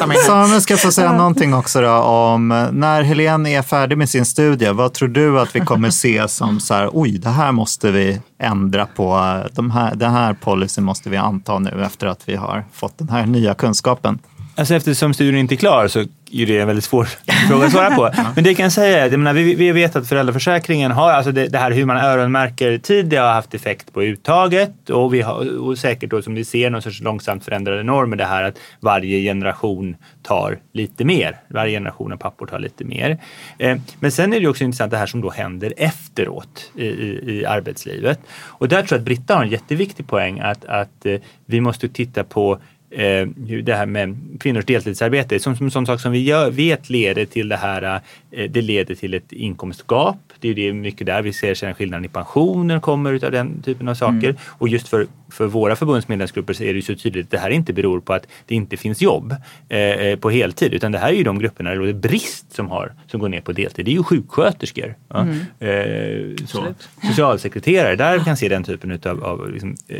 det. 0.08 0.20
Samuel 0.20 0.62
ska 0.62 0.78
få 0.78 0.91
säga 0.91 1.12
någonting 1.12 1.54
också 1.54 1.82
då 1.82 1.91
om 1.91 2.52
eh, 2.52 2.72
när 2.72 3.02
Helene 3.02 3.50
är 3.50 3.62
färdig 3.62 3.98
med 3.98 4.10
sin 4.10 4.26
studie. 4.26 4.70
Vad 4.70 4.93
tror 4.93 5.10
du 5.10 5.39
att 5.39 5.56
vi 5.56 5.60
kommer 5.60 5.89
se 5.89 6.28
som 6.28 6.60
så 6.60 6.74
här, 6.74 6.89
oj, 6.93 7.18
det 7.18 7.30
här 7.30 7.52
måste 7.52 7.91
vi 7.91 8.22
ändra 8.38 8.86
på. 8.86 9.16
Eh, 9.16 9.54
de 9.56 9.72
här, 9.72 9.96
den 9.96 10.12
här 10.12 10.34
policyn 10.34 10.84
måste 10.84 11.10
vi 11.10 11.18
anta 11.18 11.60
nu 11.60 11.84
efter 11.84 12.08
att 12.08 12.30
vi 12.30 12.36
har 12.36 12.66
fått 12.72 12.98
den 12.98 13.10
här 13.10 13.26
nya 13.26 13.54
kunskapen. 13.54 14.20
Alltså 14.58 14.76
eftersom 14.76 15.14
studien 15.14 15.36
inte 15.36 15.56
är 15.56 15.58
klar 15.58 15.88
så 15.88 15.99
är 16.32 16.45
det 16.45 16.60
en 16.60 16.68
väldigt 16.68 16.84
svår 16.84 17.03
fråga 17.47 17.66
att 17.66 17.72
svara 17.72 17.95
på. 17.95 18.12
Men 18.36 18.43
det 18.43 18.49
jag 18.49 18.58
kan 18.58 18.72
säga 18.72 18.99
är 18.99 19.06
att 19.06 19.12
menar, 19.12 19.34
vi, 19.34 19.56
vi 19.56 19.72
vet 19.72 19.95
att 19.95 20.10
föräldraförsäkringen 20.10 20.91
har, 20.91 21.12
alltså 21.12 21.32
det, 21.32 21.47
det 21.47 21.58
här 21.58 21.72
hur 21.72 21.86
man 21.86 21.97
öronmärker 21.97 22.78
tid, 22.78 23.06
det 23.06 23.18
har 23.18 23.34
haft 23.34 23.53
effekt 23.53 23.93
på 23.93 24.03
uttaget 24.03 24.89
och, 24.89 25.14
vi 25.14 25.22
har, 25.22 25.60
och 25.60 25.78
säkert 25.78 26.10
då 26.10 26.22
som 26.22 26.36
vi 26.36 26.45
ser 26.45 26.70
någon 26.70 26.82
sorts 26.82 27.01
långsamt 27.01 27.45
förändrade 27.45 27.84
normer 27.84 28.18
det 28.18 28.26
här 28.26 28.43
att 28.43 28.58
varje 28.80 29.22
generation 29.22 29.95
tar 30.24 30.60
lite 30.74 31.06
mer. 31.06 31.39
Varje 31.47 31.72
generation 31.72 32.14
av 32.14 32.18
pappor 32.18 32.45
tar 32.47 32.60
lite 32.60 32.84
mer. 32.84 33.18
Eh, 33.58 33.78
men 33.99 34.12
sen 34.12 34.34
är 34.34 34.39
det 34.39 34.47
också 34.47 34.64
intressant 34.64 34.91
det 34.91 34.97
här 34.97 35.06
som 35.06 35.22
då 35.22 35.30
händer 35.30 35.74
efteråt 35.78 36.72
i, 36.76 36.86
i, 36.86 37.39
i 37.39 37.45
arbetslivet. 37.45 38.20
Och 38.43 38.68
där 38.68 38.78
tror 38.78 38.91
jag 38.91 38.99
att 38.99 39.06
Britta 39.06 39.36
har 39.36 39.43
en 39.43 39.49
jätteviktig 39.49 40.08
poäng 40.08 40.39
att, 40.39 40.66
att 40.66 41.06
eh, 41.06 41.16
vi 41.45 41.62
måste 41.62 41.89
titta 41.89 42.24
på 42.24 42.60
eh, 42.96 43.28
det 43.64 43.76
här 43.76 43.86
med 43.86 44.18
kvinnors 44.39 44.66
deltidsarbete, 44.66 45.39
som, 45.39 45.56
som, 45.56 45.72
som 45.72 45.86
sak 45.86 46.02
som 46.02 46.12
vi 46.12 46.24
gör, 46.24 46.52
vet 46.52 46.89
leder 46.89 47.26
till 47.26 47.50
det 47.50 47.58
här, 47.58 48.02
eh, 48.32 48.50
det 48.50 48.62
leder 48.62 48.96
till 48.96 49.14
ett 49.14 49.32
inkomstgap. 49.32 50.18
Det 50.39 50.50
är 50.50 50.54
det 50.54 50.74
mycket 50.74 51.08
där 51.08 51.22
vi 51.22 51.34
ser 51.34 51.56
sen 51.56 51.74
skillnaden 51.74 52.06
i 52.06 52.08
pensioner 52.08 52.80
kommer 52.80 53.14
utav 53.14 53.32
den 53.32 53.62
typen 53.62 53.88
av 53.88 53.96
saker. 53.96 54.36
Och 54.41 54.70
just 54.70 54.88
för, 54.88 55.08
för 55.32 55.48
våra 55.48 55.76
förbundsmedlemsgrupper 55.76 56.54
så 56.54 56.64
är 56.64 56.68
det 56.68 56.74
ju 56.74 56.82
så 56.82 56.96
tydligt 56.96 57.26
att 57.26 57.32
det 57.32 57.38
här 57.38 57.50
inte 57.50 57.74
beror 57.74 58.00
på 58.00 58.14
att 58.14 58.28
det 58.46 58.56
inte 58.56 58.78
finns 58.78 59.02
jobb 59.02 59.36
eh, 59.70 59.80
eh, 59.80 60.20
på 60.20 60.30
heltid, 60.30 60.74
utan 60.74 60.91
det 60.91 60.98
här 60.98 61.10
är 61.10 61.14
ju 61.14 61.24
de 61.24 61.39
grupperna 61.39 61.70
där 61.70 61.80
det 61.80 61.93
brist 61.93 62.54
som, 62.54 62.70
har, 62.70 62.93
som 63.08 63.20
går 63.20 63.30
ner 63.30 63.41
på 63.41 63.52
deltid. 63.52 63.86
Det 63.86 63.91
är 63.91 63.96
ju 63.96 64.04
sjuksköterskor, 64.04 64.96
ja. 65.10 65.28
eh, 65.68 66.36
så. 66.48 66.66
socialsekreterare, 67.04 67.96
där 67.96 68.18
vi 68.18 68.26
kan 68.26 68.38
se 68.38 68.50
den 68.50 68.64
typen 68.64 68.91
utav, 68.91 69.24
av 69.24 69.52
liksom, 69.52 69.76
eh, 69.88 69.98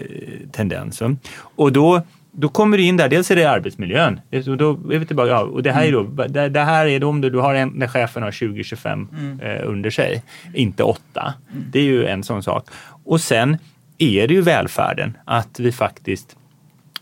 tendenser. 0.52 1.18
Och 1.56 1.72
då 1.72 2.02
då 2.38 2.50
kommer 2.50 2.78
du 2.78 2.84
in 2.84 2.98
där, 2.98 3.10
dels 3.10 3.32
är 3.32 3.36
det 3.36 3.46
arbetsmiljön. 3.46 4.20
Och 4.48 4.58
då 4.58 4.72
är 4.72 5.00
vi 5.00 5.06
tillbaka, 5.06 5.30
ja, 5.30 5.42
och 5.42 5.64
det 5.64 5.72
här 5.72 5.86
är 5.86 5.92
då, 5.92 6.04
det, 6.04 6.50
det 6.50 6.60
här 6.60 6.86
är 6.86 7.00
då 7.00 7.10
om 7.10 7.22
du, 7.22 7.30
du 7.30 7.38
har 7.38 7.56
en, 7.56 7.70
när 7.70 7.88
chefen 7.88 8.24
har 8.24 8.32
20-25 8.32 9.42
eh, 9.44 9.70
under 9.70 9.90
sig, 9.90 10.24
inte 10.54 10.84
8. 10.84 11.34
Det 11.72 11.80
är 11.80 11.84
ju 11.84 12.06
en 12.06 12.24
sån 12.24 12.44
sak. 12.44 12.70
Och 13.06 13.22
sen 13.22 13.58
är 13.98 14.28
det 14.28 14.34
ju 14.34 14.42
välfärden, 14.42 15.18
att 15.26 15.60
vi 15.60 15.72
faktiskt 15.72 16.36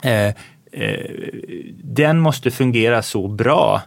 eh, 0.02 0.28
eh, 0.28 0.34
den 1.84 2.20
måste 2.20 2.52
fungera 2.52 3.02
så 3.02 3.28
bra 3.28 3.82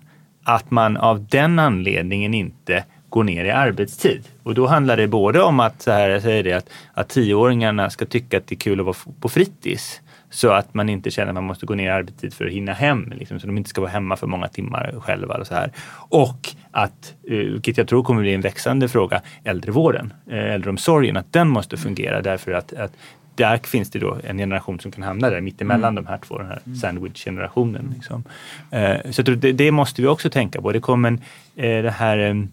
att 0.45 0.71
man 0.71 0.97
av 0.97 1.27
den 1.27 1.59
anledningen 1.59 2.35
inte 2.35 2.85
går 3.09 3.25
ner 3.25 3.45
i 3.45 3.51
arbetstid. 3.51 4.25
Och 4.43 4.55
då 4.55 4.67
handlar 4.67 4.97
det 4.97 5.09
både 5.09 5.43
om 5.43 5.61
att, 5.61 5.83
så 5.83 5.91
här, 5.91 6.09
jag 6.09 6.23
säger 6.23 6.43
det, 6.43 6.53
att, 6.53 6.71
att 6.95 7.09
tioåringarna 7.09 7.91
ska 7.91 8.07
tycka 8.07 8.39
att 8.39 8.47
det 8.47 8.55
är 8.55 8.59
kul 8.59 8.81
att 8.81 8.87
vara 8.87 8.97
på 9.21 9.29
fritids. 9.29 10.01
Så 10.31 10.51
att 10.51 10.75
man 10.75 10.89
inte 10.89 11.11
känner 11.11 11.29
att 11.29 11.35
man 11.35 11.45
måste 11.45 11.67
gå 11.67 11.75
ner 11.75 11.87
i 11.87 11.91
arbetstid 11.91 12.35
för 12.35 12.47
att 12.47 12.53
hinna 12.53 12.73
hem. 12.73 13.13
Liksom, 13.17 13.41
så 13.41 13.47
de 13.47 13.57
inte 13.57 13.71
ska 13.71 13.81
vara 13.81 13.91
hemma 13.91 14.17
för 14.17 14.27
många 14.27 14.49
timmar 14.49 14.95
själva. 15.01 15.35
Och, 15.35 15.47
så 15.47 15.55
här. 15.55 15.73
och 16.09 16.49
att, 16.71 17.15
eh, 17.29 17.37
vilket 17.37 17.79
jag 17.79 17.89
tror 17.89 18.03
kommer 18.03 18.23
bli 18.23 18.35
en 18.35 18.41
växande 18.41 18.89
fråga, 18.89 19.23
äldrevården, 19.45 20.13
eh, 20.31 20.55
äldreomsorgen, 20.55 21.17
att 21.17 21.33
den 21.33 21.49
måste 21.49 21.77
fungera 21.77 22.23
därför 22.23 22.53
att, 22.53 22.73
att 22.73 22.93
där 23.35 23.57
finns 23.57 23.91
det 23.91 23.99
då 23.99 24.19
en 24.25 24.39
generation 24.39 24.81
som 24.81 24.91
kan 24.91 25.03
hamna 25.03 25.31
där 25.31 25.41
mittemellan 25.41 25.95
de 25.95 26.07
här 26.07 26.19
två, 26.19 26.39
den 26.39 26.47
här 26.47 26.61
sandwich-generationen. 26.81 27.93
Liksom. 27.95 28.25
Eh, 28.71 29.11
så 29.11 29.23
det, 29.23 29.53
det 29.53 29.71
måste 29.71 30.03
vi 30.03 30.09
också 30.09 30.31
tänka 30.31 30.63
på. 30.63 30.73
Det 30.73 30.81
kommer 30.81 31.09
en, 31.09 31.21
det 31.55 31.91
här 31.91 32.49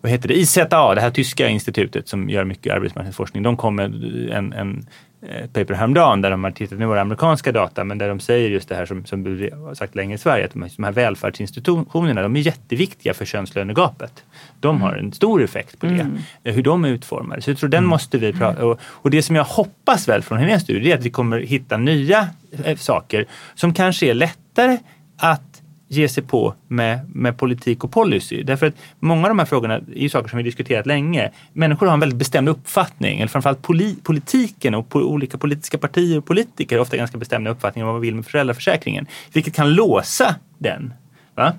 vad 0.00 0.12
heter 0.12 0.28
det, 0.28 0.34
IZA, 0.34 0.94
det 0.94 1.00
här 1.00 1.10
tyska 1.10 1.48
institutet 1.48 2.08
som 2.08 2.30
gör 2.30 2.44
mycket 2.44 2.74
arbetsmarknadsforskning, 2.74 3.42
de 3.42 3.56
kom 3.56 3.76
med 3.76 3.84
en, 4.32 4.52
en 4.52 4.86
eh, 5.22 5.46
paper 5.46 5.74
häromdagen 5.74 6.20
där 6.20 6.30
de 6.30 6.44
har 6.44 6.50
tittat, 6.50 6.78
nu 6.78 6.86
var 6.86 6.94
det 6.94 7.00
amerikanska 7.00 7.52
data, 7.52 7.84
men 7.84 7.98
där 7.98 8.08
de 8.08 8.20
säger 8.20 8.50
just 8.50 8.68
det 8.68 8.74
här 8.74 8.86
som, 8.86 9.04
som 9.04 9.36
vi 9.36 9.50
har 9.50 9.74
sagt 9.74 9.94
länge 9.94 10.14
i 10.14 10.18
Sverige, 10.18 10.44
att 10.44 10.52
de 10.52 10.62
här, 10.62 10.70
de 10.76 10.84
här 10.84 10.92
välfärdsinstitutionerna, 10.92 12.22
de 12.22 12.36
är 12.36 12.40
jätteviktiga 12.40 13.14
för 13.14 13.24
könslönegapet. 13.24 14.24
De 14.60 14.82
har 14.82 14.92
en 14.92 15.12
stor 15.12 15.42
effekt 15.42 15.78
på 15.80 15.86
det, 15.86 16.06
eh, 16.44 16.54
hur 16.54 16.62
de 16.62 16.84
är 16.84 16.88
utformade. 16.88 17.42
Så 17.42 17.50
jag 17.50 17.58
tror 17.58 17.70
den 17.70 17.84
måste 17.84 18.18
vi 18.18 18.32
prata 18.32 18.66
och, 18.66 18.80
och 18.82 19.10
det 19.10 19.22
som 19.22 19.36
jag 19.36 19.44
hoppas 19.44 20.08
väl 20.08 20.22
från 20.22 20.38
Heléns 20.38 20.62
studie 20.62 20.92
är 20.92 20.98
att 20.98 21.04
vi 21.04 21.10
kommer 21.10 21.40
hitta 21.40 21.76
nya 21.76 22.28
eh, 22.64 22.76
saker 22.76 23.26
som 23.54 23.74
kanske 23.74 24.06
är 24.06 24.14
lättare 24.14 24.78
att 25.16 25.47
ge 25.88 26.08
sig 26.08 26.22
på 26.22 26.54
med, 26.68 27.10
med 27.14 27.38
politik 27.38 27.84
och 27.84 27.92
policy. 27.92 28.42
Därför 28.42 28.66
att 28.66 28.74
många 28.98 29.22
av 29.22 29.28
de 29.28 29.38
här 29.38 29.46
frågorna 29.46 29.74
är 29.74 29.82
ju 29.94 30.08
saker 30.08 30.28
som 30.28 30.36
vi 30.36 30.42
diskuterat 30.42 30.86
länge. 30.86 31.30
Människor 31.52 31.86
har 31.86 31.94
en 31.94 32.00
väldigt 32.00 32.18
bestämd 32.18 32.48
uppfattning, 32.48 33.20
eller 33.20 33.28
framförallt 33.28 33.62
poli, 33.62 33.96
politiken 34.02 34.74
och 34.74 34.88
po, 34.88 35.00
olika 35.00 35.38
politiska 35.38 35.78
partier 35.78 36.18
och 36.18 36.26
politiker 36.26 36.76
har 36.76 36.82
ofta 36.82 36.96
ganska 36.96 37.18
bestämda 37.18 37.50
uppfattningar 37.50 37.86
om 37.86 37.88
vad 37.88 37.94
man 37.94 38.02
vill 38.02 38.14
med 38.14 38.26
föräldraförsäkringen. 38.26 39.06
Vilket 39.32 39.54
kan 39.54 39.74
låsa 39.74 40.34
den. 40.58 40.92
Va? 41.34 41.52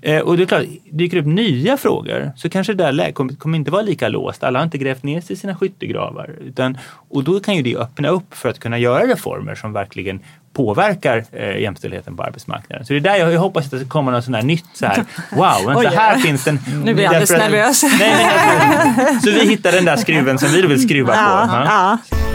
Eh, 0.00 0.20
och 0.20 0.36
det 0.36 0.42
är 0.42 0.46
klart, 0.46 0.64
dyker 0.90 1.16
det 1.16 1.20
upp 1.20 1.34
nya 1.34 1.76
frågor 1.76 2.32
så 2.36 2.48
kanske 2.48 2.74
det 2.74 2.92
där 2.92 3.12
kommer, 3.12 3.34
kommer 3.34 3.58
inte 3.58 3.70
vara 3.70 3.82
lika 3.82 4.08
låst. 4.08 4.44
Alla 4.44 4.58
har 4.58 4.64
inte 4.64 4.78
grävt 4.78 5.02
ner 5.02 5.20
sig 5.20 5.34
i 5.34 5.36
sina 5.36 5.56
skyttegravar. 5.56 6.30
Utan, 6.40 6.78
och 7.08 7.24
då 7.24 7.40
kan 7.40 7.56
ju 7.56 7.62
det 7.62 7.76
öppna 7.76 8.08
upp 8.08 8.34
för 8.34 8.48
att 8.48 8.58
kunna 8.58 8.78
göra 8.78 9.06
reformer 9.06 9.54
som 9.54 9.72
verkligen 9.72 10.20
påverkar 10.54 11.24
eh, 11.32 11.58
jämställdheten 11.60 12.16
på 12.16 12.22
arbetsmarknaden. 12.22 12.86
Så 12.86 12.92
det 12.92 12.98
är 12.98 13.00
där 13.00 13.16
jag, 13.16 13.32
jag 13.32 13.40
hoppas 13.40 13.64
att 13.64 13.70
det 13.80 13.84
kommer 13.88 14.12
något 14.12 14.24
sånt 14.24 14.36
här 14.36 14.42
nytt 14.42 14.64
så 14.74 14.86
här. 14.86 15.04
Wow, 15.30 15.66
vänta, 15.66 15.78
Oj, 15.80 15.86
här 15.96 16.16
oj. 16.16 16.22
finns 16.22 16.44
den. 16.44 16.58
Nu 16.84 16.94
blir 16.94 17.04
jag 17.04 17.08
alldeles 17.14 17.30
nervös. 17.30 17.82
Nej, 17.82 17.92
men 17.98 19.04
jag, 19.06 19.22
så 19.22 19.30
vi 19.30 19.48
hittar 19.48 19.72
den 19.72 19.84
där 19.84 19.96
skruven 19.96 20.38
som 20.38 20.48
vi 20.48 20.62
vill 20.62 20.82
skruva 20.82 21.12
på. 21.12 21.18
Ja, 21.18 21.48
Ja. 21.64 21.98
ja. 22.10 22.33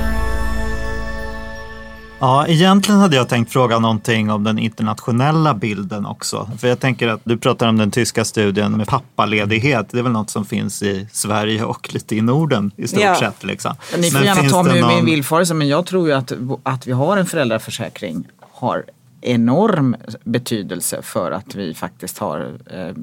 Ja, 2.21 2.47
egentligen 2.47 2.99
hade 2.99 3.15
jag 3.15 3.29
tänkt 3.29 3.51
fråga 3.51 3.79
någonting 3.79 4.31
om 4.31 4.43
den 4.43 4.59
internationella 4.59 5.53
bilden 5.53 6.05
också. 6.05 6.49
För 6.57 6.67
jag 6.67 6.79
tänker 6.79 7.07
att 7.07 7.21
du 7.23 7.37
pratar 7.37 7.67
om 7.67 7.77
den 7.77 7.91
tyska 7.91 8.25
studien 8.25 8.71
med 8.77 8.87
pappaledighet. 8.87 9.89
Det 9.91 9.99
är 9.99 10.03
väl 10.03 10.11
något 10.11 10.29
som 10.29 10.45
finns 10.45 10.83
i 10.83 11.07
Sverige 11.11 11.63
och 11.63 11.93
lite 11.93 12.15
i 12.15 12.21
Norden 12.21 12.71
i 12.77 12.87
stort 12.87 13.01
Ja. 13.01 13.15
sett. 13.19 13.43
Liksom. 13.43 13.75
Ni 13.97 14.11
får 14.11 14.17
Men 14.19 14.27
gärna 14.27 14.49
ta 14.49 14.63
mig 14.63 14.71
ur 14.79 14.85
min 14.87 14.95
någon- 14.95 15.05
villfarelse 15.05 15.53
men 15.53 15.67
jag 15.67 15.85
tror 15.85 16.07
ju 16.07 16.13
att, 16.13 16.31
att 16.63 16.87
vi 16.87 16.91
har 16.91 17.17
en 17.17 17.25
föräldraförsäkring 17.25 18.27
har 18.51 18.83
enorm 19.21 19.95
betydelse 20.23 21.01
för 21.01 21.31
att 21.31 21.55
vi 21.55 21.73
faktiskt 21.73 22.17
har 22.17 22.51
eh, 22.73 22.95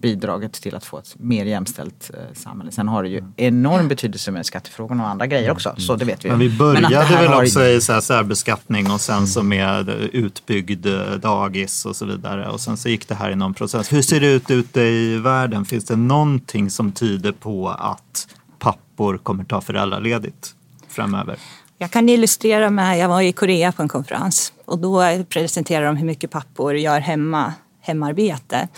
bidragit 0.00 0.52
till 0.52 0.74
att 0.74 0.84
få 0.84 0.98
ett 0.98 1.14
mer 1.18 1.44
jämställt 1.44 2.10
eh, 2.14 2.20
samhälle. 2.34 2.72
Sen 2.72 2.88
har 2.88 3.02
det 3.02 3.08
ju 3.08 3.24
enorm 3.36 3.88
betydelse 3.88 4.30
med 4.30 4.46
skattefrågorna 4.46 5.02
och 5.04 5.10
andra 5.10 5.26
grejer 5.26 5.50
också, 5.50 5.74
så 5.78 5.96
det 5.96 6.04
vet 6.04 6.24
vi. 6.24 6.28
Men 6.28 6.38
vi 6.38 6.50
började 6.50 6.96
här 6.96 7.22
väl 7.22 7.28
har- 7.32 7.42
också 7.42 7.64
i 7.64 7.80
så 7.80 7.92
här 7.92 8.00
särbeskattning 8.00 8.90
och 8.90 9.00
sen 9.00 9.26
så 9.26 9.42
med 9.42 9.88
utbyggd 10.12 10.86
eh, 10.86 11.12
dagis 11.12 11.86
och 11.86 11.96
så 11.96 12.06
vidare. 12.06 12.48
Och 12.48 12.60
sen 12.60 12.76
så 12.76 12.88
gick 12.88 13.08
det 13.08 13.14
här 13.14 13.30
i 13.30 13.36
någon 13.36 13.54
process. 13.54 13.92
Hur 13.92 14.02
ser 14.02 14.20
det 14.20 14.26
ut 14.32 14.50
ute 14.50 14.80
i 14.80 15.16
världen? 15.18 15.64
Finns 15.64 15.84
det 15.84 15.96
någonting 15.96 16.70
som 16.70 16.92
tyder 16.92 17.32
på 17.32 17.68
att 17.68 18.28
pappor 18.58 19.18
kommer 19.18 19.44
ta 19.44 19.60
föräldraledigt 19.60 20.54
framöver? 20.88 21.36
Jag 21.80 21.90
kan 21.90 22.08
illustrera 22.08 22.70
med, 22.70 22.98
jag 22.98 23.08
var 23.08 23.20
i 23.20 23.32
Korea 23.32 23.72
på 23.72 23.82
en 23.82 23.88
konferens 23.88 24.52
och 24.64 24.78
då 24.78 25.02
presenterade 25.28 25.86
de 25.86 25.96
hur 25.96 26.06
mycket 26.06 26.30
pappor 26.30 26.76
gör 26.76 27.00
hemma, 27.00 27.52
hemarbete 27.80 28.68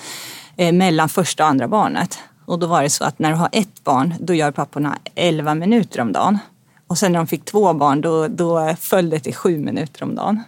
eh, 0.60 0.72
mellan 0.72 1.08
första 1.08 1.42
och 1.42 1.48
andra 1.48 1.68
barnet. 1.68 2.18
Och 2.44 2.58
då 2.58 2.66
var 2.66 2.82
det 2.82 2.90
så 2.90 3.04
att 3.04 3.18
när 3.18 3.30
du 3.30 3.36
har 3.36 3.48
ett 3.52 3.84
barn, 3.84 4.14
då 4.20 4.34
gör 4.34 4.50
papporna 4.50 4.98
11 5.14 5.54
minuter 5.54 6.00
om 6.00 6.12
dagen. 6.12 6.38
Och 6.86 6.98
sen 6.98 7.12
när 7.12 7.18
de 7.18 7.26
fick 7.26 7.44
två 7.44 7.72
barn, 7.72 8.00
då, 8.00 8.28
då 8.28 8.74
föll 8.80 9.10
det 9.10 9.20
till 9.20 9.34
sju 9.34 9.58
minuter 9.58 10.02
om 10.02 10.14
dagen. 10.14 10.42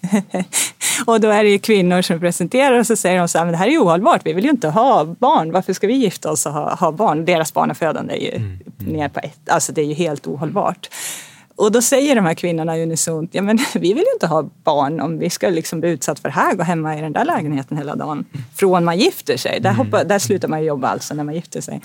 och 1.06 1.20
då 1.20 1.28
är 1.28 1.44
det 1.44 1.50
ju 1.50 1.58
kvinnor 1.58 2.02
som 2.02 2.20
presenterar 2.20 2.78
och 2.78 2.86
så 2.86 2.96
säger 2.96 3.18
de 3.18 3.28
så 3.28 3.38
här, 3.38 3.44
men 3.44 3.52
det 3.52 3.58
här 3.58 3.66
är 3.66 3.70
ju 3.70 3.78
ohållbart, 3.78 4.20
vi 4.24 4.32
vill 4.32 4.44
ju 4.44 4.50
inte 4.50 4.68
ha 4.68 5.04
barn, 5.04 5.52
varför 5.52 5.72
ska 5.72 5.86
vi 5.86 5.94
gifta 5.94 6.30
oss 6.30 6.46
och 6.46 6.52
ha, 6.52 6.74
ha 6.74 6.92
barn? 6.92 7.24
Deras 7.24 7.54
barnafödande 7.54 8.14
är 8.14 8.32
ju 8.32 8.58
ner 8.78 9.08
på 9.08 9.20
ett, 9.20 9.48
alltså 9.48 9.72
det 9.72 9.80
är 9.80 9.86
ju 9.86 9.94
helt 9.94 10.26
ohållbart. 10.26 10.88
Och 11.58 11.72
då 11.72 11.82
säger 11.82 12.14
de 12.14 12.24
här 12.24 12.34
kvinnorna 12.34 12.76
unisont, 12.76 13.30
ja 13.32 13.42
men 13.42 13.58
vi 13.74 13.92
vill 13.92 14.04
ju 14.06 14.12
inte 14.14 14.26
ha 14.26 14.42
barn 14.42 15.00
om 15.00 15.18
vi 15.18 15.30
ska 15.30 15.48
liksom 15.48 15.80
bli 15.80 15.90
utsatt 15.90 16.18
för 16.18 16.28
det 16.28 16.34
här, 16.34 16.54
gå 16.54 16.62
hemma 16.62 16.98
i 16.98 17.00
den 17.00 17.12
där 17.12 17.24
lägenheten 17.24 17.76
hela 17.76 17.96
dagen. 17.96 18.24
Från 18.56 18.84
man 18.84 18.98
gifter 18.98 19.36
sig, 19.36 19.60
där, 19.60 19.72
hoppar, 19.72 20.04
där 20.04 20.18
slutar 20.18 20.48
man 20.48 20.64
jobba 20.64 20.88
alltså 20.88 21.14
när 21.14 21.24
man 21.24 21.34
gifter 21.34 21.60
sig. 21.60 21.80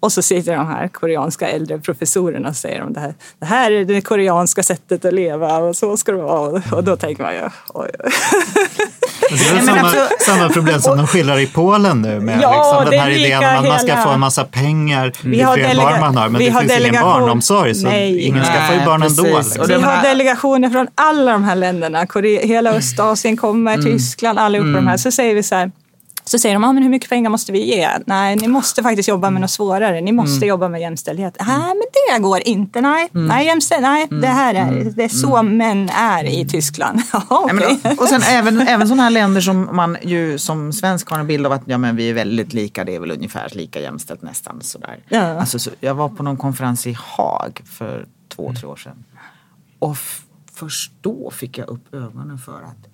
Och 0.00 0.12
så 0.12 0.22
sitter 0.22 0.56
de 0.56 0.66
här 0.66 0.88
koreanska 0.88 1.48
äldre 1.48 1.78
professorerna 1.78 2.48
och 2.48 2.56
säger 2.56 2.82
om 2.82 2.92
det 2.92 3.00
här, 3.00 3.14
det 3.38 3.46
här 3.46 3.70
är 3.70 3.84
det 3.84 4.00
koreanska 4.00 4.62
sättet 4.62 5.04
att 5.04 5.14
leva 5.14 5.58
och 5.58 5.76
så 5.76 5.96
ska 5.96 6.12
det 6.12 6.22
vara. 6.22 6.62
Och 6.72 6.84
då 6.84 6.96
tänker 6.96 7.22
man 7.22 7.34
ju, 7.34 7.48
oj. 7.74 7.90
Det 9.30 9.58
är 9.58 9.62
samma, 9.66 9.80
alltså- 9.80 10.08
samma 10.20 10.48
problem 10.48 10.80
som 10.80 10.96
de 10.98 11.06
skildrar 11.06 11.38
i 11.38 11.46
Polen 11.46 12.02
nu 12.02 12.20
med 12.20 12.40
Ja, 12.42 12.50
liksom, 12.52 12.84
den 12.90 13.00
är 13.00 13.04
här 13.04 13.10
idén 13.10 13.38
om 13.38 13.44
att 13.58 13.68
man 13.68 13.78
ska 13.78 13.86
hela- 13.88 14.02
få 14.02 14.08
en 14.10 14.20
massa 14.20 14.44
pengar 14.44 15.12
Vi 15.22 15.36
ju 15.38 15.44
fler 15.54 15.56
delega- 15.68 15.82
barn 15.82 16.00
man 16.00 16.16
har. 16.16 16.28
Men 16.28 16.38
vi 16.38 16.44
det 16.44 16.50
har 16.50 16.60
finns 16.60 16.72
ingen 16.72 16.82
delegation. 16.82 17.20
barnomsorg 17.20 17.74
så 17.74 17.86
Nej. 17.88 18.20
ingen 18.26 18.44
skaffar 18.44 18.72
ju 18.72 18.76
Nej, 18.76 18.86
barn 18.86 19.02
ändå. 19.02 19.22
Liksom. 19.24 19.64
Vi 19.68 19.74
har 19.74 20.02
delegationer 20.02 20.70
från 20.70 20.86
alla 20.94 21.32
de 21.32 21.44
här 21.44 21.56
länderna. 21.56 22.06
Korea, 22.06 22.40
hela 22.46 22.70
Östasien 22.70 23.36
kommer, 23.36 23.74
Mm. 23.74 23.86
Tyskland, 23.86 24.38
allihopa 24.38 24.68
de 24.70 24.86
här. 24.86 24.96
Så 24.96 25.10
säger 25.10 25.34
vi 25.34 25.42
så 25.42 25.54
här. 25.54 25.70
Så 26.30 26.38
säger 26.38 26.54
de, 26.54 26.64
ah, 26.64 26.72
men 26.72 26.82
hur 26.82 26.90
mycket 26.90 27.08
pengar 27.10 27.30
måste 27.30 27.52
vi 27.52 27.64
ge? 27.76 27.88
Nej, 28.06 28.36
ni 28.36 28.48
måste 28.48 28.82
faktiskt 28.82 29.08
jobba 29.08 29.26
Mm. 29.26 29.34
med 29.34 29.40
något 29.40 29.50
svårare. 29.50 30.00
Ni 30.00 30.12
måste 30.12 30.46
jobba 30.46 30.68
med 30.68 30.80
jämställdhet. 30.80 31.36
Nej, 31.40 31.56
men 31.58 31.82
det 32.16 32.22
går 32.22 32.40
inte. 32.40 32.80
Nej, 32.80 33.08
Mm. 33.14 33.26
nej, 33.26 33.46
jämställd, 33.46 33.82
nej 33.82 34.06
det 34.10 34.26
här 34.26 34.54
är, 34.54 34.84
det 34.96 35.04
är 35.04 35.08
så 35.08 35.42
män 35.42 35.88
är 35.88 36.24
i 36.24 36.48
Tyskland. 36.48 37.00
Ja, 37.12 37.22
Ja, 37.30 37.52
men, 37.52 37.98
och 37.98 38.08
sen 38.08 38.22
även, 38.22 38.60
även 38.60 38.88
sådana 38.88 39.02
här 39.02 39.10
länder 39.10 39.40
som 39.40 39.68
man 39.72 39.96
ju 40.02 40.38
som 40.38 40.72
svensk 40.72 41.10
har 41.10 41.18
en 41.18 41.26
bild 41.26 41.46
av 41.46 41.52
att 41.52 41.62
ja, 41.64 41.78
men 41.78 41.96
vi 41.96 42.10
är 42.10 42.14
väldigt 42.14 42.52
lika, 42.52 42.84
det 42.84 42.94
är 42.94 43.00
väl 43.00 43.10
ungefär 43.10 43.48
lika 43.52 43.80
jämställt 43.80 44.22
nästan. 44.22 44.60
Sådär. 44.62 44.98
Ja. 45.08 45.40
Alltså, 45.40 45.58
så, 45.58 45.70
jag 45.80 45.94
var 45.94 46.08
på 46.08 46.22
någon 46.22 46.36
konferens 46.36 46.86
i 46.86 46.96
Haag 47.00 47.60
för 47.64 48.06
två, 48.28 48.52
tre 48.60 48.68
år 48.68 48.76
sedan. 48.76 49.04
Och 49.78 49.96
först 50.54 50.92
då 51.00 51.30
fick 51.30 51.58
jag 51.58 51.68
upp 51.68 51.94
ögonen 51.94 52.38
för 52.38 52.52
att 52.62 52.89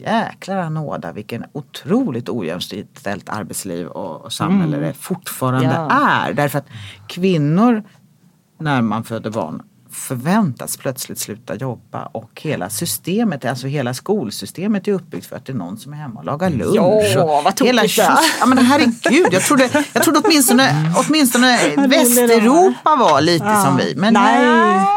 jäklar 0.00 0.56
anåda 0.56 1.12
vilken 1.12 1.44
otroligt 1.52 2.28
ojämställt 2.28 3.28
arbetsliv 3.28 3.86
och, 3.86 4.20
och 4.24 4.32
samhälle 4.32 4.76
det 4.76 4.92
fortfarande 4.92 5.64
Ja. 5.64 5.90
är. 5.90 6.32
Därför 6.32 6.58
att 6.58 6.66
kvinnor 7.08 7.82
när 8.58 8.82
man 8.82 9.04
föder 9.04 9.30
barn 9.30 9.62
förväntas 9.92 10.76
plötsligt 10.76 11.18
sluta 11.18 11.54
jobba 11.54 12.04
och 12.04 12.40
hela 12.42 12.70
systemet, 12.70 13.44
alltså 13.44 13.66
hela 13.66 13.94
skolsystemet 13.94 14.88
är 14.88 14.92
uppbyggt 14.92 15.26
för 15.26 15.36
att 15.36 15.46
det 15.46 15.52
är 15.52 15.56
någon 15.56 15.78
som 15.78 15.92
är 15.92 15.96
hemma 15.96 16.20
och 16.20 16.26
lagar 16.26 16.50
lunch. 16.50 17.12
Ja, 17.14 17.42
vad 17.44 17.60
hela, 17.60 17.82
ja 18.40 18.46
men 18.46 18.58
herregud, 18.58 19.28
jag 19.32 19.42
trodde, 19.42 19.68
jag 19.92 20.02
trodde 20.02 20.20
åtminstone, 20.24 20.92
åtminstone 20.96 21.76
Västeuropa 21.88 22.96
var 22.96 23.20
lite 23.20 23.56
som 23.64 23.76
vi. 23.76 23.94
Men 23.96 24.14
Nej. 24.14 24.44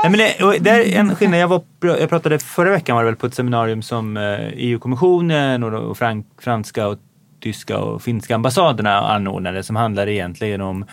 Nej, 0.03 0.11
men 0.11 0.19
det, 0.19 0.59
det 0.59 0.69
är 0.69 0.99
en 0.99 1.15
skillnad. 1.15 1.39
Jag, 1.39 1.47
var, 1.47 1.63
jag 1.81 2.09
pratade 2.09 2.39
förra 2.39 2.71
veckan 2.71 2.95
var 2.95 3.03
det 3.03 3.09
väl 3.09 3.15
på 3.15 3.27
ett 3.27 3.35
seminarium 3.35 3.81
som 3.81 4.17
eh, 4.17 4.23
EU-kommissionen 4.53 5.63
och, 5.63 5.73
och 5.73 5.97
frank, 5.97 6.27
franska 6.39 6.87
och 6.87 6.97
tyska 7.43 7.77
och 7.77 8.01
finska 8.01 8.35
ambassaderna 8.35 8.99
anordnade 8.99 9.63
som 9.63 9.75
handlar 9.75 10.07
egentligen 10.07 10.61
om 10.61 10.85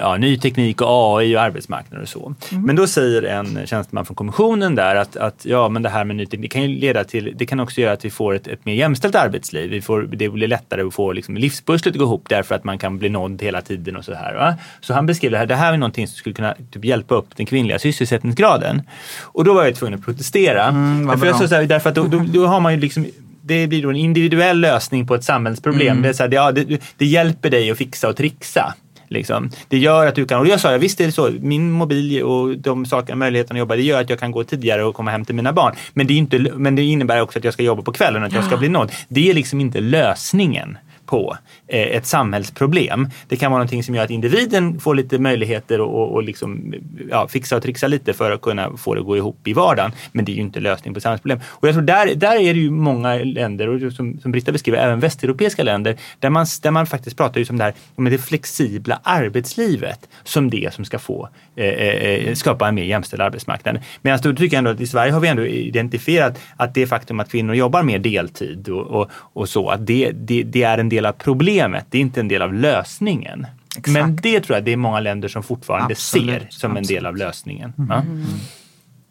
ja, 0.00 0.16
ny 0.16 0.38
teknik 0.38 0.80
och 0.80 0.88
AI 1.18 1.36
och 1.36 1.40
arbetsmarknad 1.40 2.02
och 2.02 2.08
så. 2.08 2.34
Men 2.50 2.76
då 2.76 2.86
säger 2.86 3.22
en 3.22 3.66
tjänsteman 3.66 4.04
från 4.04 4.14
kommissionen 4.14 4.74
där 4.74 4.96
att, 4.96 5.16
att 5.16 5.44
ja, 5.44 5.68
men 5.68 5.82
det 5.82 5.88
här 5.88 6.04
med 6.04 6.16
ny 6.16 6.26
teknik 6.26 6.52
kan 6.52 6.62
ju 6.62 6.68
leda 6.68 7.04
till, 7.04 7.32
det 7.36 7.46
kan 7.46 7.60
också 7.60 7.80
göra 7.80 7.92
att 7.92 8.04
vi 8.04 8.10
får 8.10 8.34
ett, 8.34 8.46
ett 8.46 8.64
mer 8.64 8.74
jämställt 8.74 9.14
arbetsliv. 9.14 9.70
Vi 9.70 9.82
får, 9.82 10.02
det 10.02 10.28
blir 10.28 10.48
lättare 10.48 10.82
att 10.82 10.94
få 10.94 11.12
liksom, 11.12 11.36
livspusslet 11.36 11.94
att 11.94 11.98
gå 11.98 12.04
ihop 12.04 12.26
därför 12.28 12.54
att 12.54 12.64
man 12.64 12.78
kan 12.78 12.98
bli 12.98 13.08
nådd 13.08 13.42
hela 13.42 13.60
tiden 13.60 13.96
och 13.96 14.04
så 14.04 14.14
här. 14.14 14.34
Va? 14.34 14.54
Så 14.80 14.94
han 14.94 15.06
beskrev 15.06 15.30
det 15.30 15.38
här, 15.38 15.46
det 15.46 15.54
här 15.54 15.72
är 15.72 15.76
någonting 15.76 16.08
som 16.08 16.16
skulle 16.16 16.34
kunna 16.34 16.54
typ, 16.70 16.84
hjälpa 16.84 17.14
upp 17.14 17.36
den 17.36 17.46
kvinnliga 17.46 17.78
sysselsättningsgraden. 17.78 18.82
Och 19.22 19.44
då 19.44 19.54
var 19.54 19.64
jag 19.64 19.74
tvungen 19.74 19.98
att 19.98 20.04
protestera. 20.04 20.64
Mm, 20.64 21.06
därför, 21.06 21.26
jag 21.26 21.48
så 21.48 21.54
här, 21.54 21.64
därför 21.64 21.90
att 21.90 21.96
då, 21.96 22.06
då, 22.06 22.24
då 22.32 22.46
har 22.46 22.60
man 22.60 22.74
ju 22.74 22.80
liksom 22.80 23.06
det 23.46 23.66
blir 23.66 23.82
då 23.82 23.90
en 23.90 23.96
individuell 23.96 24.60
lösning 24.60 25.06
på 25.06 25.14
ett 25.14 25.24
samhällsproblem. 25.24 25.88
Mm. 25.88 26.02
Det, 26.02 26.08
är 26.08 26.12
så 26.12 26.22
här, 26.22 26.30
ja, 26.30 26.52
det, 26.52 26.80
det 26.96 27.06
hjälper 27.06 27.50
dig 27.50 27.70
att 27.70 27.78
fixa 27.78 28.08
och 28.08 28.16
trixa. 28.16 28.74
Liksom. 29.14 29.50
Det 29.68 29.78
gör 29.78 30.06
att 30.06 30.14
du 30.14 30.26
kan, 30.26 30.40
och 30.40 30.46
jag 30.46 30.60
sa, 30.60 30.72
ja, 30.72 30.78
visst 30.78 31.00
är 31.00 31.06
det 31.06 31.12
så, 31.12 31.30
min 31.40 31.70
mobil 31.70 32.22
och 32.22 32.58
de 32.58 32.86
saker, 32.86 33.14
möjligheterna 33.14 33.56
att 33.56 33.58
jobba, 33.58 33.76
det 33.76 33.82
gör 33.82 34.00
att 34.00 34.10
jag 34.10 34.18
kan 34.18 34.32
gå 34.32 34.44
tidigare 34.44 34.84
och 34.84 34.94
komma 34.94 35.10
hem 35.10 35.24
till 35.24 35.34
mina 35.34 35.52
barn. 35.52 35.74
Men 35.92 36.06
det, 36.06 36.12
är 36.14 36.18
inte, 36.18 36.38
men 36.38 36.76
det 36.76 36.82
innebär 36.82 37.20
också 37.20 37.38
att 37.38 37.44
jag 37.44 37.54
ska 37.54 37.62
jobba 37.62 37.82
på 37.82 37.92
kvällen 37.92 38.22
och 38.22 38.26
att 38.28 38.34
jag 38.34 38.44
ska 38.44 38.56
bli 38.56 38.68
nådd. 38.68 38.92
Det 39.08 39.30
är 39.30 39.34
liksom 39.34 39.60
inte 39.60 39.80
lösningen 39.80 40.78
på 41.14 41.36
eh, 41.66 41.96
ett 41.96 42.06
samhällsproblem. 42.06 43.08
Det 43.28 43.36
kan 43.36 43.50
vara 43.50 43.58
någonting 43.58 43.82
som 43.82 43.94
gör 43.94 44.04
att 44.04 44.10
individen 44.10 44.80
får 44.80 44.94
lite 44.94 45.18
möjligheter 45.18 45.80
och, 45.80 46.02
och, 46.02 46.12
och 46.12 46.22
liksom, 46.22 46.74
ja, 47.10 47.28
fixa 47.28 47.56
och 47.56 47.62
trixa 47.62 47.86
lite 47.86 48.12
för 48.12 48.30
att 48.30 48.40
kunna 48.40 48.76
få 48.76 48.94
det 48.94 49.00
att 49.00 49.06
gå 49.06 49.16
ihop 49.16 49.48
i 49.48 49.52
vardagen. 49.52 49.92
Men 50.12 50.24
det 50.24 50.32
är 50.32 50.34
ju 50.34 50.40
inte 50.40 50.60
lösning 50.60 50.94
på 50.94 51.00
samhällsproblem. 51.00 51.40
Och 51.46 51.68
jag 51.68 51.74
tror 51.74 51.82
där, 51.82 52.14
där 52.14 52.36
är 52.36 52.54
det 52.54 52.60
ju 52.60 52.70
många 52.70 53.14
länder, 53.14 53.68
och 53.68 53.92
som, 53.92 54.18
som 54.20 54.32
Britta 54.32 54.52
beskriver, 54.52 54.78
även 54.78 55.00
västeuropeiska 55.00 55.62
länder, 55.62 55.96
där 56.18 56.30
man, 56.30 56.46
där 56.62 56.70
man 56.70 56.86
faktiskt 56.86 57.16
pratar 57.16 57.38
just 57.38 57.50
om 57.50 57.58
det 57.58 57.64
här 57.64 57.74
med 57.96 58.12
det 58.12 58.18
flexibla 58.18 59.00
arbetslivet 59.02 60.08
som 60.24 60.50
det 60.50 60.74
som 60.74 60.84
ska 60.84 60.98
få 60.98 61.28
eh, 61.56 61.66
eh, 61.66 62.28
eh, 62.28 62.34
skapa 62.34 62.68
en 62.68 62.74
mer 62.74 62.84
jämställd 62.84 63.22
arbetsmarknad. 63.22 63.78
Medan 64.02 64.18
då 64.22 64.32
tycker 64.32 64.56
jag 64.56 64.58
ändå 64.58 64.70
att 64.70 64.80
i 64.80 64.86
Sverige 64.86 65.12
har 65.12 65.20
vi 65.20 65.28
ändå 65.28 65.46
identifierat 65.46 66.40
att 66.56 66.74
det 66.74 66.86
faktum 66.86 67.20
att 67.20 67.30
kvinnor 67.30 67.54
jobbar 67.54 67.82
mer 67.82 67.98
deltid 67.98 68.68
och, 68.68 68.86
och, 68.86 69.10
och 69.12 69.48
så, 69.48 69.68
att 69.68 69.86
det, 69.86 70.10
det, 70.14 70.42
det 70.42 70.62
är 70.62 70.78
en 70.78 70.88
del 70.88 71.03
av 71.06 71.12
problemet, 71.12 71.86
det 71.90 71.98
är 71.98 72.02
inte 72.02 72.20
en 72.20 72.28
del 72.28 72.42
av 72.42 72.54
lösningen. 72.54 73.46
Exakt. 73.76 73.88
Men 73.88 74.16
det 74.16 74.40
tror 74.40 74.56
jag 74.56 74.64
det 74.64 74.72
är 74.72 74.76
många 74.76 75.00
länder 75.00 75.28
som 75.28 75.42
fortfarande 75.42 75.92
Absolut, 75.92 76.42
ser 76.42 76.48
som 76.50 76.76
en 76.76 76.84
del 76.84 77.06
av 77.06 77.16
lösningen. 77.16 77.72
Ja. 77.88 78.02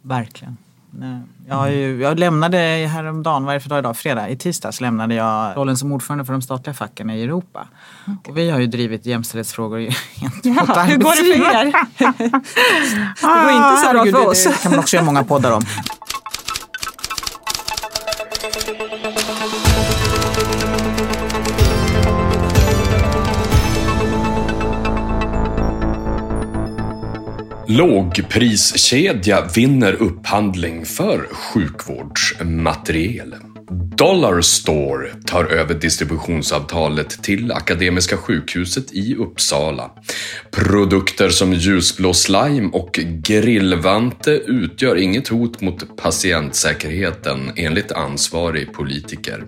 Verkligen. 0.02 0.58
Nej, 1.00 1.20
Jag, 1.48 1.56
har 1.56 1.68
ju, 1.70 2.02
jag 2.02 2.20
lämnade 2.20 2.58
häromdagen, 2.94 3.46
vad 3.46 3.56
är 3.56 3.60
det 3.60 3.62
för 3.62 3.70
dag 3.70 3.80
idag? 3.80 3.98
Fredag, 3.98 4.30
i 4.30 4.38
tisdags 4.38 4.82
lämnade 4.82 5.16
jag 5.16 5.58
rollen 5.58 5.78
som 5.78 5.91
ordförande 5.91 6.26
för 6.26 6.34
de 6.34 6.41
statliga 6.41 6.74
facken 6.74 7.10
i 7.10 7.24
Europa. 7.24 7.68
Och 8.28 8.38
vi 8.38 8.50
har 8.50 8.60
ju 8.60 8.68
drivit 8.68 9.06
jämställdhetsfrågor 9.06 9.80
gentemot 10.20 10.68
Ja, 10.76 10.82
hur 10.84 10.98
går 10.98 11.10
det 11.10 11.44
för 11.44 11.56
er? 11.56 11.66
Det 11.98 13.44
går 13.44 13.52
inte 13.52 13.78
så 13.78 13.91
bra 13.91 14.00
herregud, 14.00 14.16
för 14.16 14.28
oss. 14.28 14.44
Det 14.44 14.62
kan 14.62 14.72
man 14.72 14.80
också 14.80 14.96
göra 14.96 15.06
många 15.06 15.24
poddar 15.24 15.52
om. 15.52 15.62
Lågpriskedja 27.78 29.47
vinner 29.55 29.93
upphandling 29.93 30.86
för 30.86 31.28
sjukvårdsmateriel. 31.32 33.36
Dollar 33.97 34.41
Store 34.41 35.07
tar 35.26 35.45
över 35.45 35.74
distributionsavtalet 35.74 37.09
till 37.09 37.51
Akademiska 37.51 38.17
sjukhuset 38.17 38.93
i 38.93 39.15
Uppsala. 39.15 39.91
Produkter 40.51 41.30
som 41.30 41.53
ljusblå 41.53 42.13
slime 42.13 42.69
och 42.74 42.99
grillvante 43.24 44.32
utgör 44.32 44.95
inget 44.95 45.28
hot 45.28 45.61
mot 45.61 45.97
patientsäkerheten 45.97 47.51
enligt 47.55 47.91
ansvarig 47.91 48.74
politiker. 48.74 49.43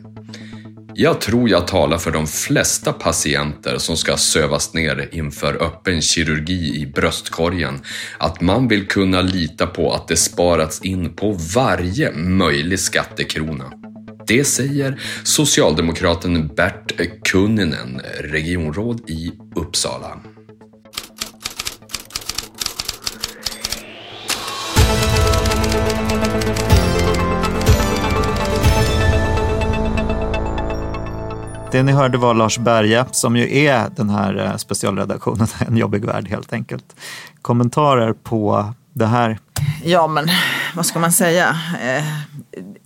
Mm. 0.96 1.04
Jag 1.04 1.22
tror 1.22 1.50
jag 1.50 1.68
talar 1.68 1.98
för 1.98 2.12
de 2.12 2.28
flesta 2.28 2.93
patienter 2.93 3.78
som 3.78 3.98
ska 3.98 4.18
sövas 4.18 4.74
ner 4.74 5.10
inför 5.12 5.64
öppen 5.64 6.02
kirurgi 6.02 6.82
i 6.82 6.86
bröstkorgen 6.86 7.82
att 8.18 8.41
man 8.41 8.68
vill 8.68 8.88
kunna 8.88 9.22
lita 9.22 9.68
på 9.68 9.93
att 9.93 10.08
det 10.08 10.18
sparats 10.18 10.82
in 10.82 11.16
på 11.16 11.32
varje 11.56 12.12
möjlig 12.12 12.80
skattekrona. 12.80 13.72
Det 14.28 14.43
säger 14.43 15.02
socialdemokraten 15.24 16.48
Bert 16.48 16.91
Kunninen, 17.24 18.02
regionråd 18.20 19.10
i 19.10 19.32
Uppsala. 19.56 20.34
Det 31.76 31.84
ni 31.84 31.91
hörde 31.91 32.17
var 32.17 32.34
Lars 32.34 32.57
Berge, 32.57 33.05
som 33.11 33.38
ju 33.38 33.57
är 33.57 33.89
den 33.95 34.09
här 34.09 34.45
eh, 34.45 34.55
specialredaktionen 34.55 35.47
En 35.67 35.78
jobbig 35.78 36.05
värld 36.05 36.30
helt 36.30 36.53
enkelt. 36.53 36.95
Kommentarer 37.41 38.13
på 38.13 38.73
det 38.93 39.05
här? 39.05 39.39
Ja, 39.84 40.07
men 40.07 40.28
vad 40.76 40.86
ska 40.86 40.99
man 40.99 41.11
säga? 41.11 41.55
Eh, 41.82 42.03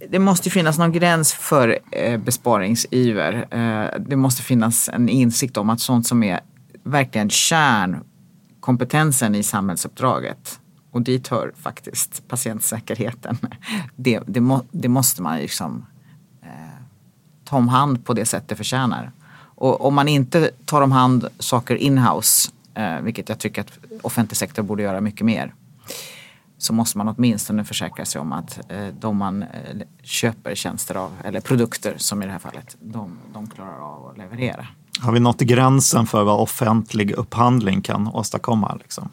det 0.10 0.20
måste 0.20 0.50
finnas 0.50 0.78
någon 0.78 0.92
gräns 0.92 1.34
för 1.34 1.80
eh, 1.92 2.18
besparingsiver. 2.18 3.48
Det 4.00 4.16
måste 4.16 4.42
finnas 4.42 4.90
en 4.94 5.10
insikt 5.10 5.58
om 5.58 5.70
att 5.70 5.80
sånt 5.80 6.08
som 6.08 6.24
är 6.24 6.40
verkligen 6.84 7.30
kärnkompetensen 7.30 9.36
i 9.36 9.44
samhällsuppdraget 9.44 10.60
och 10.92 11.02
dit 11.02 11.28
hör 11.28 11.52
faktiskt 11.62 12.28
patientsäkerheten. 12.28 13.38
Det, 13.96 14.20
det, 14.28 14.42
må, 14.42 14.62
det 14.72 14.90
måste 14.90 15.22
man 15.22 15.38
liksom 15.38 15.86
ta 17.50 17.58
om 17.58 17.68
hand 17.68 18.06
på 18.06 18.14
det 18.14 18.26
sätt 18.26 18.44
det 18.48 18.56
förtjänar. 18.56 19.12
Och 19.56 19.86
om 19.86 19.94
man 19.94 20.08
inte 20.08 20.52
tar 20.66 20.82
om 20.82 20.92
hand 20.92 21.28
saker 21.40 21.76
inhouse, 21.76 22.52
eh, 22.74 23.02
vilket 23.02 23.30
jag 23.30 23.40
tycker 23.40 23.62
att 23.62 23.72
offentlig 24.02 24.38
sektor 24.38 24.64
borde 24.64 24.84
göra 24.84 25.02
mycket 25.02 25.26
mer, 25.26 25.54
så 26.58 26.74
måste 26.74 26.98
man 26.98 27.08
åtminstone 27.08 27.66
försäkra 27.66 28.06
sig 28.06 28.22
om 28.22 28.34
att 28.34 28.60
eh, 28.70 28.88
de 29.00 29.18
man 29.18 29.44
eh, 29.44 29.48
köper 30.04 30.56
tjänster 30.56 30.96
av, 30.96 31.12
eller 31.24 31.42
produkter 31.42 31.94
som 31.98 32.24
i 32.24 32.26
det 32.26 32.32
här 32.32 32.40
fallet, 32.40 32.78
de, 32.82 33.18
de 33.34 33.48
klarar 33.48 33.80
av 33.80 34.08
att 34.08 34.18
leverera. 34.18 34.68
Har 35.00 35.12
vi 35.12 35.20
nått 35.20 35.40
gränsen 35.40 36.08
för 36.08 36.24
vad 36.24 36.40
offentlig 36.40 37.12
upphandling 37.12 37.82
kan 37.82 38.08
åstadkomma? 38.08 38.76
Liksom? 38.82 39.10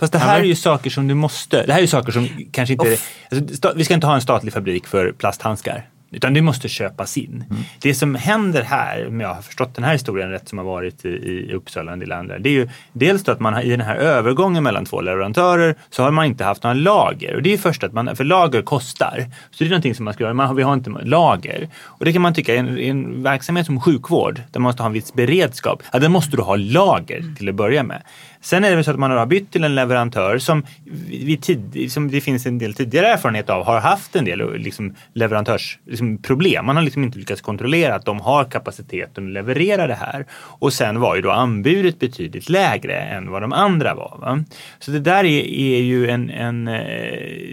Fast 0.00 0.12
det 0.12 0.18
här 0.18 0.40
är 0.40 0.44
ju 0.44 0.56
saker 0.56 0.90
som 0.90 1.08
du 1.08 1.14
måste, 1.14 1.66
det 1.66 1.72
här 1.72 1.78
är 1.78 1.82
ju 1.82 1.88
saker 1.88 2.12
som 2.12 2.28
kanske 2.52 2.72
inte, 2.72 2.96
alltså, 3.30 3.72
vi 3.76 3.84
ska 3.84 3.94
inte 3.94 4.06
ha 4.06 4.14
en 4.14 4.20
statlig 4.20 4.52
fabrik 4.52 4.86
för 4.86 5.12
plasthandskar. 5.12 5.88
Utan 6.10 6.34
det 6.34 6.42
måste 6.42 6.68
köpas 6.68 7.16
in. 7.16 7.44
Mm. 7.50 7.62
Det 7.80 7.94
som 7.94 8.14
händer 8.14 8.62
här, 8.62 9.06
om 9.08 9.20
jag 9.20 9.34
har 9.34 9.42
förstått 9.42 9.74
den 9.74 9.84
här 9.84 9.92
historien 9.92 10.30
rätt 10.30 10.48
som 10.48 10.58
har 10.58 10.64
varit 10.64 11.04
i, 11.04 11.08
i 11.08 11.52
Uppsala 11.54 11.90
och 11.90 11.92
en 11.92 11.98
del 11.98 12.12
andra. 12.12 12.38
Det 12.38 12.48
är 12.48 12.52
ju 12.52 12.68
dels 12.92 13.24
då 13.24 13.32
att 13.32 13.40
man 13.40 13.54
har, 13.54 13.62
i 13.62 13.70
den 13.70 13.80
här 13.80 13.96
övergången 13.96 14.62
mellan 14.62 14.84
två 14.84 15.00
leverantörer 15.00 15.74
så 15.90 16.02
har 16.02 16.10
man 16.10 16.24
inte 16.24 16.44
haft 16.44 16.62
några 16.62 16.74
lager. 16.74 17.34
Och 17.34 17.42
det 17.42 17.52
är 17.52 17.58
först 17.58 17.84
att 17.84 17.92
man, 17.92 18.16
för 18.16 18.24
lager 18.24 18.62
kostar. 18.62 19.26
Så 19.50 19.64
det 19.64 19.64
är 19.64 19.70
någonting 19.70 19.94
som 19.94 20.04
man 20.04 20.14
ska 20.14 20.24
göra, 20.24 20.34
man, 20.34 20.56
vi 20.56 20.62
har 20.62 20.74
inte 20.74 20.90
lager. 20.90 21.68
Och 21.82 22.04
det 22.04 22.12
kan 22.12 22.22
man 22.22 22.34
tycka, 22.34 22.54
i 22.54 22.58
en, 22.58 22.78
en 22.78 23.22
verksamhet 23.22 23.66
som 23.66 23.80
sjukvård 23.80 24.42
där 24.52 24.60
man 24.60 24.62
måste 24.62 24.82
ha 24.82 24.86
en 24.86 24.92
viss 24.92 25.14
beredskap, 25.14 25.82
ja, 25.92 25.98
den 25.98 26.12
måste 26.12 26.36
du 26.36 26.42
ha 26.42 26.56
lager 26.56 27.34
till 27.36 27.48
att 27.48 27.54
börja 27.54 27.82
med. 27.82 28.02
Sen 28.44 28.64
är 28.64 28.70
det 28.70 28.76
väl 28.76 28.84
så 28.84 28.90
att 28.90 28.98
man 28.98 29.10
har 29.10 29.26
bytt 29.26 29.50
till 29.50 29.64
en 29.64 29.74
leverantör 29.74 30.38
som, 30.38 30.66
vi 31.08 31.36
tid, 31.36 31.92
som 31.92 32.10
det 32.10 32.20
finns 32.20 32.46
en 32.46 32.58
del 32.58 32.74
tidigare 32.74 33.06
erfarenhet 33.06 33.50
av 33.50 33.64
har 33.64 33.80
haft 33.80 34.16
en 34.16 34.24
del 34.24 34.58
liksom, 34.58 34.94
leverantörsproblem. 35.14 36.50
Liksom, 36.50 36.66
man 36.66 36.76
har 36.76 36.82
liksom 36.82 37.04
inte 37.04 37.18
lyckats 37.18 37.40
kontrollera 37.40 37.94
att 37.94 38.04
de 38.04 38.20
har 38.20 38.44
kapaciteten 38.44 39.26
att 39.26 39.32
leverera 39.32 39.86
det 39.86 39.94
här. 39.94 40.26
Och 40.32 40.72
sen 40.72 41.00
var 41.00 41.16
ju 41.16 41.22
då 41.22 41.30
anbudet 41.30 41.98
betydligt 41.98 42.48
lägre 42.48 42.96
än 43.00 43.30
vad 43.30 43.42
de 43.42 43.52
andra 43.52 43.94
var. 43.94 44.16
Va? 44.20 44.44
Så 44.78 44.90
det 44.90 45.00
där 45.00 45.24
är, 45.24 45.44
är 45.44 45.80
ju 45.80 46.10
en... 46.10 46.30
en 46.30 46.68
eh, 46.68 46.74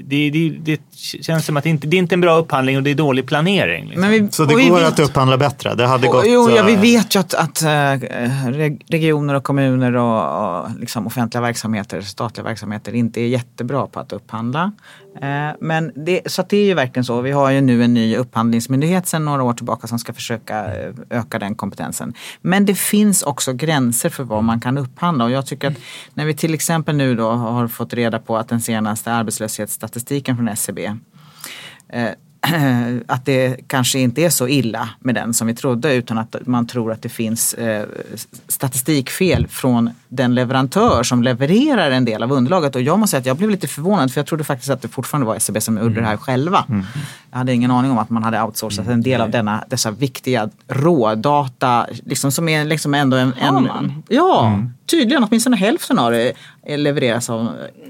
det, 0.04 0.30
det, 0.30 0.50
det, 0.50 0.82
känns 1.22 1.46
som 1.46 1.58
att 1.58 1.64
det 1.64 1.70
inte 1.70 1.88
det 1.88 1.98
är 1.98 2.00
inte 2.00 2.16
en 2.16 2.22
bra 2.22 2.38
upphandling 2.38 2.78
och 2.78 2.84
det 2.84 2.92
är 2.92 2.96
dålig 2.96 3.28
planering. 3.28 3.88
Liksom. 3.89 4.10
Vi, 4.10 4.28
så 4.32 4.46
det 4.46 4.54
går 4.54 4.80
vet, 4.80 4.88
att 4.88 5.00
upphandla 5.00 5.38
bättre? 5.38 5.76
Det 5.76 5.88
hade 5.88 6.08
och, 6.08 6.14
gått, 6.14 6.26
jo, 6.28 6.50
ja, 6.50 6.64
vi 6.64 6.74
eh, 6.74 6.82
vet 6.82 7.16
ju 7.16 7.20
att, 7.20 7.34
att 7.34 7.62
äh, 7.62 7.70
regioner 8.88 9.34
och 9.34 9.44
kommuner 9.44 9.96
och, 9.96 10.62
och 10.62 10.80
liksom 10.82 11.07
offentliga 11.07 11.41
verksamheter, 11.41 12.01
statliga 12.01 12.43
verksamheter, 12.43 12.95
inte 12.95 13.21
är 13.21 13.27
jättebra 13.27 13.88
på 13.88 13.99
att 13.99 14.13
upphandla. 14.13 14.71
Eh, 15.21 15.49
men 15.59 15.91
det, 15.95 16.21
så 16.32 16.43
det 16.49 16.57
är 16.57 16.65
ju 16.65 16.73
verkligen 16.73 17.05
så. 17.05 17.21
Vi 17.21 17.32
har 17.32 17.51
ju 17.51 17.61
nu 17.61 17.84
en 17.84 17.93
ny 17.93 18.15
upphandlingsmyndighet 18.15 19.07
sedan 19.07 19.25
några 19.25 19.43
år 19.43 19.53
tillbaka 19.53 19.88
som 19.88 19.99
ska 19.99 20.13
försöka 20.13 20.75
eh, 20.75 20.93
öka 21.09 21.39
den 21.39 21.55
kompetensen. 21.55 22.13
Men 22.41 22.65
det 22.65 22.75
finns 22.75 23.23
också 23.23 23.53
gränser 23.53 24.09
för 24.09 24.23
vad 24.23 24.43
man 24.43 24.59
kan 24.59 24.77
upphandla 24.77 25.25
och 25.25 25.32
jag 25.32 25.45
tycker 25.45 25.67
att 25.67 25.77
när 26.13 26.25
vi 26.25 26.34
till 26.34 26.53
exempel 26.53 26.95
nu 26.95 27.15
då 27.15 27.32
har 27.32 27.67
fått 27.67 27.93
reda 27.93 28.19
på 28.19 28.38
att 28.38 28.47
den 28.47 28.61
senaste 28.61 29.13
arbetslöshetsstatistiken 29.13 30.36
från 30.36 30.47
SCB 30.47 30.86
eh, 31.89 32.09
att 33.08 33.26
det 33.26 33.58
kanske 33.68 34.00
inte 34.00 34.22
är 34.22 34.30
så 34.30 34.48
illa 34.48 34.89
med 35.00 35.16
den 35.16 35.34
som 35.34 35.48
vi 35.48 35.56
trodde 35.56 35.94
utan 35.94 36.18
att 36.18 36.36
man 36.46 36.68
tror 36.68 36.92
att 36.92 37.02
det 37.02 37.10
finns 37.10 37.54
eh, 37.54 37.86
statistikfel 38.48 39.48
från 39.48 39.89
den 40.08 40.36
leverantör 40.36 41.04
som 41.04 41.24
levererar 41.24 41.92
en 41.92 42.06
del 42.06 42.24
av 42.24 42.32
underlaget. 42.32 42.76
Och 42.76 42.82
jag 42.82 43.00
måste 43.00 43.12
säga 43.12 43.20
att 43.20 43.26
jag 43.26 43.38
blev 43.38 43.50
lite 43.50 43.68
förvånad 43.68 44.12
för 44.14 44.20
jag 44.20 44.28
trodde 44.28 44.44
faktiskt 44.44 44.70
att 44.70 44.82
det 44.82 44.88
fortfarande 44.88 45.28
var 45.28 45.36
SCB 45.36 45.62
som 45.62 45.78
gjorde 45.78 46.02
det 46.02 46.08
här 46.08 46.18
själva. 46.18 46.66
Mm. 46.70 46.86
Jag 47.32 47.38
hade 47.38 47.54
ingen 47.54 47.72
aning 47.72 47.92
om 47.92 47.98
att 47.98 48.10
man 48.10 48.24
hade 48.24 48.42
outsourcat 48.44 48.88
en 48.88 49.02
del 49.02 49.22
av 49.22 49.30
denna, 49.30 49.64
dessa 49.68 49.92
viktiga 49.92 50.50
rådata 50.68 51.88
liksom 52.06 52.32
som 52.32 52.50
är 52.50 52.66
liksom 52.66 52.94
ändå 52.94 53.18
en... 53.18 53.34
en 53.34 54.04
ja, 54.08 54.48
mm. 54.48 54.74
tydligen 54.86 55.24
åtminstone 55.24 55.58
hälften 55.58 56.00
av 56.00 56.12
det 56.12 56.34
levereras 56.78 57.30
av 57.30 57.50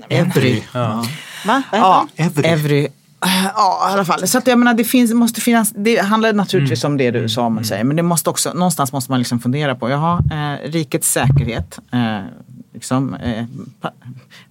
Evry. 0.09 0.63
Ja. 0.73 1.05
Va? 1.45 1.63
Ja, 1.71 2.07
Evry. 2.43 2.87
Evry 3.25 3.51
Ja, 3.55 3.89
i 3.89 3.93
alla 3.93 4.05
fall. 4.05 4.27
Så 4.27 4.37
att 4.37 4.47
jag 4.47 4.59
menar, 4.59 4.73
det 4.73 4.83
finns, 4.83 5.13
måste 5.13 5.41
finnas, 5.41 5.73
det 5.75 5.97
handlar 5.97 6.33
naturligtvis 6.33 6.83
mm. 6.83 6.93
om 6.93 6.97
det 6.97 7.11
du 7.11 7.29
Samuel 7.29 7.51
mm. 7.51 7.63
säger, 7.63 7.83
men 7.83 7.95
det 7.95 8.03
måste 8.03 8.29
också, 8.29 8.53
någonstans 8.53 8.93
måste 8.93 9.11
man 9.11 9.19
liksom 9.19 9.39
fundera 9.39 9.75
på, 9.75 9.89
jaha, 9.89 10.23
eh, 10.31 10.69
rikets 10.69 11.11
säkerhet, 11.11 11.79
eh, 11.91 12.19
liksom, 12.73 13.13
eh, 13.13 13.45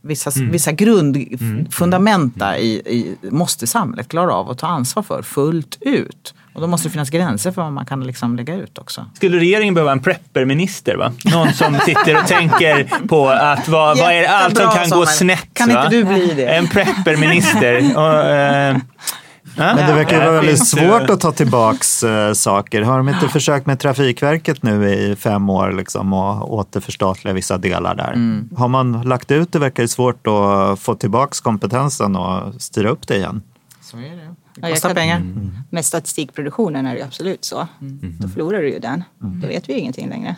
vissa, 0.01 0.31
mm. 0.41 0.53
vissa 0.53 0.73
grundfundamenta 0.73 2.55
mm. 2.55 2.61
i, 2.61 2.71
i, 2.71 3.16
måste 3.31 3.66
samhället 3.66 4.09
klara 4.09 4.35
av 4.35 4.51
att 4.51 4.59
ta 4.59 4.66
ansvar 4.66 5.03
för 5.03 5.23
fullt 5.23 5.79
ut. 5.81 6.35
Och 6.53 6.61
då 6.61 6.67
måste 6.67 6.89
det 6.89 6.93
finnas 6.93 7.11
gränser 7.11 7.51
för 7.51 7.63
vad 7.63 7.73
man 7.73 7.87
kan 7.87 8.07
liksom 8.07 8.37
lägga 8.37 8.55
ut 8.55 8.79
också. 8.79 9.07
Skulle 9.15 9.39
regeringen 9.39 9.75
behöva 9.75 9.93
en 9.93 10.01
prepperminister? 10.01 10.97
Va? 10.97 11.13
Någon 11.25 11.53
som 11.53 11.79
sitter 11.79 12.17
och 12.17 12.27
tänker 12.27 13.07
på 13.09 13.29
att 13.29 13.69
vad, 13.69 13.99
vad 13.99 14.13
är 14.13 14.29
allt 14.29 14.57
som 14.57 14.71
kan 14.71 14.91
gå 14.91 15.07
snett? 15.07 15.49
Kan 15.53 15.69
va? 15.69 15.85
inte 15.85 15.97
du 15.97 16.05
bli 16.05 16.35
det? 16.35 16.47
En 16.47 16.69
prepperminister. 16.69 17.97
och, 17.97 18.25
eh, 18.25 18.77
Men 19.57 19.77
det 19.77 19.95
verkar 19.95 20.19
vara 20.19 20.31
väldigt 20.31 20.69
svårt 20.69 21.11
att 21.11 21.21
ta 21.21 21.33
tillbaks 21.33 22.03
äh, 22.03 22.33
saker. 22.33 22.83
Har 22.83 22.97
de 22.97 23.09
inte 23.09 23.29
försökt 23.29 23.67
med 23.67 23.81
Trafikverket 23.81 24.63
nu 24.63 24.89
i 24.89 25.17
fem 25.17 25.51
år 25.51 25.73
liksom, 25.73 26.13
och 26.13 26.55
återförstatliga 26.55 27.35
vissa 27.35 27.59
delar 27.59 27.95
där? 27.95 28.13
Mm. 28.13 28.49
Har 28.57 28.69
man 28.69 29.03
lagt 29.03 29.31
ut 29.31 29.53
det 29.53 29.59
verkar 29.59 29.83
det 29.83 29.89
svårt 29.89 30.27
att 30.27 30.81
få 30.81 30.95
tillbaks 30.95 31.41
kompetensen 31.41 32.17
och 32.17 32.63
styra 32.63 32.89
upp 32.89 33.09
det 33.09 33.17
igen. 33.17 33.43
Så 33.83 33.97
är 33.97 34.17
det. 34.17 34.39
Det 34.61 34.71
kostar 34.71 34.95
pengar. 34.95 35.17
Mm. 35.17 35.51
Med 35.71 35.85
statistikproduktionen 35.85 36.87
är 36.87 36.95
det 36.95 37.03
absolut 37.03 37.45
så. 37.45 37.69
Mm. 37.81 38.17
Då 38.21 38.29
förlorar 38.29 38.59
du 38.63 38.71
ju 38.71 38.79
den. 38.79 39.05
Mm. 39.23 39.41
Då 39.41 39.47
vet 39.47 39.69
vi 39.69 39.73
ingenting 39.73 40.09
längre. 40.09 40.37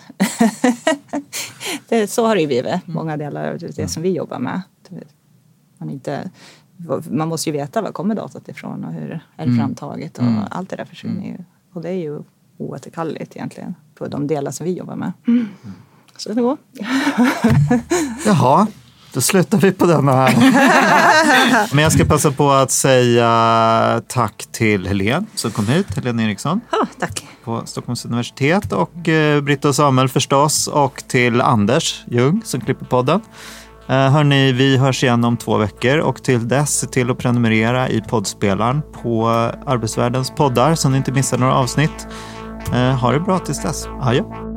det, 1.89 2.11
så 2.11 2.27
har 2.27 2.35
det 2.35 2.41
ju 2.41 2.47
blivit, 2.47 2.87
många 2.87 3.16
delar 3.16 3.53
av 3.53 3.59
det 3.59 3.89
som 3.89 4.03
vi 4.03 4.11
jobbar 4.11 4.39
med. 4.39 4.62
Man, 5.79 5.91
inte, 5.91 6.31
man 7.11 7.29
måste 7.29 7.51
ju 7.51 7.57
veta 7.57 7.83
var 7.83 7.93
kommer 7.93 8.14
datat 8.14 8.49
ifrån 8.49 8.85
och 8.85 8.93
hur 8.93 9.11
är 9.11 9.20
det 9.37 9.43
mm. 9.43 9.59
framtaget 9.59 10.18
och 10.18 10.25
mm. 10.25 10.45
allt 10.51 10.70
det 10.70 10.77
där 10.77 10.85
försvinner 10.85 11.27
ju. 11.27 11.37
Och 11.73 11.83
det 11.83 11.89
är 11.89 11.99
ju 11.99 12.23
oåterkalleligt 12.59 13.37
egentligen 13.37 13.75
på 13.95 14.09
de 14.09 14.27
delar 14.27 14.51
som 14.51 14.66
vi 14.66 14.73
jobbar 14.73 14.97
med. 14.97 15.12
Mm. 15.27 15.49
Så 16.16 16.33
det 16.33 16.43
går. 16.43 16.57
Jaha, 18.27 18.66
då 19.13 19.21
slutar 19.21 19.59
vi 19.59 19.73
på 19.73 19.87
den 19.87 20.09
här. 20.09 20.35
Men 21.75 21.83
jag 21.83 21.93
ska 21.93 22.05
passa 22.05 22.31
på 22.31 22.51
att 22.51 22.71
säga 22.71 24.03
tack 24.09 24.47
till 24.53 24.87
Helene 24.87 25.27
som 25.35 25.51
kom 25.51 25.67
hit, 25.67 25.87
Helene 25.97 26.25
Eriksson. 26.25 26.61
Ja, 26.71 26.87
tack. 26.99 27.27
På 27.45 27.63
Stockholms 27.65 28.05
universitet 28.05 28.73
och 28.73 29.09
eh, 29.09 29.41
Britta 29.41 29.69
och 29.69 29.75
Samuel 29.75 30.09
förstås 30.09 30.67
och 30.67 31.03
till 31.09 31.41
Anders 31.41 32.05
Ljung 32.07 32.43
som 32.45 32.61
klipper 32.61 32.85
podden. 32.85 33.21
Eh, 33.89 34.11
hörni, 34.11 34.53
vi 34.53 34.77
hörs 34.77 35.05
igen 35.05 35.25
om 35.25 35.37
två 35.37 35.57
veckor 35.57 35.99
och 35.99 36.23
till 36.23 36.49
dess 36.49 36.79
se 36.79 36.87
till 36.87 37.11
att 37.11 37.19
prenumerera 37.19 37.89
i 37.89 38.01
poddspelaren 38.01 38.83
på 39.03 39.29
Arbetsvärldens 39.67 40.31
poddar 40.31 40.75
så 40.75 40.89
ni 40.89 40.97
inte 40.97 41.13
missar 41.13 41.39
några 41.39 41.55
avsnitt. 41.55 42.07
Eh, 42.75 42.99
ha 42.99 43.13
det 43.13 43.21
bra 43.21 43.39
tills 43.39 43.63
dess. 43.63 43.87
Adjö. 44.01 44.51